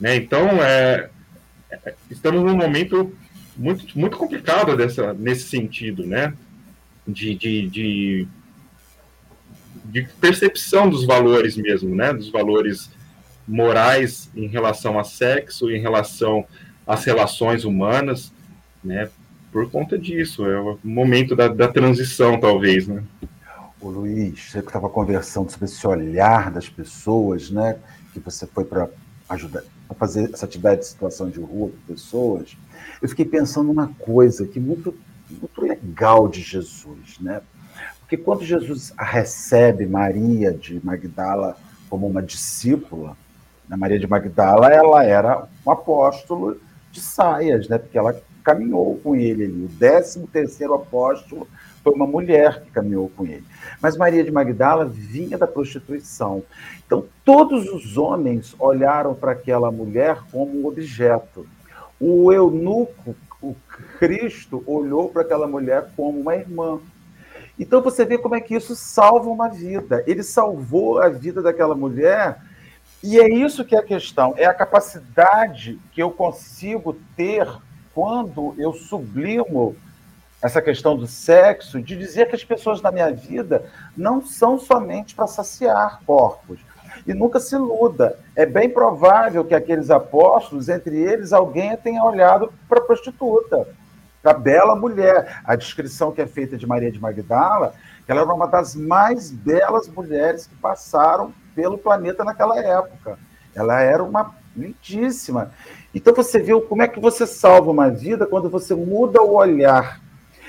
Né? 0.00 0.16
Então, 0.16 0.62
é, 0.62 1.10
é, 1.70 1.94
estamos 2.10 2.42
num 2.42 2.56
momento 2.56 3.14
muito, 3.54 3.98
muito 3.98 4.16
complicado 4.16 4.74
dessa, 4.78 5.12
nesse 5.12 5.46
sentido, 5.50 6.06
né? 6.06 6.32
De, 7.06 7.34
de, 7.34 7.68
de, 7.68 8.28
de 9.84 10.02
percepção 10.20 10.88
dos 10.88 11.04
valores 11.04 11.56
mesmo, 11.56 11.94
né? 11.94 12.12
Dos 12.12 12.30
valores 12.30 12.90
morais 13.46 14.30
em 14.34 14.46
relação 14.46 14.98
a 14.98 15.04
sexo, 15.04 15.70
em 15.70 15.80
relação 15.80 16.44
às 16.86 17.04
relações 17.04 17.64
humanas, 17.64 18.32
né? 18.82 19.10
Por 19.50 19.70
conta 19.70 19.98
disso, 19.98 20.46
é 20.46 20.58
o 20.58 20.78
momento 20.82 21.36
da, 21.36 21.48
da 21.48 21.68
transição, 21.68 22.40
talvez, 22.40 22.86
né? 22.86 23.02
O 23.80 23.88
Luiz, 23.88 24.50
você 24.50 24.60
estava 24.60 24.88
conversando 24.88 25.50
sobre 25.50 25.66
esse 25.66 25.86
olhar 25.86 26.50
das 26.50 26.68
pessoas, 26.68 27.50
né? 27.50 27.78
Que 28.12 28.20
você 28.20 28.46
foi 28.46 28.64
para 28.64 28.88
ajudar 29.28 29.62
a 29.88 29.94
fazer 29.94 30.30
essa 30.32 30.46
atividade 30.46 30.80
de 30.80 30.86
situação 30.86 31.28
de 31.28 31.40
rua 31.40 31.70
com 31.70 31.92
pessoas. 31.92 32.56
Eu 33.00 33.08
fiquei 33.08 33.24
pensando 33.24 33.66
numa 33.66 33.88
coisa 33.88 34.46
que 34.46 34.58
muito, 34.58 34.94
muito 35.30 35.60
legal 35.60 36.28
de 36.28 36.40
Jesus, 36.40 37.18
né? 37.20 37.42
Porque 38.12 38.24
quando 38.24 38.44
Jesus 38.44 38.92
recebe 38.98 39.86
Maria 39.86 40.52
de 40.52 40.84
Magdala 40.84 41.56
como 41.88 42.06
uma 42.06 42.22
discípula, 42.22 43.16
né? 43.66 43.74
Maria 43.74 43.98
de 43.98 44.06
Magdala 44.06 44.70
ela 44.70 45.02
era 45.02 45.48
um 45.66 45.70
apóstolo 45.70 46.60
de 46.90 47.00
saias, 47.00 47.68
né? 47.68 47.78
Porque 47.78 47.96
ela 47.96 48.14
caminhou 48.44 49.00
com 49.02 49.16
ele 49.16 49.44
ali, 49.44 49.64
o 49.64 49.78
13 49.78 50.26
terceiro 50.26 50.74
apóstolo 50.74 51.48
foi 51.82 51.94
uma 51.94 52.06
mulher 52.06 52.60
que 52.60 52.70
caminhou 52.70 53.08
com 53.16 53.24
ele. 53.24 53.46
Mas 53.80 53.96
Maria 53.96 54.22
de 54.22 54.30
Magdala 54.30 54.84
vinha 54.84 55.38
da 55.38 55.46
prostituição. 55.46 56.42
Então, 56.84 57.06
todos 57.24 57.66
os 57.70 57.96
homens 57.96 58.54
olharam 58.58 59.14
para 59.14 59.32
aquela 59.32 59.72
mulher 59.72 60.18
como 60.30 60.60
um 60.60 60.66
objeto. 60.66 61.46
O 61.98 62.30
eunuco, 62.30 63.16
o 63.40 63.56
Cristo, 63.98 64.62
olhou 64.66 65.08
para 65.08 65.22
aquela 65.22 65.46
mulher 65.46 65.88
como 65.96 66.20
uma 66.20 66.36
irmã. 66.36 66.78
Então, 67.58 67.82
você 67.82 68.04
vê 68.04 68.18
como 68.18 68.34
é 68.34 68.40
que 68.40 68.54
isso 68.54 68.74
salva 68.74 69.28
uma 69.28 69.48
vida. 69.48 70.02
Ele 70.06 70.22
salvou 70.22 71.00
a 71.00 71.08
vida 71.08 71.42
daquela 71.42 71.74
mulher. 71.74 72.40
E 73.02 73.18
é 73.18 73.28
isso 73.28 73.64
que 73.64 73.74
é 73.74 73.78
a 73.78 73.84
questão, 73.84 74.32
é 74.36 74.44
a 74.44 74.54
capacidade 74.54 75.78
que 75.90 76.00
eu 76.00 76.10
consigo 76.10 76.96
ter 77.16 77.48
quando 77.92 78.54
eu 78.56 78.72
sublimo 78.72 79.74
essa 80.40 80.62
questão 80.62 80.96
do 80.96 81.06
sexo, 81.06 81.80
de 81.80 81.96
dizer 81.96 82.28
que 82.28 82.34
as 82.34 82.44
pessoas 82.44 82.80
na 82.80 82.90
minha 82.90 83.12
vida 83.12 83.64
não 83.96 84.24
são 84.24 84.58
somente 84.58 85.14
para 85.14 85.26
saciar 85.26 86.00
corpos. 86.04 86.60
E 87.06 87.14
nunca 87.14 87.40
se 87.40 87.54
iluda. 87.54 88.18
É 88.36 88.44
bem 88.44 88.68
provável 88.68 89.44
que 89.44 89.54
aqueles 89.54 89.90
apóstolos, 89.90 90.68
entre 90.68 90.96
eles, 90.96 91.32
alguém 91.32 91.76
tenha 91.76 92.04
olhado 92.04 92.52
para 92.68 92.78
a 92.78 92.84
prostituta, 92.84 93.68
para 94.22 94.32
a 94.32 94.38
bela 94.38 94.76
mulher. 94.76 95.40
A 95.44 95.56
descrição 95.56 96.12
que 96.12 96.22
é 96.22 96.26
feita 96.26 96.56
de 96.56 96.66
Maria 96.66 96.92
de 96.92 97.00
Magdala, 97.00 97.74
ela 98.06 98.20
era 98.20 98.32
uma 98.32 98.46
das 98.46 98.74
mais 98.74 99.30
belas 99.30 99.88
mulheres 99.88 100.46
que 100.46 100.54
passaram 100.56 101.32
pelo 101.54 101.76
planeta 101.76 102.24
naquela 102.24 102.58
época. 102.58 103.18
Ela 103.54 103.80
era 103.80 104.02
uma 104.02 104.34
lindíssima. 104.56 105.50
Então 105.94 106.14
você 106.14 106.38
viu 106.38 106.62
como 106.62 106.82
é 106.82 106.88
que 106.88 107.00
você 107.00 107.26
salva 107.26 107.70
uma 107.70 107.90
vida 107.90 108.26
quando 108.26 108.48
você 108.48 108.74
muda 108.74 109.22
o 109.22 109.34
olhar 109.34 110.00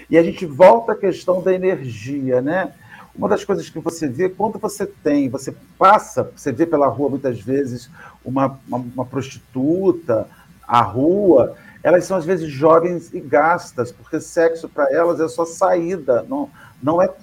e 0.10 0.18
a 0.18 0.24
gente 0.24 0.46
volta 0.46 0.92
à 0.92 0.96
questão 0.96 1.42
da 1.42 1.54
energia, 1.54 2.42
né? 2.42 2.74
Uma 3.16 3.30
das 3.30 3.46
coisas 3.46 3.70
que 3.70 3.80
você 3.80 4.08
vê, 4.08 4.28
quando 4.28 4.58
você 4.58 4.88
tem, 4.88 5.30
você 5.30 5.54
passa, 5.78 6.32
você 6.36 6.52
vê 6.52 6.66
pela 6.66 6.88
rua 6.88 7.10
muitas 7.10 7.40
vezes 7.40 7.90
uma, 8.26 8.60
uma, 8.68 8.78
uma 8.78 9.06
prostituta, 9.06 10.28
a 10.68 10.82
rua, 10.82 11.56
elas 11.84 12.06
são 12.06 12.18
às 12.18 12.26
vezes 12.26 12.50
jovens 12.50 13.14
e 13.14 13.20
gastas, 13.20 13.92
porque 13.92 14.20
sexo 14.20 14.68
para 14.70 14.92
elas 14.92 15.20
é 15.20 15.28
só 15.28 15.46
saída, 15.46 16.26
não, 16.28 16.50
não 16.82 17.02
é 17.02 17.14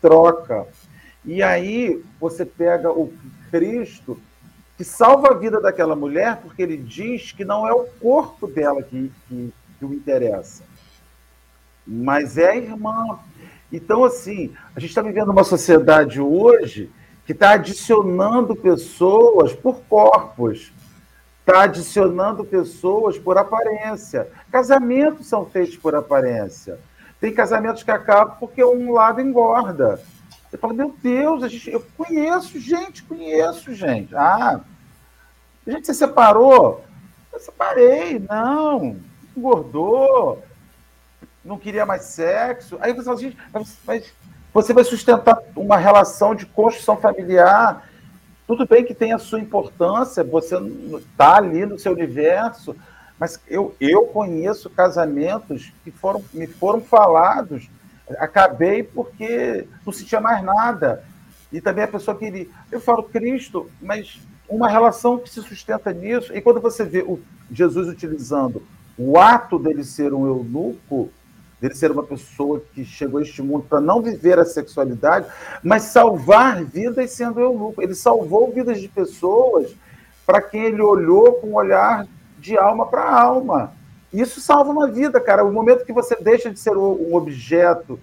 troca. 0.00 0.66
E 1.24 1.42
aí 1.42 2.04
você 2.20 2.44
pega 2.44 2.92
o 2.92 3.12
Cristo 3.50 4.20
que 4.76 4.84
salva 4.84 5.30
a 5.30 5.34
vida 5.34 5.60
daquela 5.60 5.96
mulher, 5.96 6.36
porque 6.36 6.62
ele 6.62 6.76
diz 6.76 7.32
que 7.32 7.44
não 7.44 7.66
é 7.66 7.72
o 7.72 7.86
corpo 8.00 8.46
dela 8.46 8.82
que, 8.82 9.10
que, 9.28 9.52
que 9.78 9.84
o 9.84 9.92
interessa 9.92 10.62
mas 11.88 12.36
é 12.36 12.50
a 12.50 12.56
irmã. 12.56 13.18
Então, 13.72 14.04
assim, 14.04 14.52
a 14.76 14.80
gente 14.80 14.90
está 14.90 15.00
vivendo 15.00 15.30
uma 15.30 15.44
sociedade 15.44 16.20
hoje 16.20 16.90
que 17.24 17.32
está 17.32 17.52
adicionando 17.52 18.54
pessoas 18.54 19.54
por 19.54 19.80
corpos. 19.88 20.72
Está 21.48 21.62
adicionando 21.62 22.44
pessoas 22.44 23.18
por 23.18 23.38
aparência. 23.38 24.28
Casamentos 24.52 25.26
são 25.26 25.46
feitos 25.46 25.78
por 25.78 25.94
aparência. 25.94 26.78
Tem 27.18 27.32
casamentos 27.32 27.82
que 27.82 27.90
acabam 27.90 28.36
porque 28.38 28.62
um 28.62 28.92
lado 28.92 29.22
engorda. 29.22 29.98
Você 30.48 30.58
fala, 30.58 30.74
meu 30.74 30.94
Deus, 31.02 31.42
a 31.42 31.48
gente, 31.48 31.70
eu 31.70 31.84
conheço 31.96 32.60
gente, 32.60 33.02
conheço 33.02 33.72
gente. 33.72 34.14
Ah, 34.14 34.60
a 35.66 35.70
gente 35.70 35.86
se 35.86 35.94
separou? 35.94 36.84
Eu 37.32 37.40
separei, 37.40 38.18
não, 38.18 38.96
engordou, 39.34 40.42
não 41.42 41.58
queria 41.58 41.86
mais 41.86 42.02
sexo. 42.02 42.76
Aí 42.80 42.92
você 42.92 43.04
fala, 43.04 43.18
gente, 43.18 43.38
mas 43.86 44.12
você 44.52 44.74
vai 44.74 44.84
sustentar 44.84 45.38
uma 45.56 45.78
relação 45.78 46.34
de 46.34 46.44
construção 46.44 46.98
familiar. 46.98 47.87
Tudo 48.48 48.66
bem 48.66 48.84
que 48.84 48.94
tem 48.94 49.12
a 49.12 49.18
sua 49.18 49.38
importância, 49.38 50.24
você 50.24 50.56
está 50.96 51.36
ali 51.36 51.64
no 51.64 51.78
seu 51.78 51.92
universo, 51.92 52.74
mas 53.16 53.40
eu, 53.46 53.76
eu 53.80 54.06
conheço 54.06 54.68
casamentos 54.68 55.72
que 55.84 55.92
foram, 55.92 56.24
me 56.32 56.48
foram 56.48 56.80
falados 56.80 57.68
acabei 58.16 58.82
porque 58.82 59.66
não 59.84 59.92
sentia 59.92 60.20
mais 60.20 60.42
nada. 60.42 61.04
E 61.52 61.60
também 61.60 61.84
a 61.84 61.88
pessoa 61.88 62.16
queria. 62.16 62.46
Eu 62.70 62.80
falo 62.80 63.02
Cristo, 63.02 63.70
mas 63.80 64.18
uma 64.48 64.68
relação 64.68 65.18
que 65.18 65.28
se 65.28 65.42
sustenta 65.42 65.92
nisso. 65.92 66.34
E 66.34 66.40
quando 66.40 66.60
você 66.60 66.84
vê 66.84 67.00
o 67.00 67.20
Jesus 67.50 67.88
utilizando 67.88 68.62
o 68.96 69.18
ato 69.18 69.58
dele 69.58 69.84
ser 69.84 70.12
um 70.12 70.26
eunuco, 70.26 71.10
dele 71.60 71.74
ser 71.74 71.90
uma 71.90 72.02
pessoa 72.02 72.62
que 72.72 72.84
chegou 72.84 73.18
a 73.18 73.22
este 73.22 73.42
mundo 73.42 73.66
para 73.68 73.80
não 73.80 74.00
viver 74.00 74.38
a 74.38 74.44
sexualidade, 74.44 75.26
mas 75.62 75.82
salvar 75.84 76.64
vidas 76.64 77.10
sendo 77.10 77.40
eunuco. 77.40 77.82
Ele 77.82 77.94
salvou 77.94 78.52
vidas 78.52 78.80
de 78.80 78.88
pessoas 78.88 79.74
para 80.26 80.40
quem 80.40 80.64
ele 80.64 80.82
olhou 80.82 81.34
com 81.34 81.48
um 81.48 81.54
olhar 81.54 82.06
de 82.38 82.56
alma 82.56 82.86
para 82.86 83.10
alma. 83.10 83.72
Isso 84.12 84.40
salva 84.40 84.70
uma 84.70 84.88
vida, 84.88 85.20
cara. 85.20 85.44
O 85.44 85.52
momento 85.52 85.84
que 85.84 85.92
você 85.92 86.16
deixa 86.16 86.50
de 86.50 86.58
ser 86.58 86.76
um 86.76 87.14
objeto, 87.14 87.98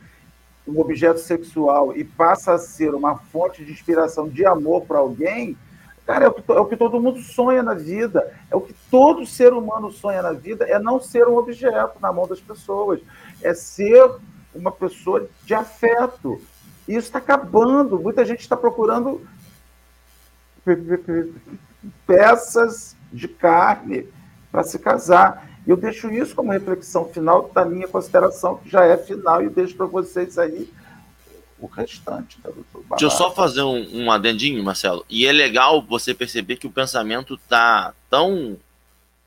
um 0.67 0.79
objeto 0.79 1.19
sexual 1.19 1.95
e 1.95 2.03
passa 2.03 2.53
a 2.53 2.57
ser 2.57 2.93
uma 2.93 3.15
fonte 3.15 3.63
de 3.63 3.71
inspiração, 3.71 4.27
de 4.27 4.45
amor 4.45 4.81
para 4.81 4.99
alguém, 4.99 5.57
cara, 6.05 6.25
é 6.25 6.27
o, 6.27 6.33
que, 6.33 6.51
é 6.51 6.59
o 6.59 6.65
que 6.65 6.77
todo 6.77 7.01
mundo 7.01 7.19
sonha 7.19 7.63
na 7.63 7.73
vida. 7.73 8.33
É 8.49 8.55
o 8.55 8.61
que 8.61 8.73
todo 8.89 9.25
ser 9.25 9.53
humano 9.53 9.91
sonha 9.91 10.21
na 10.21 10.31
vida, 10.31 10.65
é 10.65 10.79
não 10.79 10.99
ser 10.99 11.27
um 11.27 11.37
objeto 11.37 11.99
na 12.01 12.11
mão 12.13 12.27
das 12.27 12.39
pessoas. 12.39 13.01
É 13.41 13.53
ser 13.53 14.09
uma 14.53 14.71
pessoa 14.71 15.27
de 15.43 15.53
afeto. 15.53 16.41
E 16.87 16.91
isso 16.91 17.07
está 17.07 17.19
acabando. 17.19 17.99
Muita 17.99 18.23
gente 18.23 18.41
está 18.41 18.55
procurando 18.55 19.21
peças 22.05 22.95
de 23.11 23.27
carne 23.27 24.07
para 24.51 24.63
se 24.63 24.79
casar. 24.79 25.49
Eu 25.67 25.75
deixo 25.75 26.11
isso 26.11 26.35
como 26.35 26.51
reflexão 26.51 27.05
final 27.05 27.49
da 27.53 27.65
minha 27.65 27.87
consideração, 27.87 28.57
que 28.57 28.69
já 28.69 28.85
é 28.85 28.95
final, 28.97 29.41
e 29.41 29.49
deixo 29.49 29.75
para 29.75 29.85
vocês 29.85 30.37
aí 30.37 30.71
o 31.65 31.69
restante. 31.69 32.37
Tá, 32.41 32.49
Deixa 32.91 33.05
eu 33.05 33.09
só 33.09 33.31
fazer 33.31 33.61
um, 33.61 34.05
um 34.05 34.11
adendinho, 34.11 34.63
Marcelo. 34.63 35.05
E 35.09 35.25
é 35.25 35.31
legal 35.31 35.81
você 35.81 36.13
perceber 36.13 36.57
que 36.57 36.67
o 36.67 36.71
pensamento 36.71 37.35
está 37.35 37.93
tão 38.09 38.57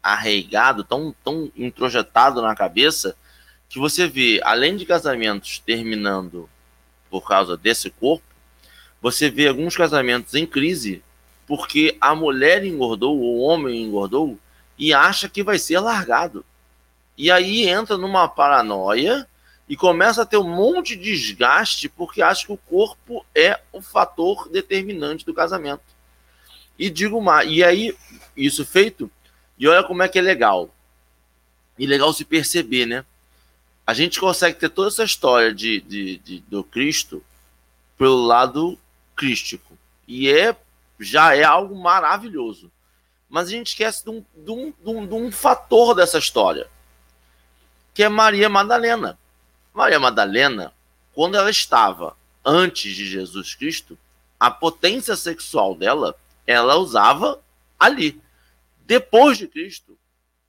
arraigado, 0.02 0.84
tão, 0.84 1.14
tão 1.22 1.50
introjetado 1.56 2.40
na 2.40 2.54
cabeça, 2.54 3.16
que 3.68 3.78
você 3.78 4.08
vê, 4.08 4.40
além 4.42 4.76
de 4.76 4.86
casamentos 4.86 5.58
terminando 5.58 6.48
por 7.10 7.26
causa 7.26 7.56
desse 7.56 7.90
corpo, 7.90 8.24
você 9.00 9.30
vê 9.30 9.48
alguns 9.48 9.76
casamentos 9.76 10.34
em 10.34 10.46
crise 10.46 11.02
porque 11.46 11.96
a 11.98 12.14
mulher 12.14 12.62
engordou, 12.62 13.18
ou 13.18 13.36
o 13.36 13.40
homem 13.40 13.82
engordou, 13.82 14.38
e 14.78 14.92
acha 14.92 15.30
que 15.30 15.42
vai 15.42 15.58
ser 15.58 15.80
largado. 15.80 16.44
E 17.16 17.30
aí 17.30 17.66
entra 17.66 17.96
numa 17.96 18.28
paranoia 18.28 19.26
e 19.68 19.76
começa 19.76 20.22
a 20.22 20.26
ter 20.26 20.38
um 20.38 20.48
monte 20.48 20.96
de 20.96 21.12
desgaste 21.12 21.88
porque 21.88 22.22
acha 22.22 22.46
que 22.46 22.52
o 22.52 22.56
corpo 22.56 23.24
é 23.34 23.60
o 23.72 23.82
fator 23.82 24.48
determinante 24.48 25.24
do 25.24 25.34
casamento. 25.34 25.82
E 26.78 26.88
digo 26.88 27.20
mais, 27.20 27.50
e 27.50 27.62
aí, 27.62 27.96
isso 28.36 28.64
feito, 28.64 29.10
e 29.58 29.66
olha 29.66 29.82
como 29.82 30.02
é 30.02 30.08
que 30.08 30.18
é 30.18 30.22
legal. 30.22 30.74
E 31.78 31.86
legal 31.86 32.12
se 32.12 32.24
perceber, 32.24 32.86
né? 32.86 33.04
A 33.86 33.94
gente 33.94 34.20
consegue 34.20 34.58
ter 34.58 34.68
toda 34.68 34.88
essa 34.88 35.04
história 35.04 35.52
de, 35.52 35.80
de, 35.80 36.18
de 36.18 36.40
do 36.40 36.62
Cristo 36.62 37.22
pelo 37.96 38.24
lado 38.24 38.78
crístico. 39.14 39.76
E 40.06 40.30
é 40.30 40.56
já 41.00 41.34
é 41.34 41.44
algo 41.44 41.76
maravilhoso 41.76 42.70
mas 43.28 43.48
a 43.48 43.50
gente 43.50 43.68
esquece 43.68 44.02
de 44.04 44.10
um, 44.10 44.24
de 44.34 44.50
um, 44.50 44.70
de 44.70 44.90
um, 44.90 45.06
de 45.06 45.14
um 45.14 45.30
fator 45.30 45.94
dessa 45.94 46.18
história, 46.18 46.66
que 47.92 48.02
é 48.02 48.08
Maria 48.08 48.48
Madalena. 48.48 49.18
Maria 49.78 50.00
Madalena, 50.00 50.72
quando 51.14 51.36
ela 51.36 51.48
estava 51.48 52.16
antes 52.44 52.96
de 52.96 53.06
Jesus 53.06 53.54
Cristo, 53.54 53.96
a 54.38 54.50
potência 54.50 55.14
sexual 55.14 55.76
dela, 55.76 56.16
ela 56.44 56.76
usava 56.76 57.40
ali. 57.78 58.20
Depois 58.80 59.38
de 59.38 59.46
Cristo, 59.46 59.96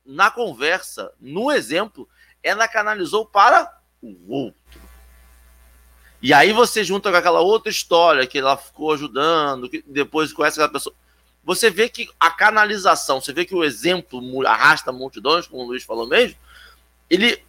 na 0.04 0.32
conversa, 0.32 1.14
no 1.22 1.52
exemplo, 1.52 2.10
ela 2.42 2.68
canalizou 2.68 3.24
para 3.24 3.72
o 4.02 4.16
outro. 4.34 4.82
E 6.20 6.34
aí 6.34 6.52
você 6.52 6.84
junta 6.84 7.12
com 7.12 7.18
aquela 7.18 7.40
outra 7.40 7.70
história 7.70 8.26
que 8.26 8.40
ela 8.40 8.58
ficou 8.58 8.94
ajudando, 8.94 9.70
que 9.70 9.84
depois 9.86 10.34
conhece 10.34 10.60
aquela 10.60 10.74
pessoa 10.74 10.96
você 11.44 11.70
vê 11.70 11.88
que 11.88 12.10
a 12.20 12.30
canalização, 12.30 13.22
você 13.22 13.32
vê 13.32 13.46
que 13.46 13.56
o 13.56 13.64
exemplo 13.64 14.46
arrasta 14.46 14.92
multidões, 14.92 15.48
como 15.48 15.64
o 15.64 15.68
Luiz 15.68 15.84
falou 15.84 16.08
mesmo, 16.08 16.38
ele 17.10 17.42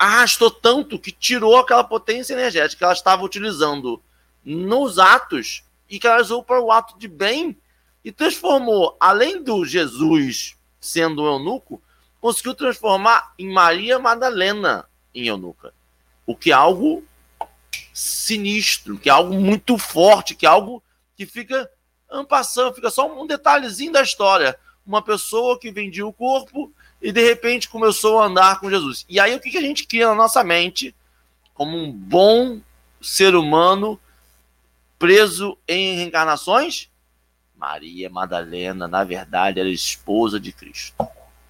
arrastou 0.00 0.50
tanto 0.50 0.98
que 0.98 1.12
tirou 1.12 1.58
aquela 1.58 1.84
potência 1.84 2.32
energética 2.32 2.78
que 2.78 2.84
ela 2.84 2.94
estava 2.94 3.22
utilizando 3.22 4.02
nos 4.42 4.98
atos 4.98 5.62
e 5.90 6.00
canalizou 6.00 6.42
para 6.42 6.58
o 6.58 6.72
ato 6.72 6.98
de 6.98 7.06
bem 7.06 7.54
e 8.02 8.10
transformou, 8.10 8.96
além 8.98 9.42
do 9.42 9.62
Jesus 9.62 10.56
sendo 10.80 11.22
um 11.22 11.26
eunuco, 11.26 11.82
conseguiu 12.18 12.54
transformar 12.54 13.34
em 13.38 13.52
Maria 13.52 13.98
Madalena 13.98 14.88
em 15.14 15.26
eunuca. 15.26 15.74
O 16.24 16.34
que 16.34 16.50
é 16.50 16.54
algo 16.54 17.04
sinistro, 17.92 18.98
que 18.98 19.10
é 19.10 19.12
algo 19.12 19.34
muito 19.34 19.76
forte, 19.76 20.34
que 20.34 20.46
é 20.46 20.48
algo 20.48 20.82
que 21.14 21.26
fica 21.26 21.70
ampassando, 22.10 22.74
fica 22.74 22.88
só 22.88 23.06
um 23.20 23.26
detalhezinho 23.26 23.92
da 23.92 24.00
história. 24.00 24.58
Uma 24.86 25.02
pessoa 25.02 25.58
que 25.58 25.70
vendia 25.70 26.06
o 26.06 26.12
corpo 26.12 26.72
e 27.00 27.12
de 27.12 27.22
repente 27.24 27.68
começou 27.68 28.20
a 28.20 28.26
andar 28.26 28.60
com 28.60 28.70
Jesus. 28.70 29.04
E 29.08 29.18
aí 29.18 29.34
o 29.34 29.40
que 29.40 29.56
a 29.56 29.60
gente 29.60 29.86
cria 29.86 30.08
na 30.08 30.14
nossa 30.14 30.44
mente 30.44 30.94
como 31.54 31.76
um 31.76 31.90
bom 31.92 32.60
ser 33.00 33.34
humano 33.34 34.00
preso 34.98 35.56
em 35.66 35.96
reencarnações? 35.96 36.88
Maria 37.56 38.08
Madalena, 38.08 38.88
na 38.88 39.04
verdade, 39.04 39.60
era 39.60 39.68
esposa 39.68 40.40
de 40.40 40.52
Cristo. 40.52 40.94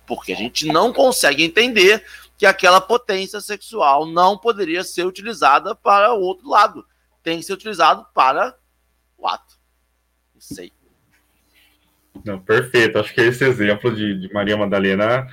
Porque 0.06 0.32
a 0.32 0.36
gente 0.36 0.66
não 0.66 0.92
consegue 0.92 1.44
entender 1.44 2.04
que 2.36 2.46
aquela 2.46 2.80
potência 2.80 3.40
sexual 3.40 4.06
não 4.06 4.36
poderia 4.36 4.82
ser 4.82 5.06
utilizada 5.06 5.74
para 5.74 6.12
o 6.12 6.20
outro 6.20 6.48
lado. 6.48 6.84
Tem 7.22 7.38
que 7.38 7.44
ser 7.44 7.52
utilizado 7.52 8.04
para 8.12 8.56
o 9.16 9.28
ato 9.28 9.60
sei. 10.40 10.72
Não, 12.24 12.38
perfeito. 12.38 12.98
Acho 12.98 13.14
que 13.14 13.20
esse 13.20 13.44
exemplo 13.44 13.94
de, 13.94 14.20
de, 14.20 14.32
Maria 14.32 14.56
Madalena 14.56 15.26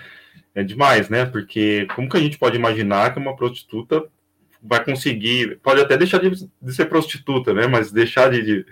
é 0.53 0.63
demais, 0.63 1.09
né? 1.09 1.25
Porque 1.25 1.87
como 1.95 2.09
que 2.09 2.17
a 2.17 2.19
gente 2.19 2.37
pode 2.37 2.55
imaginar 2.55 3.13
que 3.13 3.19
uma 3.19 3.35
prostituta 3.35 4.05
vai 4.61 4.83
conseguir, 4.83 5.59
pode 5.59 5.81
até 5.81 5.97
deixar 5.97 6.19
de, 6.19 6.29
de 6.61 6.73
ser 6.73 6.85
prostituta, 6.85 7.53
né? 7.53 7.67
Mas 7.67 7.91
deixar 7.91 8.31
de. 8.31 8.41
de 8.41 8.65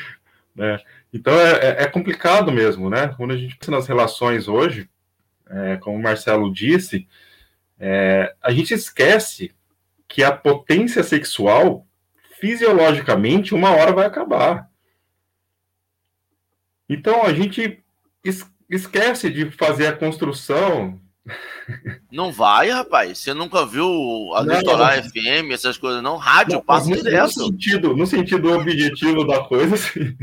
né? 0.54 0.78
Então 1.12 1.32
é, 1.34 1.52
é, 1.52 1.82
é, 1.84 1.86
complicado 1.86 2.50
mesmo, 2.50 2.90
né? 2.90 3.14
Quando 3.16 3.32
a 3.32 3.36
gente 3.36 3.56
pensa 3.56 3.70
nas 3.70 3.86
relações 3.86 4.48
hoje, 4.48 4.88
é, 5.48 5.76
como 5.76 5.96
o 5.96 6.02
Marcelo 6.02 6.52
disse, 6.52 7.06
é, 7.78 8.34
a 8.42 8.50
gente 8.50 8.74
esquece 8.74 9.52
que 10.08 10.22
a 10.22 10.32
potência 10.32 11.02
sexual, 11.02 11.86
fisiologicamente, 12.40 13.54
uma 13.54 13.70
hora 13.70 13.92
vai 13.92 14.06
acabar. 14.06 14.68
Então 16.88 17.22
a 17.24 17.32
gente 17.32 17.82
esquece 18.68 19.30
de 19.30 19.50
fazer 19.50 19.86
a 19.86 19.96
construção. 19.96 21.00
Não 22.12 22.30
vai, 22.30 22.68
rapaz. 22.70 23.18
Você 23.18 23.32
nunca 23.32 23.64
viu 23.64 23.86
a 24.34 24.42
Litoral 24.42 25.02
FM, 25.02 25.52
essas 25.52 25.78
coisas, 25.78 26.02
não? 26.02 26.16
Rádio, 26.16 26.56
não, 26.56 26.62
passa 26.62 26.90
no, 26.90 26.96
direto. 26.96 27.22
No 27.22 27.28
sentido, 27.30 27.96
no 27.96 28.06
sentido 28.06 28.52
objetivo 28.52 29.26
da 29.26 29.42
coisa, 29.44 29.74
assim, 29.76 30.16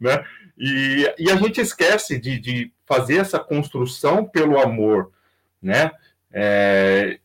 né? 0.00 0.24
E, 0.58 1.14
e 1.18 1.30
a 1.30 1.36
gente 1.36 1.60
esquece 1.60 2.18
de, 2.18 2.38
de 2.38 2.72
fazer 2.86 3.18
essa 3.18 3.38
construção 3.38 4.24
pelo 4.24 4.58
amor, 4.58 5.12
né? 5.60 5.90
É, 6.32 7.18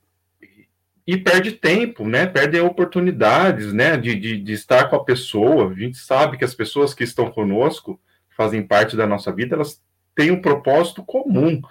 e 1.08 1.18
perde 1.18 1.54
tempo, 1.54 2.06
né? 2.08 2.26
Perde 2.26 2.60
oportunidades, 2.60 3.72
né? 3.72 3.96
De, 3.96 4.16
de, 4.16 4.38
de 4.38 4.54
estar 4.54 4.90
com 4.90 4.98
a 4.98 5.04
pessoa. 5.04 5.72
A 5.72 5.74
gente 5.74 5.98
sabe 5.98 6.38
que 6.38 6.46
as 6.46 6.54
pessoas 6.54 6.94
que 6.94 7.06
estão 7.06 7.32
conosco, 7.32 8.00
fazem 8.36 8.66
parte 8.66 8.96
da 8.96 9.06
nossa 9.06 9.32
vida, 9.32 9.56
elas 9.56 9.82
tem 10.16 10.32
um 10.32 10.42
propósito 10.42 11.04
comum, 11.04 11.62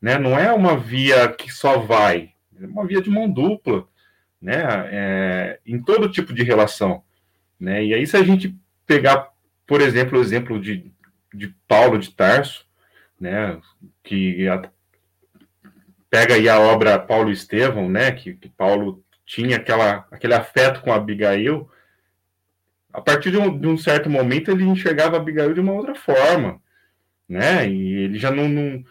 né? 0.00 0.18
Não 0.18 0.38
é 0.38 0.52
uma 0.52 0.76
via 0.76 1.28
que 1.28 1.52
só 1.52 1.78
vai, 1.78 2.32
é 2.60 2.66
uma 2.66 2.86
via 2.86 3.00
de 3.00 3.10
mão 3.10 3.30
dupla, 3.30 3.86
né? 4.40 4.62
É, 4.90 5.60
em 5.64 5.80
todo 5.80 6.10
tipo 6.10 6.32
de 6.32 6.42
relação, 6.42 7.02
né? 7.58 7.84
E 7.84 7.94
aí 7.94 8.06
se 8.06 8.16
a 8.16 8.22
gente 8.22 8.56
pegar, 8.86 9.30
por 9.66 9.80
exemplo, 9.80 10.18
o 10.18 10.22
exemplo 10.22 10.60
de, 10.60 10.90
de 11.32 11.54
Paulo 11.68 11.98
de 11.98 12.10
Tarso, 12.10 12.66
né? 13.20 13.58
Que 14.02 14.48
a, 14.48 14.68
pega 16.10 16.34
aí 16.34 16.48
a 16.48 16.58
obra 16.58 16.98
Paulo 16.98 17.30
Estevão, 17.30 17.88
né? 17.88 18.12
Que, 18.12 18.34
que 18.34 18.48
Paulo 18.48 19.04
tinha 19.24 19.56
aquela, 19.56 20.06
aquele 20.10 20.34
afeto 20.34 20.80
com 20.80 20.92
Abigail, 20.92 21.68
a 22.96 23.00
partir 23.02 23.30
de 23.30 23.36
um, 23.36 23.58
de 23.58 23.66
um, 23.66 23.76
certo 23.76 24.08
momento 24.08 24.50
ele 24.50 24.64
enxergava 24.64 25.18
Abigail 25.18 25.52
de 25.52 25.60
uma 25.60 25.74
outra 25.74 25.94
forma, 25.94 26.58
né? 27.28 27.68
E 27.68 28.04
ele 28.04 28.18
já 28.18 28.30
não, 28.30 28.48
não, 28.48 28.82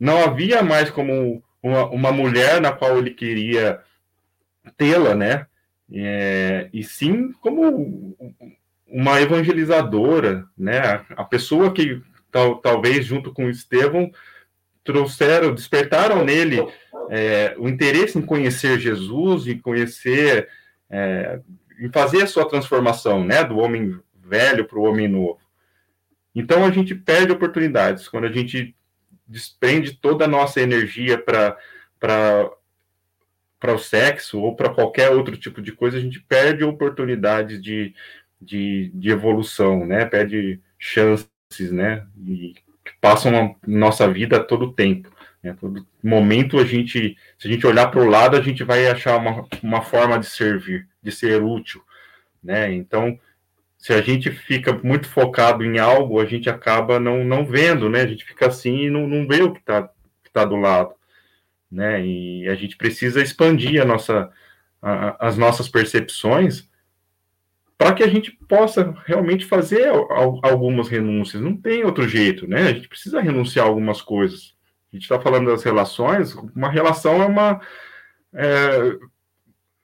não 0.00 0.24
havia 0.24 0.64
mais 0.64 0.90
como 0.90 1.40
uma, 1.62 1.86
uma 1.90 2.10
mulher 2.10 2.60
na 2.60 2.72
qual 2.72 2.98
ele 2.98 3.10
queria 3.10 3.78
tê-la, 4.76 5.14
né? 5.14 5.46
É, 5.94 6.68
e 6.72 6.82
sim 6.82 7.30
como 7.40 8.16
uma 8.88 9.20
evangelizadora, 9.20 10.44
né? 10.58 11.04
A 11.10 11.22
pessoa 11.22 11.72
que 11.72 12.02
tal, 12.32 12.56
talvez 12.56 13.06
junto 13.06 13.32
com 13.32 13.48
Estevão 13.48 14.10
trouxeram, 14.82 15.54
despertaram 15.54 16.24
nele 16.24 16.66
é, 17.10 17.54
o 17.58 17.68
interesse 17.68 18.18
em 18.18 18.22
conhecer 18.22 18.80
Jesus 18.80 19.46
e 19.46 19.54
conhecer, 19.54 20.48
é, 20.90 21.38
em 21.82 21.90
fazer 21.90 22.22
a 22.22 22.26
sua 22.26 22.48
transformação, 22.48 23.24
né, 23.24 23.42
do 23.42 23.58
homem 23.58 23.98
velho 24.14 24.64
para 24.64 24.78
o 24.78 24.84
homem 24.84 25.08
novo. 25.08 25.40
Então 26.34 26.64
a 26.64 26.70
gente 26.70 26.94
perde 26.94 27.32
oportunidades 27.32 28.08
quando 28.08 28.24
a 28.26 28.32
gente 28.32 28.74
desprende 29.26 29.94
toda 29.96 30.24
a 30.24 30.28
nossa 30.28 30.60
energia 30.60 31.18
para 31.18 31.56
para 31.98 33.74
o 33.74 33.78
sexo 33.78 34.40
ou 34.40 34.56
para 34.56 34.74
qualquer 34.74 35.10
outro 35.10 35.36
tipo 35.36 35.62
de 35.62 35.70
coisa, 35.70 35.96
a 35.96 36.00
gente 36.00 36.18
perde 36.18 36.64
oportunidades 36.64 37.62
de, 37.62 37.94
de, 38.40 38.90
de 38.92 39.10
evolução, 39.10 39.86
né? 39.86 40.04
Perde 40.04 40.60
chances, 40.76 41.70
né? 41.70 42.04
E 42.26 42.54
que 42.84 42.92
passam 43.00 43.36
a 43.36 43.54
nossa 43.64 44.08
vida 44.10 44.42
todo 44.42 44.72
tempo. 44.72 45.11
Né? 45.42 45.56
Todo 45.58 45.86
momento 46.02 46.58
a 46.58 46.64
gente, 46.64 47.16
se 47.38 47.48
a 47.48 47.50
gente 47.50 47.66
olhar 47.66 47.90
para 47.90 48.00
o 48.00 48.08
lado, 48.08 48.36
a 48.36 48.40
gente 48.40 48.62
vai 48.62 48.86
achar 48.86 49.16
uma, 49.16 49.46
uma 49.62 49.82
forma 49.82 50.18
de 50.18 50.26
servir, 50.26 50.88
de 51.02 51.10
ser 51.10 51.42
útil. 51.42 51.82
Né? 52.42 52.72
Então, 52.72 53.18
se 53.82 53.92
a 53.92 54.00
gente 54.00 54.30
fica 54.30 54.72
muito 54.82 55.08
focado 55.08 55.64
em 55.64 55.78
algo, 55.78 56.20
a 56.20 56.24
gente 56.24 56.48
acaba 56.48 57.00
não, 57.00 57.24
não 57.24 57.44
vendo, 57.44 57.90
né? 57.90 58.02
A 58.02 58.06
gente 58.06 58.24
fica 58.24 58.46
assim 58.46 58.82
e 58.84 58.90
não, 58.90 59.08
não 59.08 59.26
vê 59.26 59.42
o 59.42 59.52
que 59.52 59.58
está 59.58 59.90
que 60.22 60.30
tá 60.32 60.44
do 60.44 60.54
lado. 60.54 60.94
Né? 61.70 62.04
E 62.06 62.48
a 62.48 62.54
gente 62.54 62.76
precisa 62.76 63.20
expandir 63.20 63.82
a 63.82 63.84
nossa, 63.84 64.30
a, 64.80 65.26
as 65.26 65.36
nossas 65.36 65.68
percepções 65.68 66.68
para 67.76 67.94
que 67.94 68.04
a 68.04 68.08
gente 68.08 68.30
possa 68.48 68.94
realmente 69.04 69.44
fazer 69.44 69.88
algumas 70.42 70.86
renúncias. 70.88 71.42
Não 71.42 71.56
tem 71.56 71.82
outro 71.82 72.06
jeito, 72.06 72.46
né? 72.46 72.68
A 72.68 72.72
gente 72.72 72.88
precisa 72.88 73.20
renunciar 73.20 73.66
a 73.66 73.68
algumas 73.68 74.00
coisas. 74.00 74.51
A 74.92 74.96
gente 74.96 75.04
está 75.04 75.18
falando 75.18 75.50
das 75.50 75.62
relações, 75.62 76.34
uma 76.54 76.68
relação 76.68 77.22
é 77.22 77.26
uma. 77.26 77.60
É, 78.34 78.98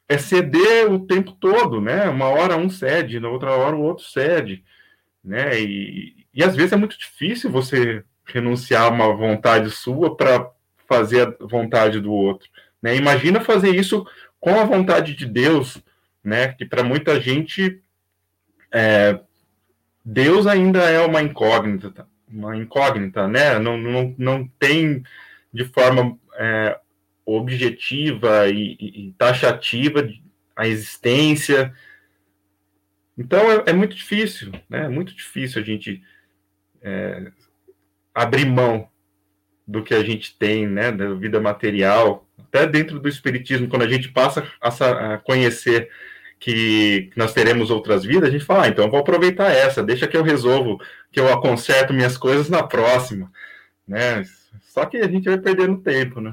é, 0.09 0.19
ceder 0.19 0.91
o 0.91 1.07
tempo 1.07 1.33
todo, 1.33 1.81
né? 1.81 2.09
Uma 2.09 2.29
hora 2.29 2.57
um 2.57 2.69
cede, 2.69 3.21
na 3.21 3.29
outra 3.29 3.53
hora 3.53 3.77
o 3.77 3.83
outro 3.83 4.05
cede, 4.05 4.65
né? 5.23 5.59
E, 5.61 6.27
e 6.33 6.43
às 6.43 6.55
vezes 6.57 6.73
é 6.73 6.77
muito 6.77 6.99
difícil 6.99 7.51
você 7.51 8.05
renunciar 8.25 8.85
a 8.85 8.89
uma 8.89 9.15
vontade 9.15 9.71
sua 9.71 10.17
para 10.17 10.51
fazer 10.87 11.29
a 11.29 11.47
vontade 11.47 12.01
do 12.01 12.13
outro. 12.13 12.49
Né? 12.83 12.97
Imagina 12.97 13.41
fazer 13.41 13.75
isso 13.75 14.07
com 14.41 14.59
a 14.59 14.65
vontade 14.65 15.15
de 15.15 15.27
Deus, 15.27 15.83
né? 16.23 16.49
Que 16.49 16.65
para 16.65 16.83
muita 16.83 17.21
gente 17.21 17.83
é, 18.73 19.19
Deus 20.05 20.47
ainda 20.47 20.81
é 20.91 21.01
uma 21.05 21.23
incógnita, 21.23 22.08
uma 22.31 22.57
incógnita, 22.57 23.27
né? 23.27 23.59
Não, 23.59 23.77
não, 23.77 24.15
não 24.19 24.49
tem 24.59 25.03
de 25.53 25.65
forma 25.65 26.19
é, 26.35 26.79
objetiva 27.25 28.49
e, 28.49 28.77
e, 28.81 29.15
taxativa 29.19 30.09
a 30.57 30.67
existência. 30.67 31.73
Então 33.17 33.51
é, 33.51 33.65
é, 33.67 33.73
muito 33.73 33.95
difícil, 33.95 34.53
né? 34.69 34.85
É 34.85 34.89
muito 34.89 35.15
difícil 35.15 35.61
a 35.61 35.65
gente 35.65 36.03
é, 36.83 37.31
abrir 38.15 38.47
mão 38.47 38.89
do 39.67 39.83
que 39.83 39.95
a 39.95 40.03
gente 40.03 40.37
tem, 40.37 40.67
né? 40.67 40.91
Da 40.93 41.13
vida 41.15 41.41
material, 41.41 42.27
até 42.39 42.67
dentro 42.67 42.99
do 42.99 43.09
espiritismo, 43.09 43.69
quando 43.69 43.83
a 43.83 43.89
gente 43.89 44.09
passa 44.09 44.51
a, 44.61 45.15
a 45.15 45.19
conhecer 45.19 45.91
que 46.39 47.11
nós 47.17 47.33
teremos 47.33 47.71
outras 47.71 48.05
vidas, 48.05 48.29
a 48.29 48.33
gente 48.33 48.45
fala, 48.45 48.65
ah, 48.65 48.69
então 48.69 48.85
eu 48.85 48.91
vou 48.91 49.01
aproveitar 49.01 49.51
essa, 49.51 49.83
deixa 49.83 50.07
que 50.07 50.17
eu 50.17 50.23
resolvo, 50.23 50.79
que 51.11 51.19
eu 51.19 51.41
conserto 51.41 51.93
minhas 51.93 52.17
coisas 52.17 52.49
na 52.49 52.63
próxima, 52.63 53.31
né? 53.87 54.23
Só 54.63 54.87
que 54.87 54.99
a 54.99 55.09
gente 55.09 55.29
vai 55.29 55.39
perdendo 55.39 55.79
tempo, 55.79 56.21
né? 56.21 56.33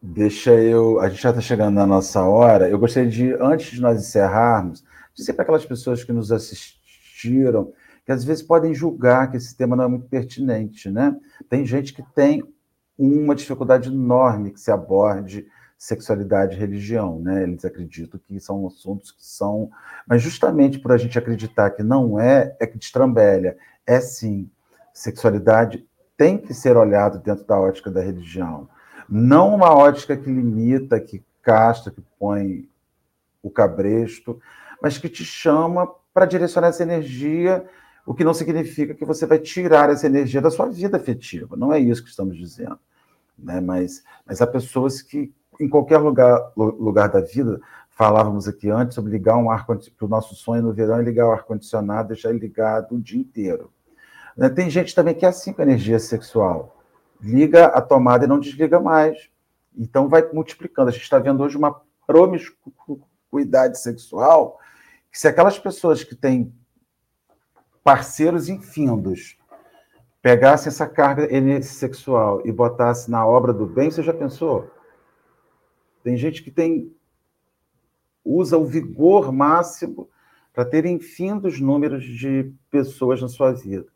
Deixa 0.00 0.52
eu. 0.52 1.00
A 1.00 1.08
gente 1.08 1.22
já 1.22 1.30
está 1.30 1.40
chegando 1.40 1.74
na 1.74 1.86
nossa 1.86 2.22
hora. 2.22 2.68
Eu 2.68 2.78
gostaria 2.78 3.10
de, 3.10 3.32
antes 3.34 3.72
de 3.72 3.80
nós 3.80 3.98
encerrarmos, 3.98 4.84
dizer 5.14 5.32
para 5.32 5.42
aquelas 5.42 5.66
pessoas 5.66 6.04
que 6.04 6.12
nos 6.12 6.30
assistiram, 6.30 7.72
que 8.06 8.12
às 8.12 8.24
vezes 8.24 8.42
podem 8.42 8.74
julgar 8.74 9.30
que 9.30 9.36
esse 9.36 9.56
tema 9.56 9.74
não 9.74 9.84
é 9.84 9.88
muito 9.88 10.06
pertinente, 10.06 10.88
né? 10.90 11.16
Tem 11.48 11.66
gente 11.66 11.92
que 11.92 12.02
tem 12.14 12.42
uma 12.96 13.34
dificuldade 13.34 13.88
enorme 13.88 14.52
que 14.52 14.60
se 14.60 14.70
aborde 14.70 15.46
sexualidade 15.78 16.56
e 16.56 16.58
religião, 16.58 17.20
né? 17.20 17.44
Eles 17.44 17.64
acreditam 17.64 18.18
que 18.26 18.40
são 18.40 18.66
assuntos 18.66 19.12
que 19.12 19.24
são, 19.24 19.70
mas 20.04 20.20
justamente 20.20 20.80
por 20.80 20.90
a 20.90 20.96
gente 20.96 21.16
acreditar 21.16 21.70
que 21.70 21.84
não 21.84 22.18
é, 22.18 22.56
é 22.58 22.66
que 22.66 22.76
destrambelha. 22.76 23.56
É 23.86 24.00
sim, 24.00 24.50
sexualidade 24.92 25.86
tem 26.16 26.36
que 26.36 26.52
ser 26.52 26.76
olhado 26.76 27.20
dentro 27.20 27.44
da 27.46 27.56
ótica 27.58 27.92
da 27.92 28.02
religião, 28.02 28.68
não 29.08 29.54
uma 29.54 29.72
ótica 29.72 30.16
que 30.16 30.28
limita, 30.28 31.00
que 31.00 31.22
castra, 31.40 31.92
que 31.92 32.02
põe 32.18 32.68
o 33.40 33.48
cabresto, 33.48 34.40
mas 34.82 34.98
que 34.98 35.08
te 35.08 35.24
chama 35.24 35.88
para 36.12 36.26
direcionar 36.26 36.68
essa 36.68 36.82
energia, 36.82 37.64
o 38.04 38.12
que 38.12 38.24
não 38.24 38.34
significa 38.34 38.94
que 38.94 39.04
você 39.04 39.26
vai 39.26 39.38
tirar 39.38 39.90
essa 39.90 40.06
energia 40.06 40.40
da 40.40 40.50
sua 40.50 40.66
vida 40.66 40.96
afetiva. 40.96 41.56
Não 41.56 41.72
é 41.72 41.78
isso 41.78 42.02
que 42.02 42.10
estamos 42.10 42.36
dizendo. 42.36 42.78
Né? 43.38 43.60
Mas, 43.60 44.02
mas 44.26 44.42
há 44.42 44.46
pessoas 44.46 45.00
que 45.00 45.32
em 45.58 45.68
qualquer 45.68 45.98
lugar, 45.98 46.52
lugar 46.56 47.08
da 47.08 47.20
vida, 47.20 47.60
falávamos 47.90 48.46
aqui 48.46 48.70
antes 48.70 48.94
sobre 48.94 49.10
ligar 49.10 49.36
um 49.36 49.50
ar 49.50 49.66
condicionado, 49.66 50.04
o 50.06 50.08
nosso 50.08 50.34
sonho 50.36 50.62
no 50.62 50.72
verão 50.72 51.00
é 51.00 51.02
ligar 51.02 51.26
o 51.26 51.32
ar-condicionado, 51.32 52.08
deixar 52.08 52.30
ele 52.30 52.38
ligado 52.38 52.94
o 52.94 53.00
dia 53.00 53.20
inteiro. 53.20 53.72
Né, 54.36 54.48
tem 54.48 54.70
gente 54.70 54.94
também 54.94 55.14
que 55.14 55.26
é 55.26 55.28
assim 55.28 55.52
com 55.52 55.60
a 55.60 55.64
energia 55.64 55.98
sexual. 55.98 56.76
Liga 57.20 57.66
a 57.66 57.80
tomada 57.80 58.24
e 58.24 58.28
não 58.28 58.38
desliga 58.38 58.78
mais. 58.78 59.28
Então 59.76 60.08
vai 60.08 60.22
multiplicando. 60.32 60.90
A 60.90 60.92
gente 60.92 61.02
está 61.02 61.18
vendo 61.18 61.42
hoje 61.42 61.56
uma 61.56 61.80
promiscuidade 62.06 63.80
sexual, 63.80 64.58
que 65.10 65.18
se 65.18 65.26
aquelas 65.26 65.58
pessoas 65.58 66.04
que 66.04 66.14
têm 66.14 66.54
parceiros 67.82 68.48
infindos 68.48 69.36
pegassem 70.22 70.68
essa 70.68 70.86
carga 70.86 71.28
sexual 71.62 72.42
e 72.44 72.52
botassem 72.52 73.10
na 73.10 73.26
obra 73.26 73.52
do 73.52 73.66
bem, 73.66 73.90
você 73.90 74.02
já 74.02 74.12
pensou? 74.12 74.70
Tem 76.02 76.16
gente 76.16 76.42
que 76.42 76.50
tem 76.50 76.92
usa 78.24 78.58
o 78.58 78.66
vigor 78.66 79.32
máximo 79.32 80.08
para 80.52 80.64
ter 80.64 80.84
infindos 80.84 81.60
números 81.60 82.04
de 82.04 82.52
pessoas 82.70 83.22
na 83.22 83.28
sua 83.28 83.52
vida. 83.52 83.86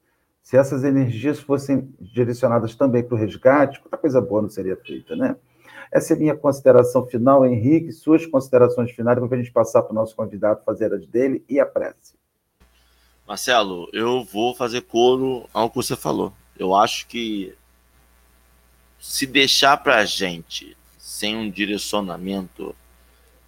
Se 0.43 0.57
essas 0.57 0.83
energias 0.85 1.39
fossem 1.39 1.95
direcionadas 2.01 2.75
também 2.75 3.03
para 3.03 3.15
o 3.15 3.19
resgate, 3.19 3.81
outra 3.83 3.99
coisa 3.99 4.21
boa 4.21 4.43
não 4.43 4.49
seria 4.49 4.77
feita, 4.77 5.15
né? 5.15 5.37
Essa 5.93 6.15
é 6.15 6.17
a 6.17 6.19
minha 6.19 6.37
consideração 6.37 7.07
final, 7.07 7.45
Henrique. 7.45 7.93
Suas 7.93 8.25
considerações 8.25 8.91
finais, 8.93 9.19
para 9.19 9.37
a 9.37 9.39
gente 9.39 9.53
passar 9.53 9.83
para 9.83 9.93
o 9.93 9.95
nosso 9.95 10.17
convidado 10.17 10.63
fazer 10.65 10.93
as 10.93 11.07
dele 11.07 11.45
e 11.49 11.61
a 11.61 11.67
prece. 11.67 12.15
Marcelo, 13.27 13.89
eu 13.93 14.25
vou 14.25 14.55
fazer 14.55 14.81
coro 14.83 15.47
ao 15.53 15.69
que 15.69 15.77
você 15.77 15.95
falou. 15.95 16.33
Eu 16.59 16.75
acho 16.75 17.07
que 17.07 17.55
se 18.99 19.27
deixar 19.27 19.77
para 19.77 19.97
a 19.97 20.05
gente 20.05 20.77
sem 21.23 21.37
um 21.37 21.49
direcionamento, 21.49 22.75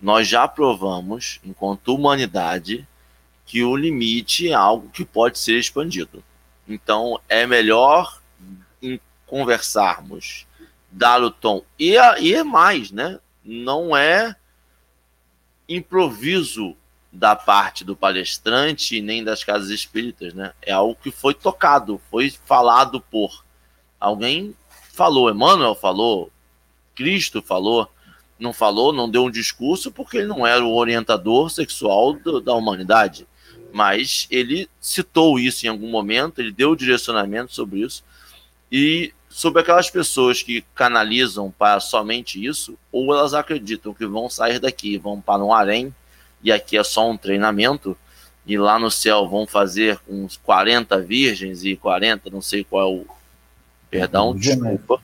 nós 0.01 0.29
já 0.29 0.47
provamos, 0.47 1.41
enquanto 1.45 1.93
humanidade, 1.93 2.87
que 3.45 3.65
o 3.65 3.75
limite 3.75 4.49
é 4.49 4.55
algo 4.55 4.89
que 4.91 5.05
pode 5.05 5.41
ser 5.41 5.59
expandido. 5.59 6.23
Então, 6.69 7.21
é 7.29 7.45
melhor 7.49 8.23
conversarmos, 9.27 10.47
dar 10.89 11.21
o 11.21 11.33
tom. 11.33 11.65
E, 11.77 11.97
é 11.97 12.45
mais, 12.45 12.93
né? 12.93 13.19
Não 13.45 13.97
é 13.97 14.37
improviso 15.69 16.77
da 17.11 17.35
parte 17.35 17.85
do 17.85 17.97
palestrante 17.97 19.01
nem 19.01 19.25
das 19.25 19.43
casas 19.43 19.71
espíritas, 19.71 20.33
né? 20.33 20.53
É 20.63 20.71
algo 20.71 20.95
que 20.95 21.11
foi 21.11 21.35
tocado, 21.35 22.01
foi 22.09 22.31
falado 22.31 23.01
por 23.01 23.45
alguém 23.99 24.55
falou, 24.93 25.29
Emmanuel 25.29 25.75
falou, 25.75 26.31
Cristo 26.95 27.43
falou, 27.43 27.89
não 28.39 28.53
falou, 28.53 28.93
não 28.93 29.09
deu 29.09 29.25
um 29.25 29.31
discurso 29.31 29.91
porque 29.91 30.19
ele 30.19 30.27
não 30.27 30.47
era 30.47 30.65
o 30.65 30.75
orientador 30.75 31.51
sexual 31.51 32.15
do, 32.15 32.41
da 32.41 32.55
humanidade, 32.55 33.27
mas 33.73 34.27
ele 34.31 34.69
citou 34.81 35.39
isso 35.39 35.67
em 35.67 35.69
algum 35.69 35.91
momento, 35.91 36.41
ele 36.41 36.53
deu 36.53 36.77
direcionamento 36.77 37.55
sobre 37.55 37.81
isso 37.81 38.05
e 38.71 39.13
sobre 39.29 39.63
aquelas 39.63 39.91
pessoas 39.91 40.43
que 40.43 40.65
canalizam 40.75 41.51
para 41.51 41.81
somente 41.81 42.45
isso, 42.45 42.79
ou 42.93 43.13
elas 43.13 43.35
acreditam 43.35 43.93
que 43.93 44.07
vão 44.07 44.31
sair 44.31 44.61
daqui, 44.61 44.97
vão 44.97 45.21
para 45.21 45.45
um 45.45 45.53
harém 45.53 45.93
e 46.45 46.53
aqui 46.53 46.77
é 46.77 46.85
só 46.85 47.11
um 47.11 47.17
treinamento, 47.17 47.97
e 48.47 48.59
lá 48.59 48.79
no 48.79 48.91
céu 48.91 49.27
vão 49.27 49.47
fazer 49.47 49.99
uns 50.07 50.37
40 50.37 51.01
virgens 51.01 51.65
e 51.65 51.75
40, 51.75 52.29
não 52.29 52.43
sei 52.43 52.63
qual 52.63 52.83
é 52.83 52.95
o. 53.01 53.07
Perdão, 53.89 54.37
desculpa. 54.37 55.01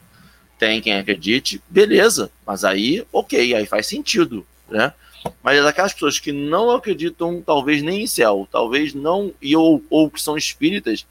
Tem 0.60 0.80
quem 0.80 0.96
acredite, 0.96 1.60
beleza, 1.68 2.30
mas 2.46 2.64
aí, 2.64 3.04
ok, 3.12 3.54
aí 3.54 3.66
faz 3.66 3.88
sentido, 3.88 4.46
né? 4.68 4.94
Mas 5.42 5.64
aquelas 5.66 5.92
pessoas 5.92 6.20
que 6.20 6.30
não 6.30 6.70
acreditam, 6.70 7.42
talvez 7.42 7.82
nem 7.82 8.04
em 8.04 8.06
céu, 8.06 8.46
talvez 8.50 8.94
não, 8.94 9.34
e 9.42 9.56
ou, 9.56 9.82
ou 9.90 10.08
que 10.08 10.22
são 10.22 10.36
espíritas, 10.36 11.04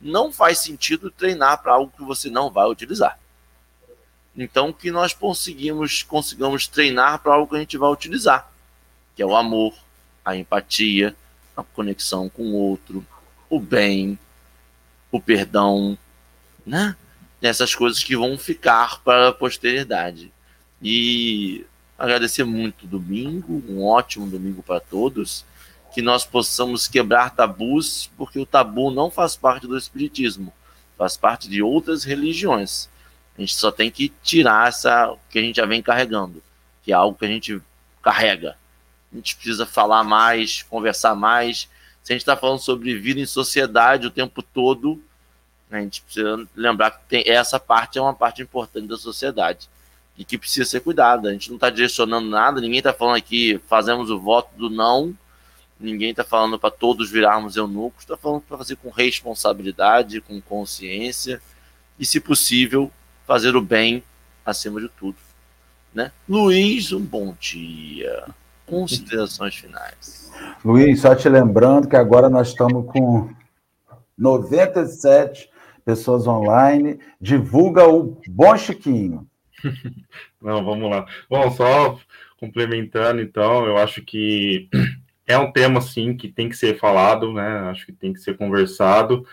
não 0.00 0.32
faz 0.32 0.58
sentido 0.58 1.10
treinar 1.10 1.60
para 1.60 1.72
algo 1.72 1.92
que 1.96 2.04
você 2.04 2.30
não 2.30 2.50
vai 2.50 2.68
utilizar. 2.68 3.18
Então, 4.36 4.72
que 4.72 4.92
nós 4.92 5.12
conseguimos, 5.12 6.04
consigamos 6.04 6.68
treinar 6.68 7.18
para 7.18 7.34
algo 7.34 7.48
que 7.48 7.56
a 7.56 7.58
gente 7.60 7.76
vai 7.76 7.90
utilizar 7.90 8.52
que 9.14 9.22
é 9.22 9.26
o 9.26 9.36
amor, 9.36 9.74
a 10.24 10.36
empatia, 10.36 11.14
a 11.56 11.62
conexão 11.62 12.28
com 12.28 12.42
o 12.42 12.54
outro, 12.54 13.06
o 13.48 13.60
bem, 13.60 14.18
o 15.10 15.20
perdão, 15.20 15.96
né? 16.64 16.96
Essas 17.42 17.74
coisas 17.74 18.02
que 18.02 18.16
vão 18.16 18.38
ficar 18.38 19.00
para 19.02 19.28
a 19.28 19.32
posteridade. 19.32 20.32
E 20.80 21.66
agradecer 21.98 22.44
muito 22.44 22.86
domingo, 22.86 23.62
um 23.68 23.84
ótimo 23.84 24.26
domingo 24.26 24.62
para 24.62 24.80
todos, 24.80 25.44
que 25.92 26.00
nós 26.00 26.24
possamos 26.24 26.88
quebrar 26.88 27.34
tabus, 27.34 28.10
porque 28.16 28.38
o 28.38 28.46
tabu 28.46 28.90
não 28.90 29.10
faz 29.10 29.36
parte 29.36 29.66
do 29.66 29.76
espiritismo, 29.76 30.52
faz 30.96 31.16
parte 31.16 31.48
de 31.48 31.62
outras 31.62 32.04
religiões. 32.04 32.88
A 33.36 33.40
gente 33.40 33.54
só 33.54 33.70
tem 33.70 33.90
que 33.90 34.12
tirar 34.22 34.68
essa 34.68 35.14
que 35.28 35.38
a 35.38 35.42
gente 35.42 35.56
já 35.56 35.66
vem 35.66 35.82
carregando, 35.82 36.42
que 36.82 36.92
é 36.92 36.94
algo 36.94 37.18
que 37.18 37.24
a 37.24 37.28
gente 37.28 37.60
carrega, 38.00 38.56
a 39.12 39.16
gente 39.16 39.36
precisa 39.36 39.66
falar 39.66 40.02
mais, 40.02 40.62
conversar 40.62 41.14
mais. 41.14 41.68
Se 42.02 42.12
a 42.12 42.14
gente 42.14 42.22
está 42.22 42.36
falando 42.36 42.60
sobre 42.60 42.98
vida 42.98 43.20
em 43.20 43.26
sociedade 43.26 44.06
o 44.06 44.10
tempo 44.10 44.42
todo, 44.42 45.00
a 45.76 45.80
gente 45.80 46.02
precisa 46.02 46.46
lembrar 46.54 46.90
que 46.90 46.98
tem, 47.08 47.24
essa 47.26 47.58
parte 47.58 47.98
é 47.98 48.02
uma 48.02 48.14
parte 48.14 48.42
importante 48.42 48.88
da 48.88 48.96
sociedade 48.96 49.68
e 50.16 50.24
que 50.24 50.36
precisa 50.36 50.68
ser 50.68 50.80
cuidada. 50.80 51.28
A 51.28 51.32
gente 51.32 51.48
não 51.48 51.56
está 51.56 51.70
direcionando 51.70 52.28
nada, 52.28 52.60
ninguém 52.60 52.78
está 52.78 52.92
falando 52.92 53.16
aqui, 53.16 53.60
fazemos 53.66 54.10
o 54.10 54.18
voto 54.18 54.50
do 54.56 54.68
não, 54.68 55.16
ninguém 55.80 56.10
está 56.10 56.24
falando 56.24 56.58
para 56.58 56.70
todos 56.70 57.10
virarmos 57.10 57.56
eunucos, 57.56 58.02
está 58.02 58.16
falando 58.16 58.42
para 58.42 58.58
fazer 58.58 58.76
com 58.76 58.90
responsabilidade, 58.90 60.20
com 60.20 60.40
consciência 60.40 61.40
e, 61.98 62.04
se 62.04 62.20
possível, 62.20 62.90
fazer 63.26 63.56
o 63.56 63.62
bem 63.62 64.02
acima 64.44 64.80
de 64.80 64.88
tudo. 64.88 65.16
Né? 65.94 66.10
Luiz, 66.28 66.92
um 66.92 67.00
bom 67.00 67.34
dia 67.38 68.24
considerações 68.66 69.54
finais. 69.54 70.32
Luiz, 70.64 71.02
só 71.02 71.14
te 71.14 71.28
lembrando 71.28 71.88
que 71.88 71.96
agora 71.96 72.30
nós 72.30 72.48
estamos 72.48 72.90
com 72.90 73.28
97 74.16 75.50
pessoas 75.84 76.26
online. 76.26 76.98
Divulga 77.20 77.86
o 77.86 78.20
Bom 78.28 78.56
Chiquinho. 78.56 79.26
Não, 80.40 80.64
vamos 80.64 80.90
lá. 80.90 81.06
Bom, 81.28 81.50
só 81.50 81.98
complementando, 82.38 83.20
então, 83.20 83.64
eu 83.66 83.76
acho 83.76 84.02
que 84.02 84.68
é 85.26 85.38
um 85.38 85.52
tema, 85.52 85.80
sim, 85.80 86.16
que 86.16 86.28
tem 86.28 86.48
que 86.48 86.56
ser 86.56 86.78
falado, 86.78 87.32
né? 87.32 87.70
Acho 87.70 87.86
que 87.86 87.92
tem 87.92 88.12
que 88.12 88.20
ser 88.20 88.36
conversado. 88.36 89.26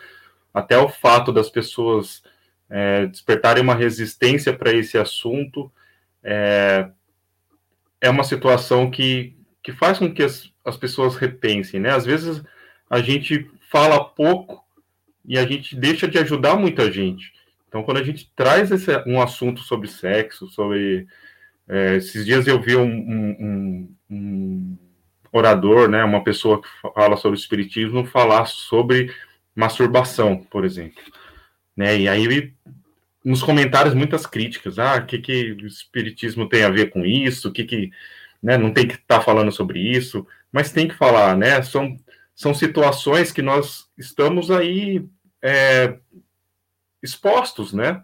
Até 0.54 0.78
o 0.78 0.89
fato 0.89 1.32
das 1.32 1.50
pessoas 1.50 2.24
é, 2.70 3.08
despertarem 3.08 3.64
uma 3.64 3.74
resistência 3.74 4.54
para 4.54 4.72
esse 4.72 4.97
assunto 4.97 5.72
é, 6.24 6.89
é 8.00 8.10
uma 8.10 8.24
situação 8.24 8.91
que, 8.91 9.36
que 9.64 9.72
faz 9.72 9.97
com 9.97 10.14
que 10.14 10.24
as, 10.24 10.52
as 10.64 10.78
pessoas 10.78 11.16
repensem, 11.16 11.80
né? 11.80 11.91
Às 11.91 12.06
vezes 12.06 12.43
a 12.89 13.02
gente 13.02 13.50
fala 13.72 14.04
pouco 14.04 14.64
e 15.30 15.38
a 15.38 15.46
gente 15.46 15.76
deixa 15.76 16.08
de 16.08 16.18
ajudar 16.18 16.56
muita 16.58 16.92
gente. 16.92 17.32
Então, 17.68 17.84
quando 17.84 17.98
a 17.98 18.04
gente 18.04 18.32
traz 18.36 18.72
esse, 18.72 18.92
um 19.06 19.22
assunto 19.22 19.62
sobre 19.62 19.88
sexo, 19.88 20.48
sobre. 20.48 21.06
É, 21.68 21.98
esses 21.98 22.26
dias 22.26 22.48
eu 22.48 22.60
vi 22.60 22.76
um, 22.76 22.84
um, 22.84 23.96
um, 24.10 24.78
orador, 25.32 25.88
né, 25.88 26.04
uma 26.04 26.24
pessoa 26.24 26.60
que 26.60 26.68
fala 26.96 27.16
sobre 27.16 27.38
o 27.38 27.40
espiritismo, 27.40 28.08
falar 28.08 28.48
sobre 28.48 29.14
masturbação, 29.56 30.38
por 30.50 30.66
exemplo. 30.66 31.04
Né, 31.78 32.00
e 32.00 32.10
aí 32.10 32.52
nos 33.24 33.44
comentários 33.44 33.94
muitas 33.94 34.26
críticas. 34.26 34.80
Ah, 34.80 34.98
o 34.98 35.06
que, 35.06 35.20
que 35.20 35.52
o 35.52 35.68
espiritismo 35.68 36.50
tem 36.50 36.64
a 36.64 36.70
ver 36.72 36.90
com 36.90 37.06
isso? 37.06 37.50
O 37.50 37.52
que, 37.52 37.66
que 37.66 37.92
né, 38.42 38.58
não 38.58 38.74
tem 38.74 38.88
que 38.88 38.96
estar 38.96 39.20
tá 39.20 39.22
falando 39.22 39.52
sobre 39.52 39.80
isso? 39.80 40.26
Mas 40.52 40.72
tem 40.72 40.88
que 40.88 40.96
falar, 40.96 41.38
né? 41.38 41.62
São, 41.62 41.96
são 42.34 42.52
situações 42.52 43.32
que 43.32 43.44
nós 43.44 43.88
estamos 43.96 44.50
aí 44.50 45.06
é, 45.42 45.98
expostos, 47.02 47.74
né? 47.74 48.04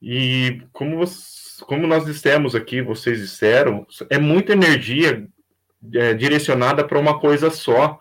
E 0.00 0.62
como, 0.72 0.96
você, 0.96 1.64
como 1.64 1.86
nós 1.86 2.04
dissemos 2.04 2.54
aqui, 2.54 2.82
vocês 2.82 3.20
disseram, 3.20 3.86
é 4.10 4.18
muita 4.18 4.52
energia 4.52 5.26
é, 5.94 6.14
direcionada 6.14 6.84
para 6.84 6.98
uma 6.98 7.20
coisa 7.20 7.50
só, 7.50 8.00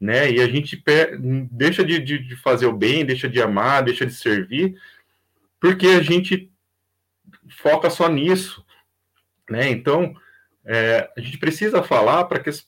né? 0.00 0.30
E 0.30 0.40
a 0.40 0.48
gente 0.48 0.82
deixa 1.50 1.84
de, 1.84 1.98
de, 1.98 2.18
de 2.18 2.36
fazer 2.36 2.66
o 2.66 2.72
bem, 2.72 3.04
deixa 3.04 3.28
de 3.28 3.40
amar, 3.40 3.82
deixa 3.82 4.06
de 4.06 4.14
servir, 4.14 4.80
porque 5.60 5.86
a 5.88 6.02
gente 6.02 6.50
foca 7.48 7.90
só 7.90 8.08
nisso, 8.08 8.64
né? 9.50 9.68
Então, 9.68 10.14
é, 10.64 11.10
a 11.16 11.20
gente 11.20 11.38
precisa 11.38 11.82
falar 11.82 12.24
para 12.24 12.40
que 12.40 12.50
as 12.50 12.66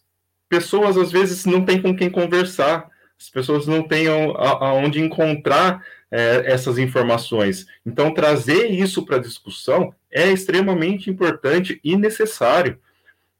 pessoas 0.48 0.96
às 0.96 1.10
vezes 1.10 1.44
não 1.44 1.64
têm 1.64 1.80
com 1.80 1.96
quem 1.96 2.10
conversar, 2.10 2.88
as 3.24 3.30
pessoas 3.30 3.66
não 3.66 3.82
tenham 3.82 4.36
aonde 4.36 5.00
encontrar 5.00 5.82
é, 6.10 6.42
essas 6.44 6.76
informações. 6.76 7.66
Então, 7.84 8.12
trazer 8.12 8.66
isso 8.66 9.04
para 9.04 9.16
a 9.16 9.20
discussão 9.20 9.94
é 10.12 10.30
extremamente 10.30 11.08
importante 11.08 11.80
e 11.82 11.96
necessário. 11.96 12.78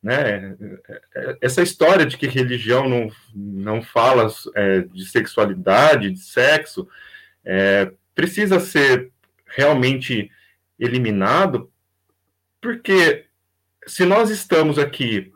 Né? 0.02 0.56
Essa 1.40 1.62
história 1.62 2.06
de 2.06 2.16
que 2.16 2.26
religião 2.26 2.88
não, 2.88 3.10
não 3.34 3.82
fala 3.82 4.32
é, 4.54 4.80
de 4.80 5.04
sexualidade, 5.04 6.10
de 6.10 6.20
sexo, 6.20 6.88
é, 7.44 7.92
precisa 8.14 8.60
ser 8.60 9.12
realmente 9.46 10.30
eliminado, 10.78 11.70
porque 12.58 13.26
se 13.86 14.06
nós 14.06 14.30
estamos 14.30 14.78
aqui 14.78 15.30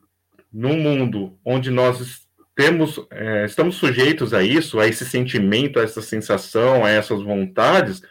num 0.51 0.79
mundo 0.79 1.39
onde 1.45 1.71
nós 1.71 2.27
temos, 2.59 2.99
é, 3.13 3.45
estamos 3.45 3.77
sujeitos 3.77 4.35
a 4.35 4.43
isso, 4.43 4.81
a 4.81 4.89
esse 4.89 5.07
sentimento, 5.07 5.79
a 5.79 5.85
essa 5.85 6.03
sensação, 6.03 6.85
a 6.85 6.91
essas 6.91 7.23
vontades, 7.23 8.03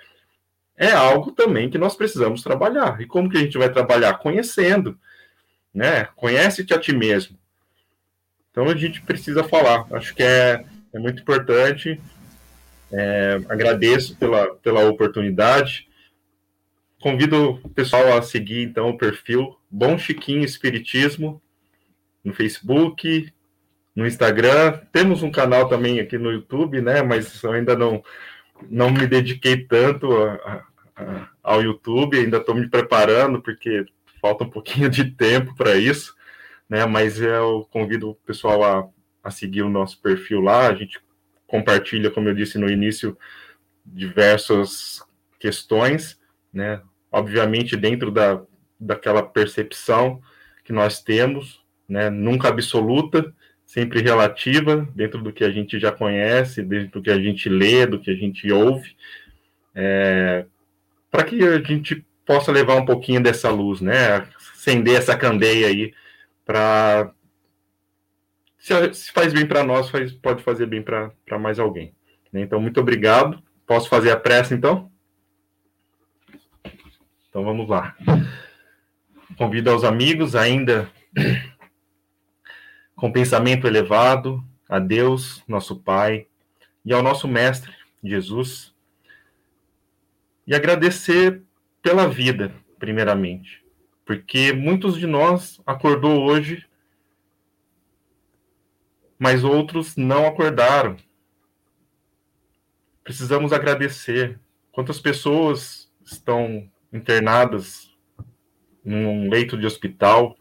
é 0.78 0.89
algo 0.89 1.34
também 1.34 1.70
que 1.70 1.78
nós 1.78 1.98
precisamos 1.98 2.41
trabalhar. 2.41 3.02
E 3.02 3.06
como 3.06 3.30
que 3.30 3.36
a 3.36 3.41
gente 3.41 3.58
vai 3.58 3.70
trabalhar? 3.70 4.14
Conhecendo, 4.20 4.98
né? 5.74 6.06
Conhece-te 6.16 6.74
a 6.74 6.80
ti 6.80 6.95
mesmo. 6.95 7.38
Então 8.50 8.70
a 8.70 8.76
gente 8.78 9.02
precisa 9.02 9.43
falar. 9.43 9.86
Acho 9.91 10.16
que 10.16 10.24
é, 10.24 10.64
é 10.93 10.98
muito 10.98 11.22
importante. 11.22 12.00
É, 12.89 13.41
agradeço 13.50 14.16
pela, 14.16 14.56
pela 14.56 14.88
oportunidade. 14.88 15.89
Convido 17.02 17.60
o 17.62 17.70
pessoal 17.70 18.18
a 18.18 18.22
seguir, 18.22 18.64
então, 18.64 18.91
o 18.91 18.98
perfil 18.98 19.58
Bom 19.70 19.98
Chiquinho 19.98 20.45
Espiritismo 20.45 21.41
no 22.24 22.34
Facebook, 22.34 23.34
no 23.98 24.06
Instagram. 24.06 24.80
Temos 24.91 25.24
um 25.24 25.32
canal 25.32 25.68
também 25.68 26.00
aqui 26.00 26.18
no 26.18 26.32
YouTube, 26.32 26.80
né? 26.82 27.02
Mas 27.02 27.41
eu 27.43 27.52
ainda 27.52 27.76
não, 27.76 28.04
não 28.70 28.91
me 28.91 29.08
dediquei 29.08 29.58
tanto 29.66 30.14
a, 30.14 30.64
a, 30.95 31.30
ao 31.41 31.64
YouTube, 31.64 32.20
ainda 32.20 32.38
estou 32.38 32.54
me 32.54 32.70
preparando, 32.70 33.41
porque 33.41 33.86
falta 34.22 34.43
um 34.43 34.50
pouquinho 34.50 34.88
de 34.89 35.12
tempo 35.12 35.56
para 35.56 35.76
isso, 35.76 36.16
né? 36.70 36.86
Mas 36.86 37.20
eu 37.20 37.68
convido 37.72 38.12
o 38.12 38.16
pessoal 38.16 38.64
a, 38.64 38.88
a 39.24 39.32
seguir 39.32 39.64
o 39.64 39.70
nosso 39.70 40.00
perfil 40.00 40.41
lá. 40.41 40.68
A 40.68 40.76
gente 40.76 41.02
compartilha, 41.48 42.12
como 42.12 42.30
eu 42.30 42.36
disse 42.36 42.60
no 42.60 42.70
início, 42.70 43.18
diversas 43.84 45.04
questões 45.39 46.20
né? 46.58 46.82
Obviamente 47.12 47.76
dentro 47.78 48.12
da, 48.12 48.41
daquela 48.80 49.24
percepção 49.24 50.22
que 50.66 50.74
nós 50.74 51.02
temos, 51.02 51.64
né? 51.88 52.10
Nunca 52.10 52.50
absoluta, 52.50 53.34
sempre 53.68 54.01
relativa, 54.01 54.88
dentro 54.95 55.22
do 55.22 55.34
que 55.34 55.43
a 55.43 55.51
gente 55.51 55.78
já 55.78 55.91
conhece, 55.91 56.63
dentro 56.63 56.99
do 56.99 57.01
que 57.03 57.11
a 57.11 57.20
gente 57.20 57.49
lê, 57.49 57.86
do 57.86 57.99
que 57.99 58.09
a 58.09 58.15
gente 58.15 58.49
ouve, 58.49 58.95
é, 59.76 60.45
para 61.11 61.26
que 61.26 61.43
a 61.43 61.61
gente 61.61 62.03
possa 62.26 62.49
levar 62.49 62.76
um 62.76 62.86
pouquinho 62.86 63.22
dessa 63.22 63.51
luz, 63.51 63.82
né? 63.82 64.26
Acender 64.53 64.95
essa 64.95 65.18
candeia 65.18 65.68
aí 65.68 65.93
para 66.45 67.11
se, 68.57 69.11
faz 69.11 69.34
bem 69.34 69.45
para 69.45 69.63
nós, 69.63 69.89
faz, 69.89 70.13
pode 70.13 70.41
fazer 70.43 70.65
bem 70.65 70.82
para 70.82 71.11
mais 71.39 71.59
alguém. 71.59 71.93
Né? 72.32 72.41
Então, 72.41 72.59
muito 72.59 72.80
obrigado. 72.80 73.41
Posso 73.65 73.89
fazer 73.89 74.11
a 74.11 74.18
pressa, 74.18 74.53
então? 74.53 74.89
Então, 77.30 77.43
vamos 77.43 77.68
lá. 77.70 77.95
Convido 79.38 79.70
aos 79.70 79.84
amigos 79.84 80.36
ainda 80.36 80.89
com 82.98 83.12
pensamento 83.12 83.68
elevado 83.68 84.43
a 84.68 84.80
Deus, 84.80 85.43
nosso 85.48 85.76
Pai, 85.78 86.28
e 86.84 86.91
ao 86.91 87.04
nosso 87.04 87.28
Mestre, 87.28 87.72
Jesus, 88.04 88.74
e 90.48 90.56
agradecer 90.56 91.43
pela 91.82 92.08
vida, 92.08 92.52
primeiramente, 92.80 93.64
porque 94.04 94.52
muitos 94.52 94.98
de 94.98 95.06
nós 95.06 95.62
acordou 95.66 96.24
hoje, 96.24 96.66
mas 99.20 99.43
outros 99.43 99.95
não 99.95 100.26
acordaram. 100.26 100.98
Precisamos 103.04 103.54
agradecer. 103.54 104.39
Quantas 104.72 105.00
pessoas 105.00 105.91
estão 106.04 106.70
internadas 106.91 107.95
num 108.84 109.30
leito 109.30 109.58
de 109.58 109.66
hospital, 109.66 110.38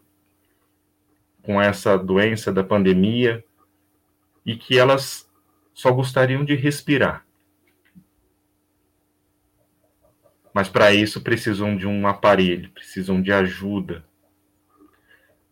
com 1.47 1.61
essa 1.61 1.97
doença 1.97 2.51
da 2.51 2.61
pandemia 2.61 3.41
e 4.45 4.57
que 4.57 4.77
elas 4.77 5.31
só 5.73 5.89
gostariam 5.93 6.43
de 6.43 6.55
respirar. 6.55 7.25
Mas 10.53 10.67
para 10.67 10.93
isso 10.93 11.21
precisam 11.21 11.77
de 11.77 11.87
um 11.87 12.05
aparelho, 12.05 12.69
precisam 12.71 13.21
de 13.21 13.31
ajuda. 13.31 14.05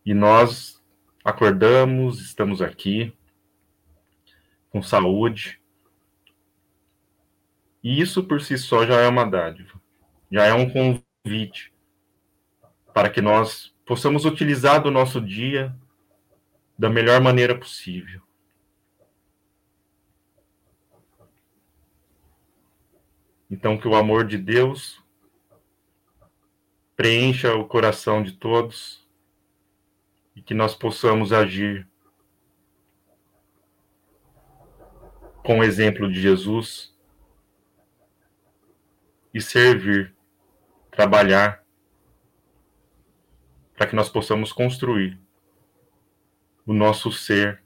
E 0.06 0.14
nós 0.14 0.84
acordamos, 1.24 2.20
estamos 2.20 2.62
aqui 2.62 3.14
com 4.70 4.84
saúde. 4.84 5.62
E 7.82 8.02
isso 8.02 8.22
por 8.22 8.42
si 8.42 8.58
só 8.58 8.86
já 8.86 9.00
é 9.00 9.08
uma 9.08 9.24
dádiva, 9.24 9.80
já 10.30 10.44
é 10.44 10.54
um 10.54 10.70
convite 10.70 11.74
para 12.94 13.10
que 13.10 13.22
nós 13.22 13.74
possamos 13.86 14.26
utilizar 14.26 14.84
do 14.84 14.92
nosso 14.92 15.22
dia 15.22 15.74
da 16.78 16.90
melhor 16.90 17.22
maneira 17.22 17.58
possível. 17.58 18.22
Então, 23.50 23.78
que 23.78 23.88
o 23.88 23.96
amor 23.96 24.26
de 24.26 24.38
Deus 24.38 25.02
preencha 26.96 27.56
o 27.56 27.68
coração 27.68 28.24
de 28.24 28.34
todos 28.34 29.08
e 30.36 30.42
que 30.42 30.54
nós 30.54 30.76
possamos 30.76 31.32
agir 31.32 31.88
com 35.44 35.60
o 35.60 35.64
exemplo 35.64 36.12
de 36.12 36.20
Jesus 36.20 36.94
e 39.34 39.40
servir, 39.40 40.16
trabalhar, 40.90 41.64
para 43.76 43.86
que 43.86 43.96
nós 43.96 44.10
possamos 44.10 44.52
construir 44.52 45.25
o 46.66 46.74
nosso 46.74 47.12
ser 47.12 47.62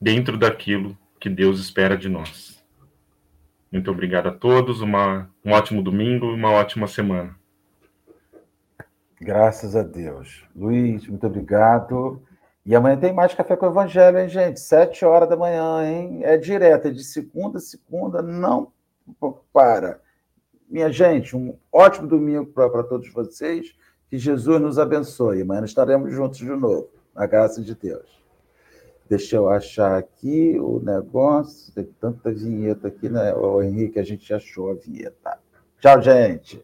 dentro 0.00 0.36
daquilo 0.36 0.96
que 1.18 1.28
Deus 1.28 1.60
espera 1.60 1.96
de 1.96 2.08
nós. 2.08 2.62
Muito 3.70 3.90
obrigado 3.90 4.28
a 4.28 4.32
todos, 4.32 4.80
uma, 4.80 5.30
um 5.44 5.52
ótimo 5.52 5.82
domingo 5.82 6.26
e 6.26 6.34
uma 6.34 6.50
ótima 6.50 6.86
semana. 6.86 7.34
Graças 9.20 9.76
a 9.76 9.82
Deus. 9.82 10.44
Luiz, 10.54 11.06
muito 11.06 11.26
obrigado. 11.26 12.20
E 12.66 12.74
amanhã 12.74 12.96
tem 12.96 13.12
mais 13.12 13.34
Café 13.34 13.56
com 13.56 13.66
o 13.66 13.70
Evangelho, 13.70 14.18
hein, 14.18 14.28
gente? 14.28 14.60
Sete 14.60 15.04
horas 15.04 15.28
da 15.28 15.36
manhã, 15.36 15.84
hein? 15.84 16.20
É 16.22 16.36
direto, 16.36 16.88
é 16.88 16.90
de 16.90 17.02
segunda 17.02 17.58
a 17.58 17.60
segunda, 17.60 18.20
não 18.20 18.72
para. 19.52 20.00
Minha 20.68 20.90
gente, 20.90 21.36
um 21.36 21.56
ótimo 21.72 22.06
domingo 22.06 22.46
para 22.46 22.82
todos 22.82 23.12
vocês. 23.12 23.74
Que 24.12 24.18
Jesus 24.18 24.60
nos 24.60 24.78
abençoe. 24.78 25.40
Amanhã 25.40 25.64
estaremos 25.64 26.12
juntos 26.12 26.36
de 26.36 26.44
novo, 26.44 26.90
na 27.14 27.24
graça 27.24 27.62
de 27.62 27.74
Deus. 27.74 28.22
Deixa 29.08 29.36
eu 29.36 29.48
achar 29.48 29.96
aqui 29.96 30.60
o 30.60 30.80
negócio. 30.80 31.72
Tem 31.72 31.88
tanta 31.98 32.30
vinheta 32.30 32.88
aqui, 32.88 33.08
né? 33.08 33.32
O 33.32 33.62
Henrique, 33.62 33.98
a 33.98 34.02
gente 34.02 34.34
achou 34.34 34.70
a 34.70 34.74
vinheta. 34.74 35.38
Tchau, 35.80 36.02
gente. 36.02 36.62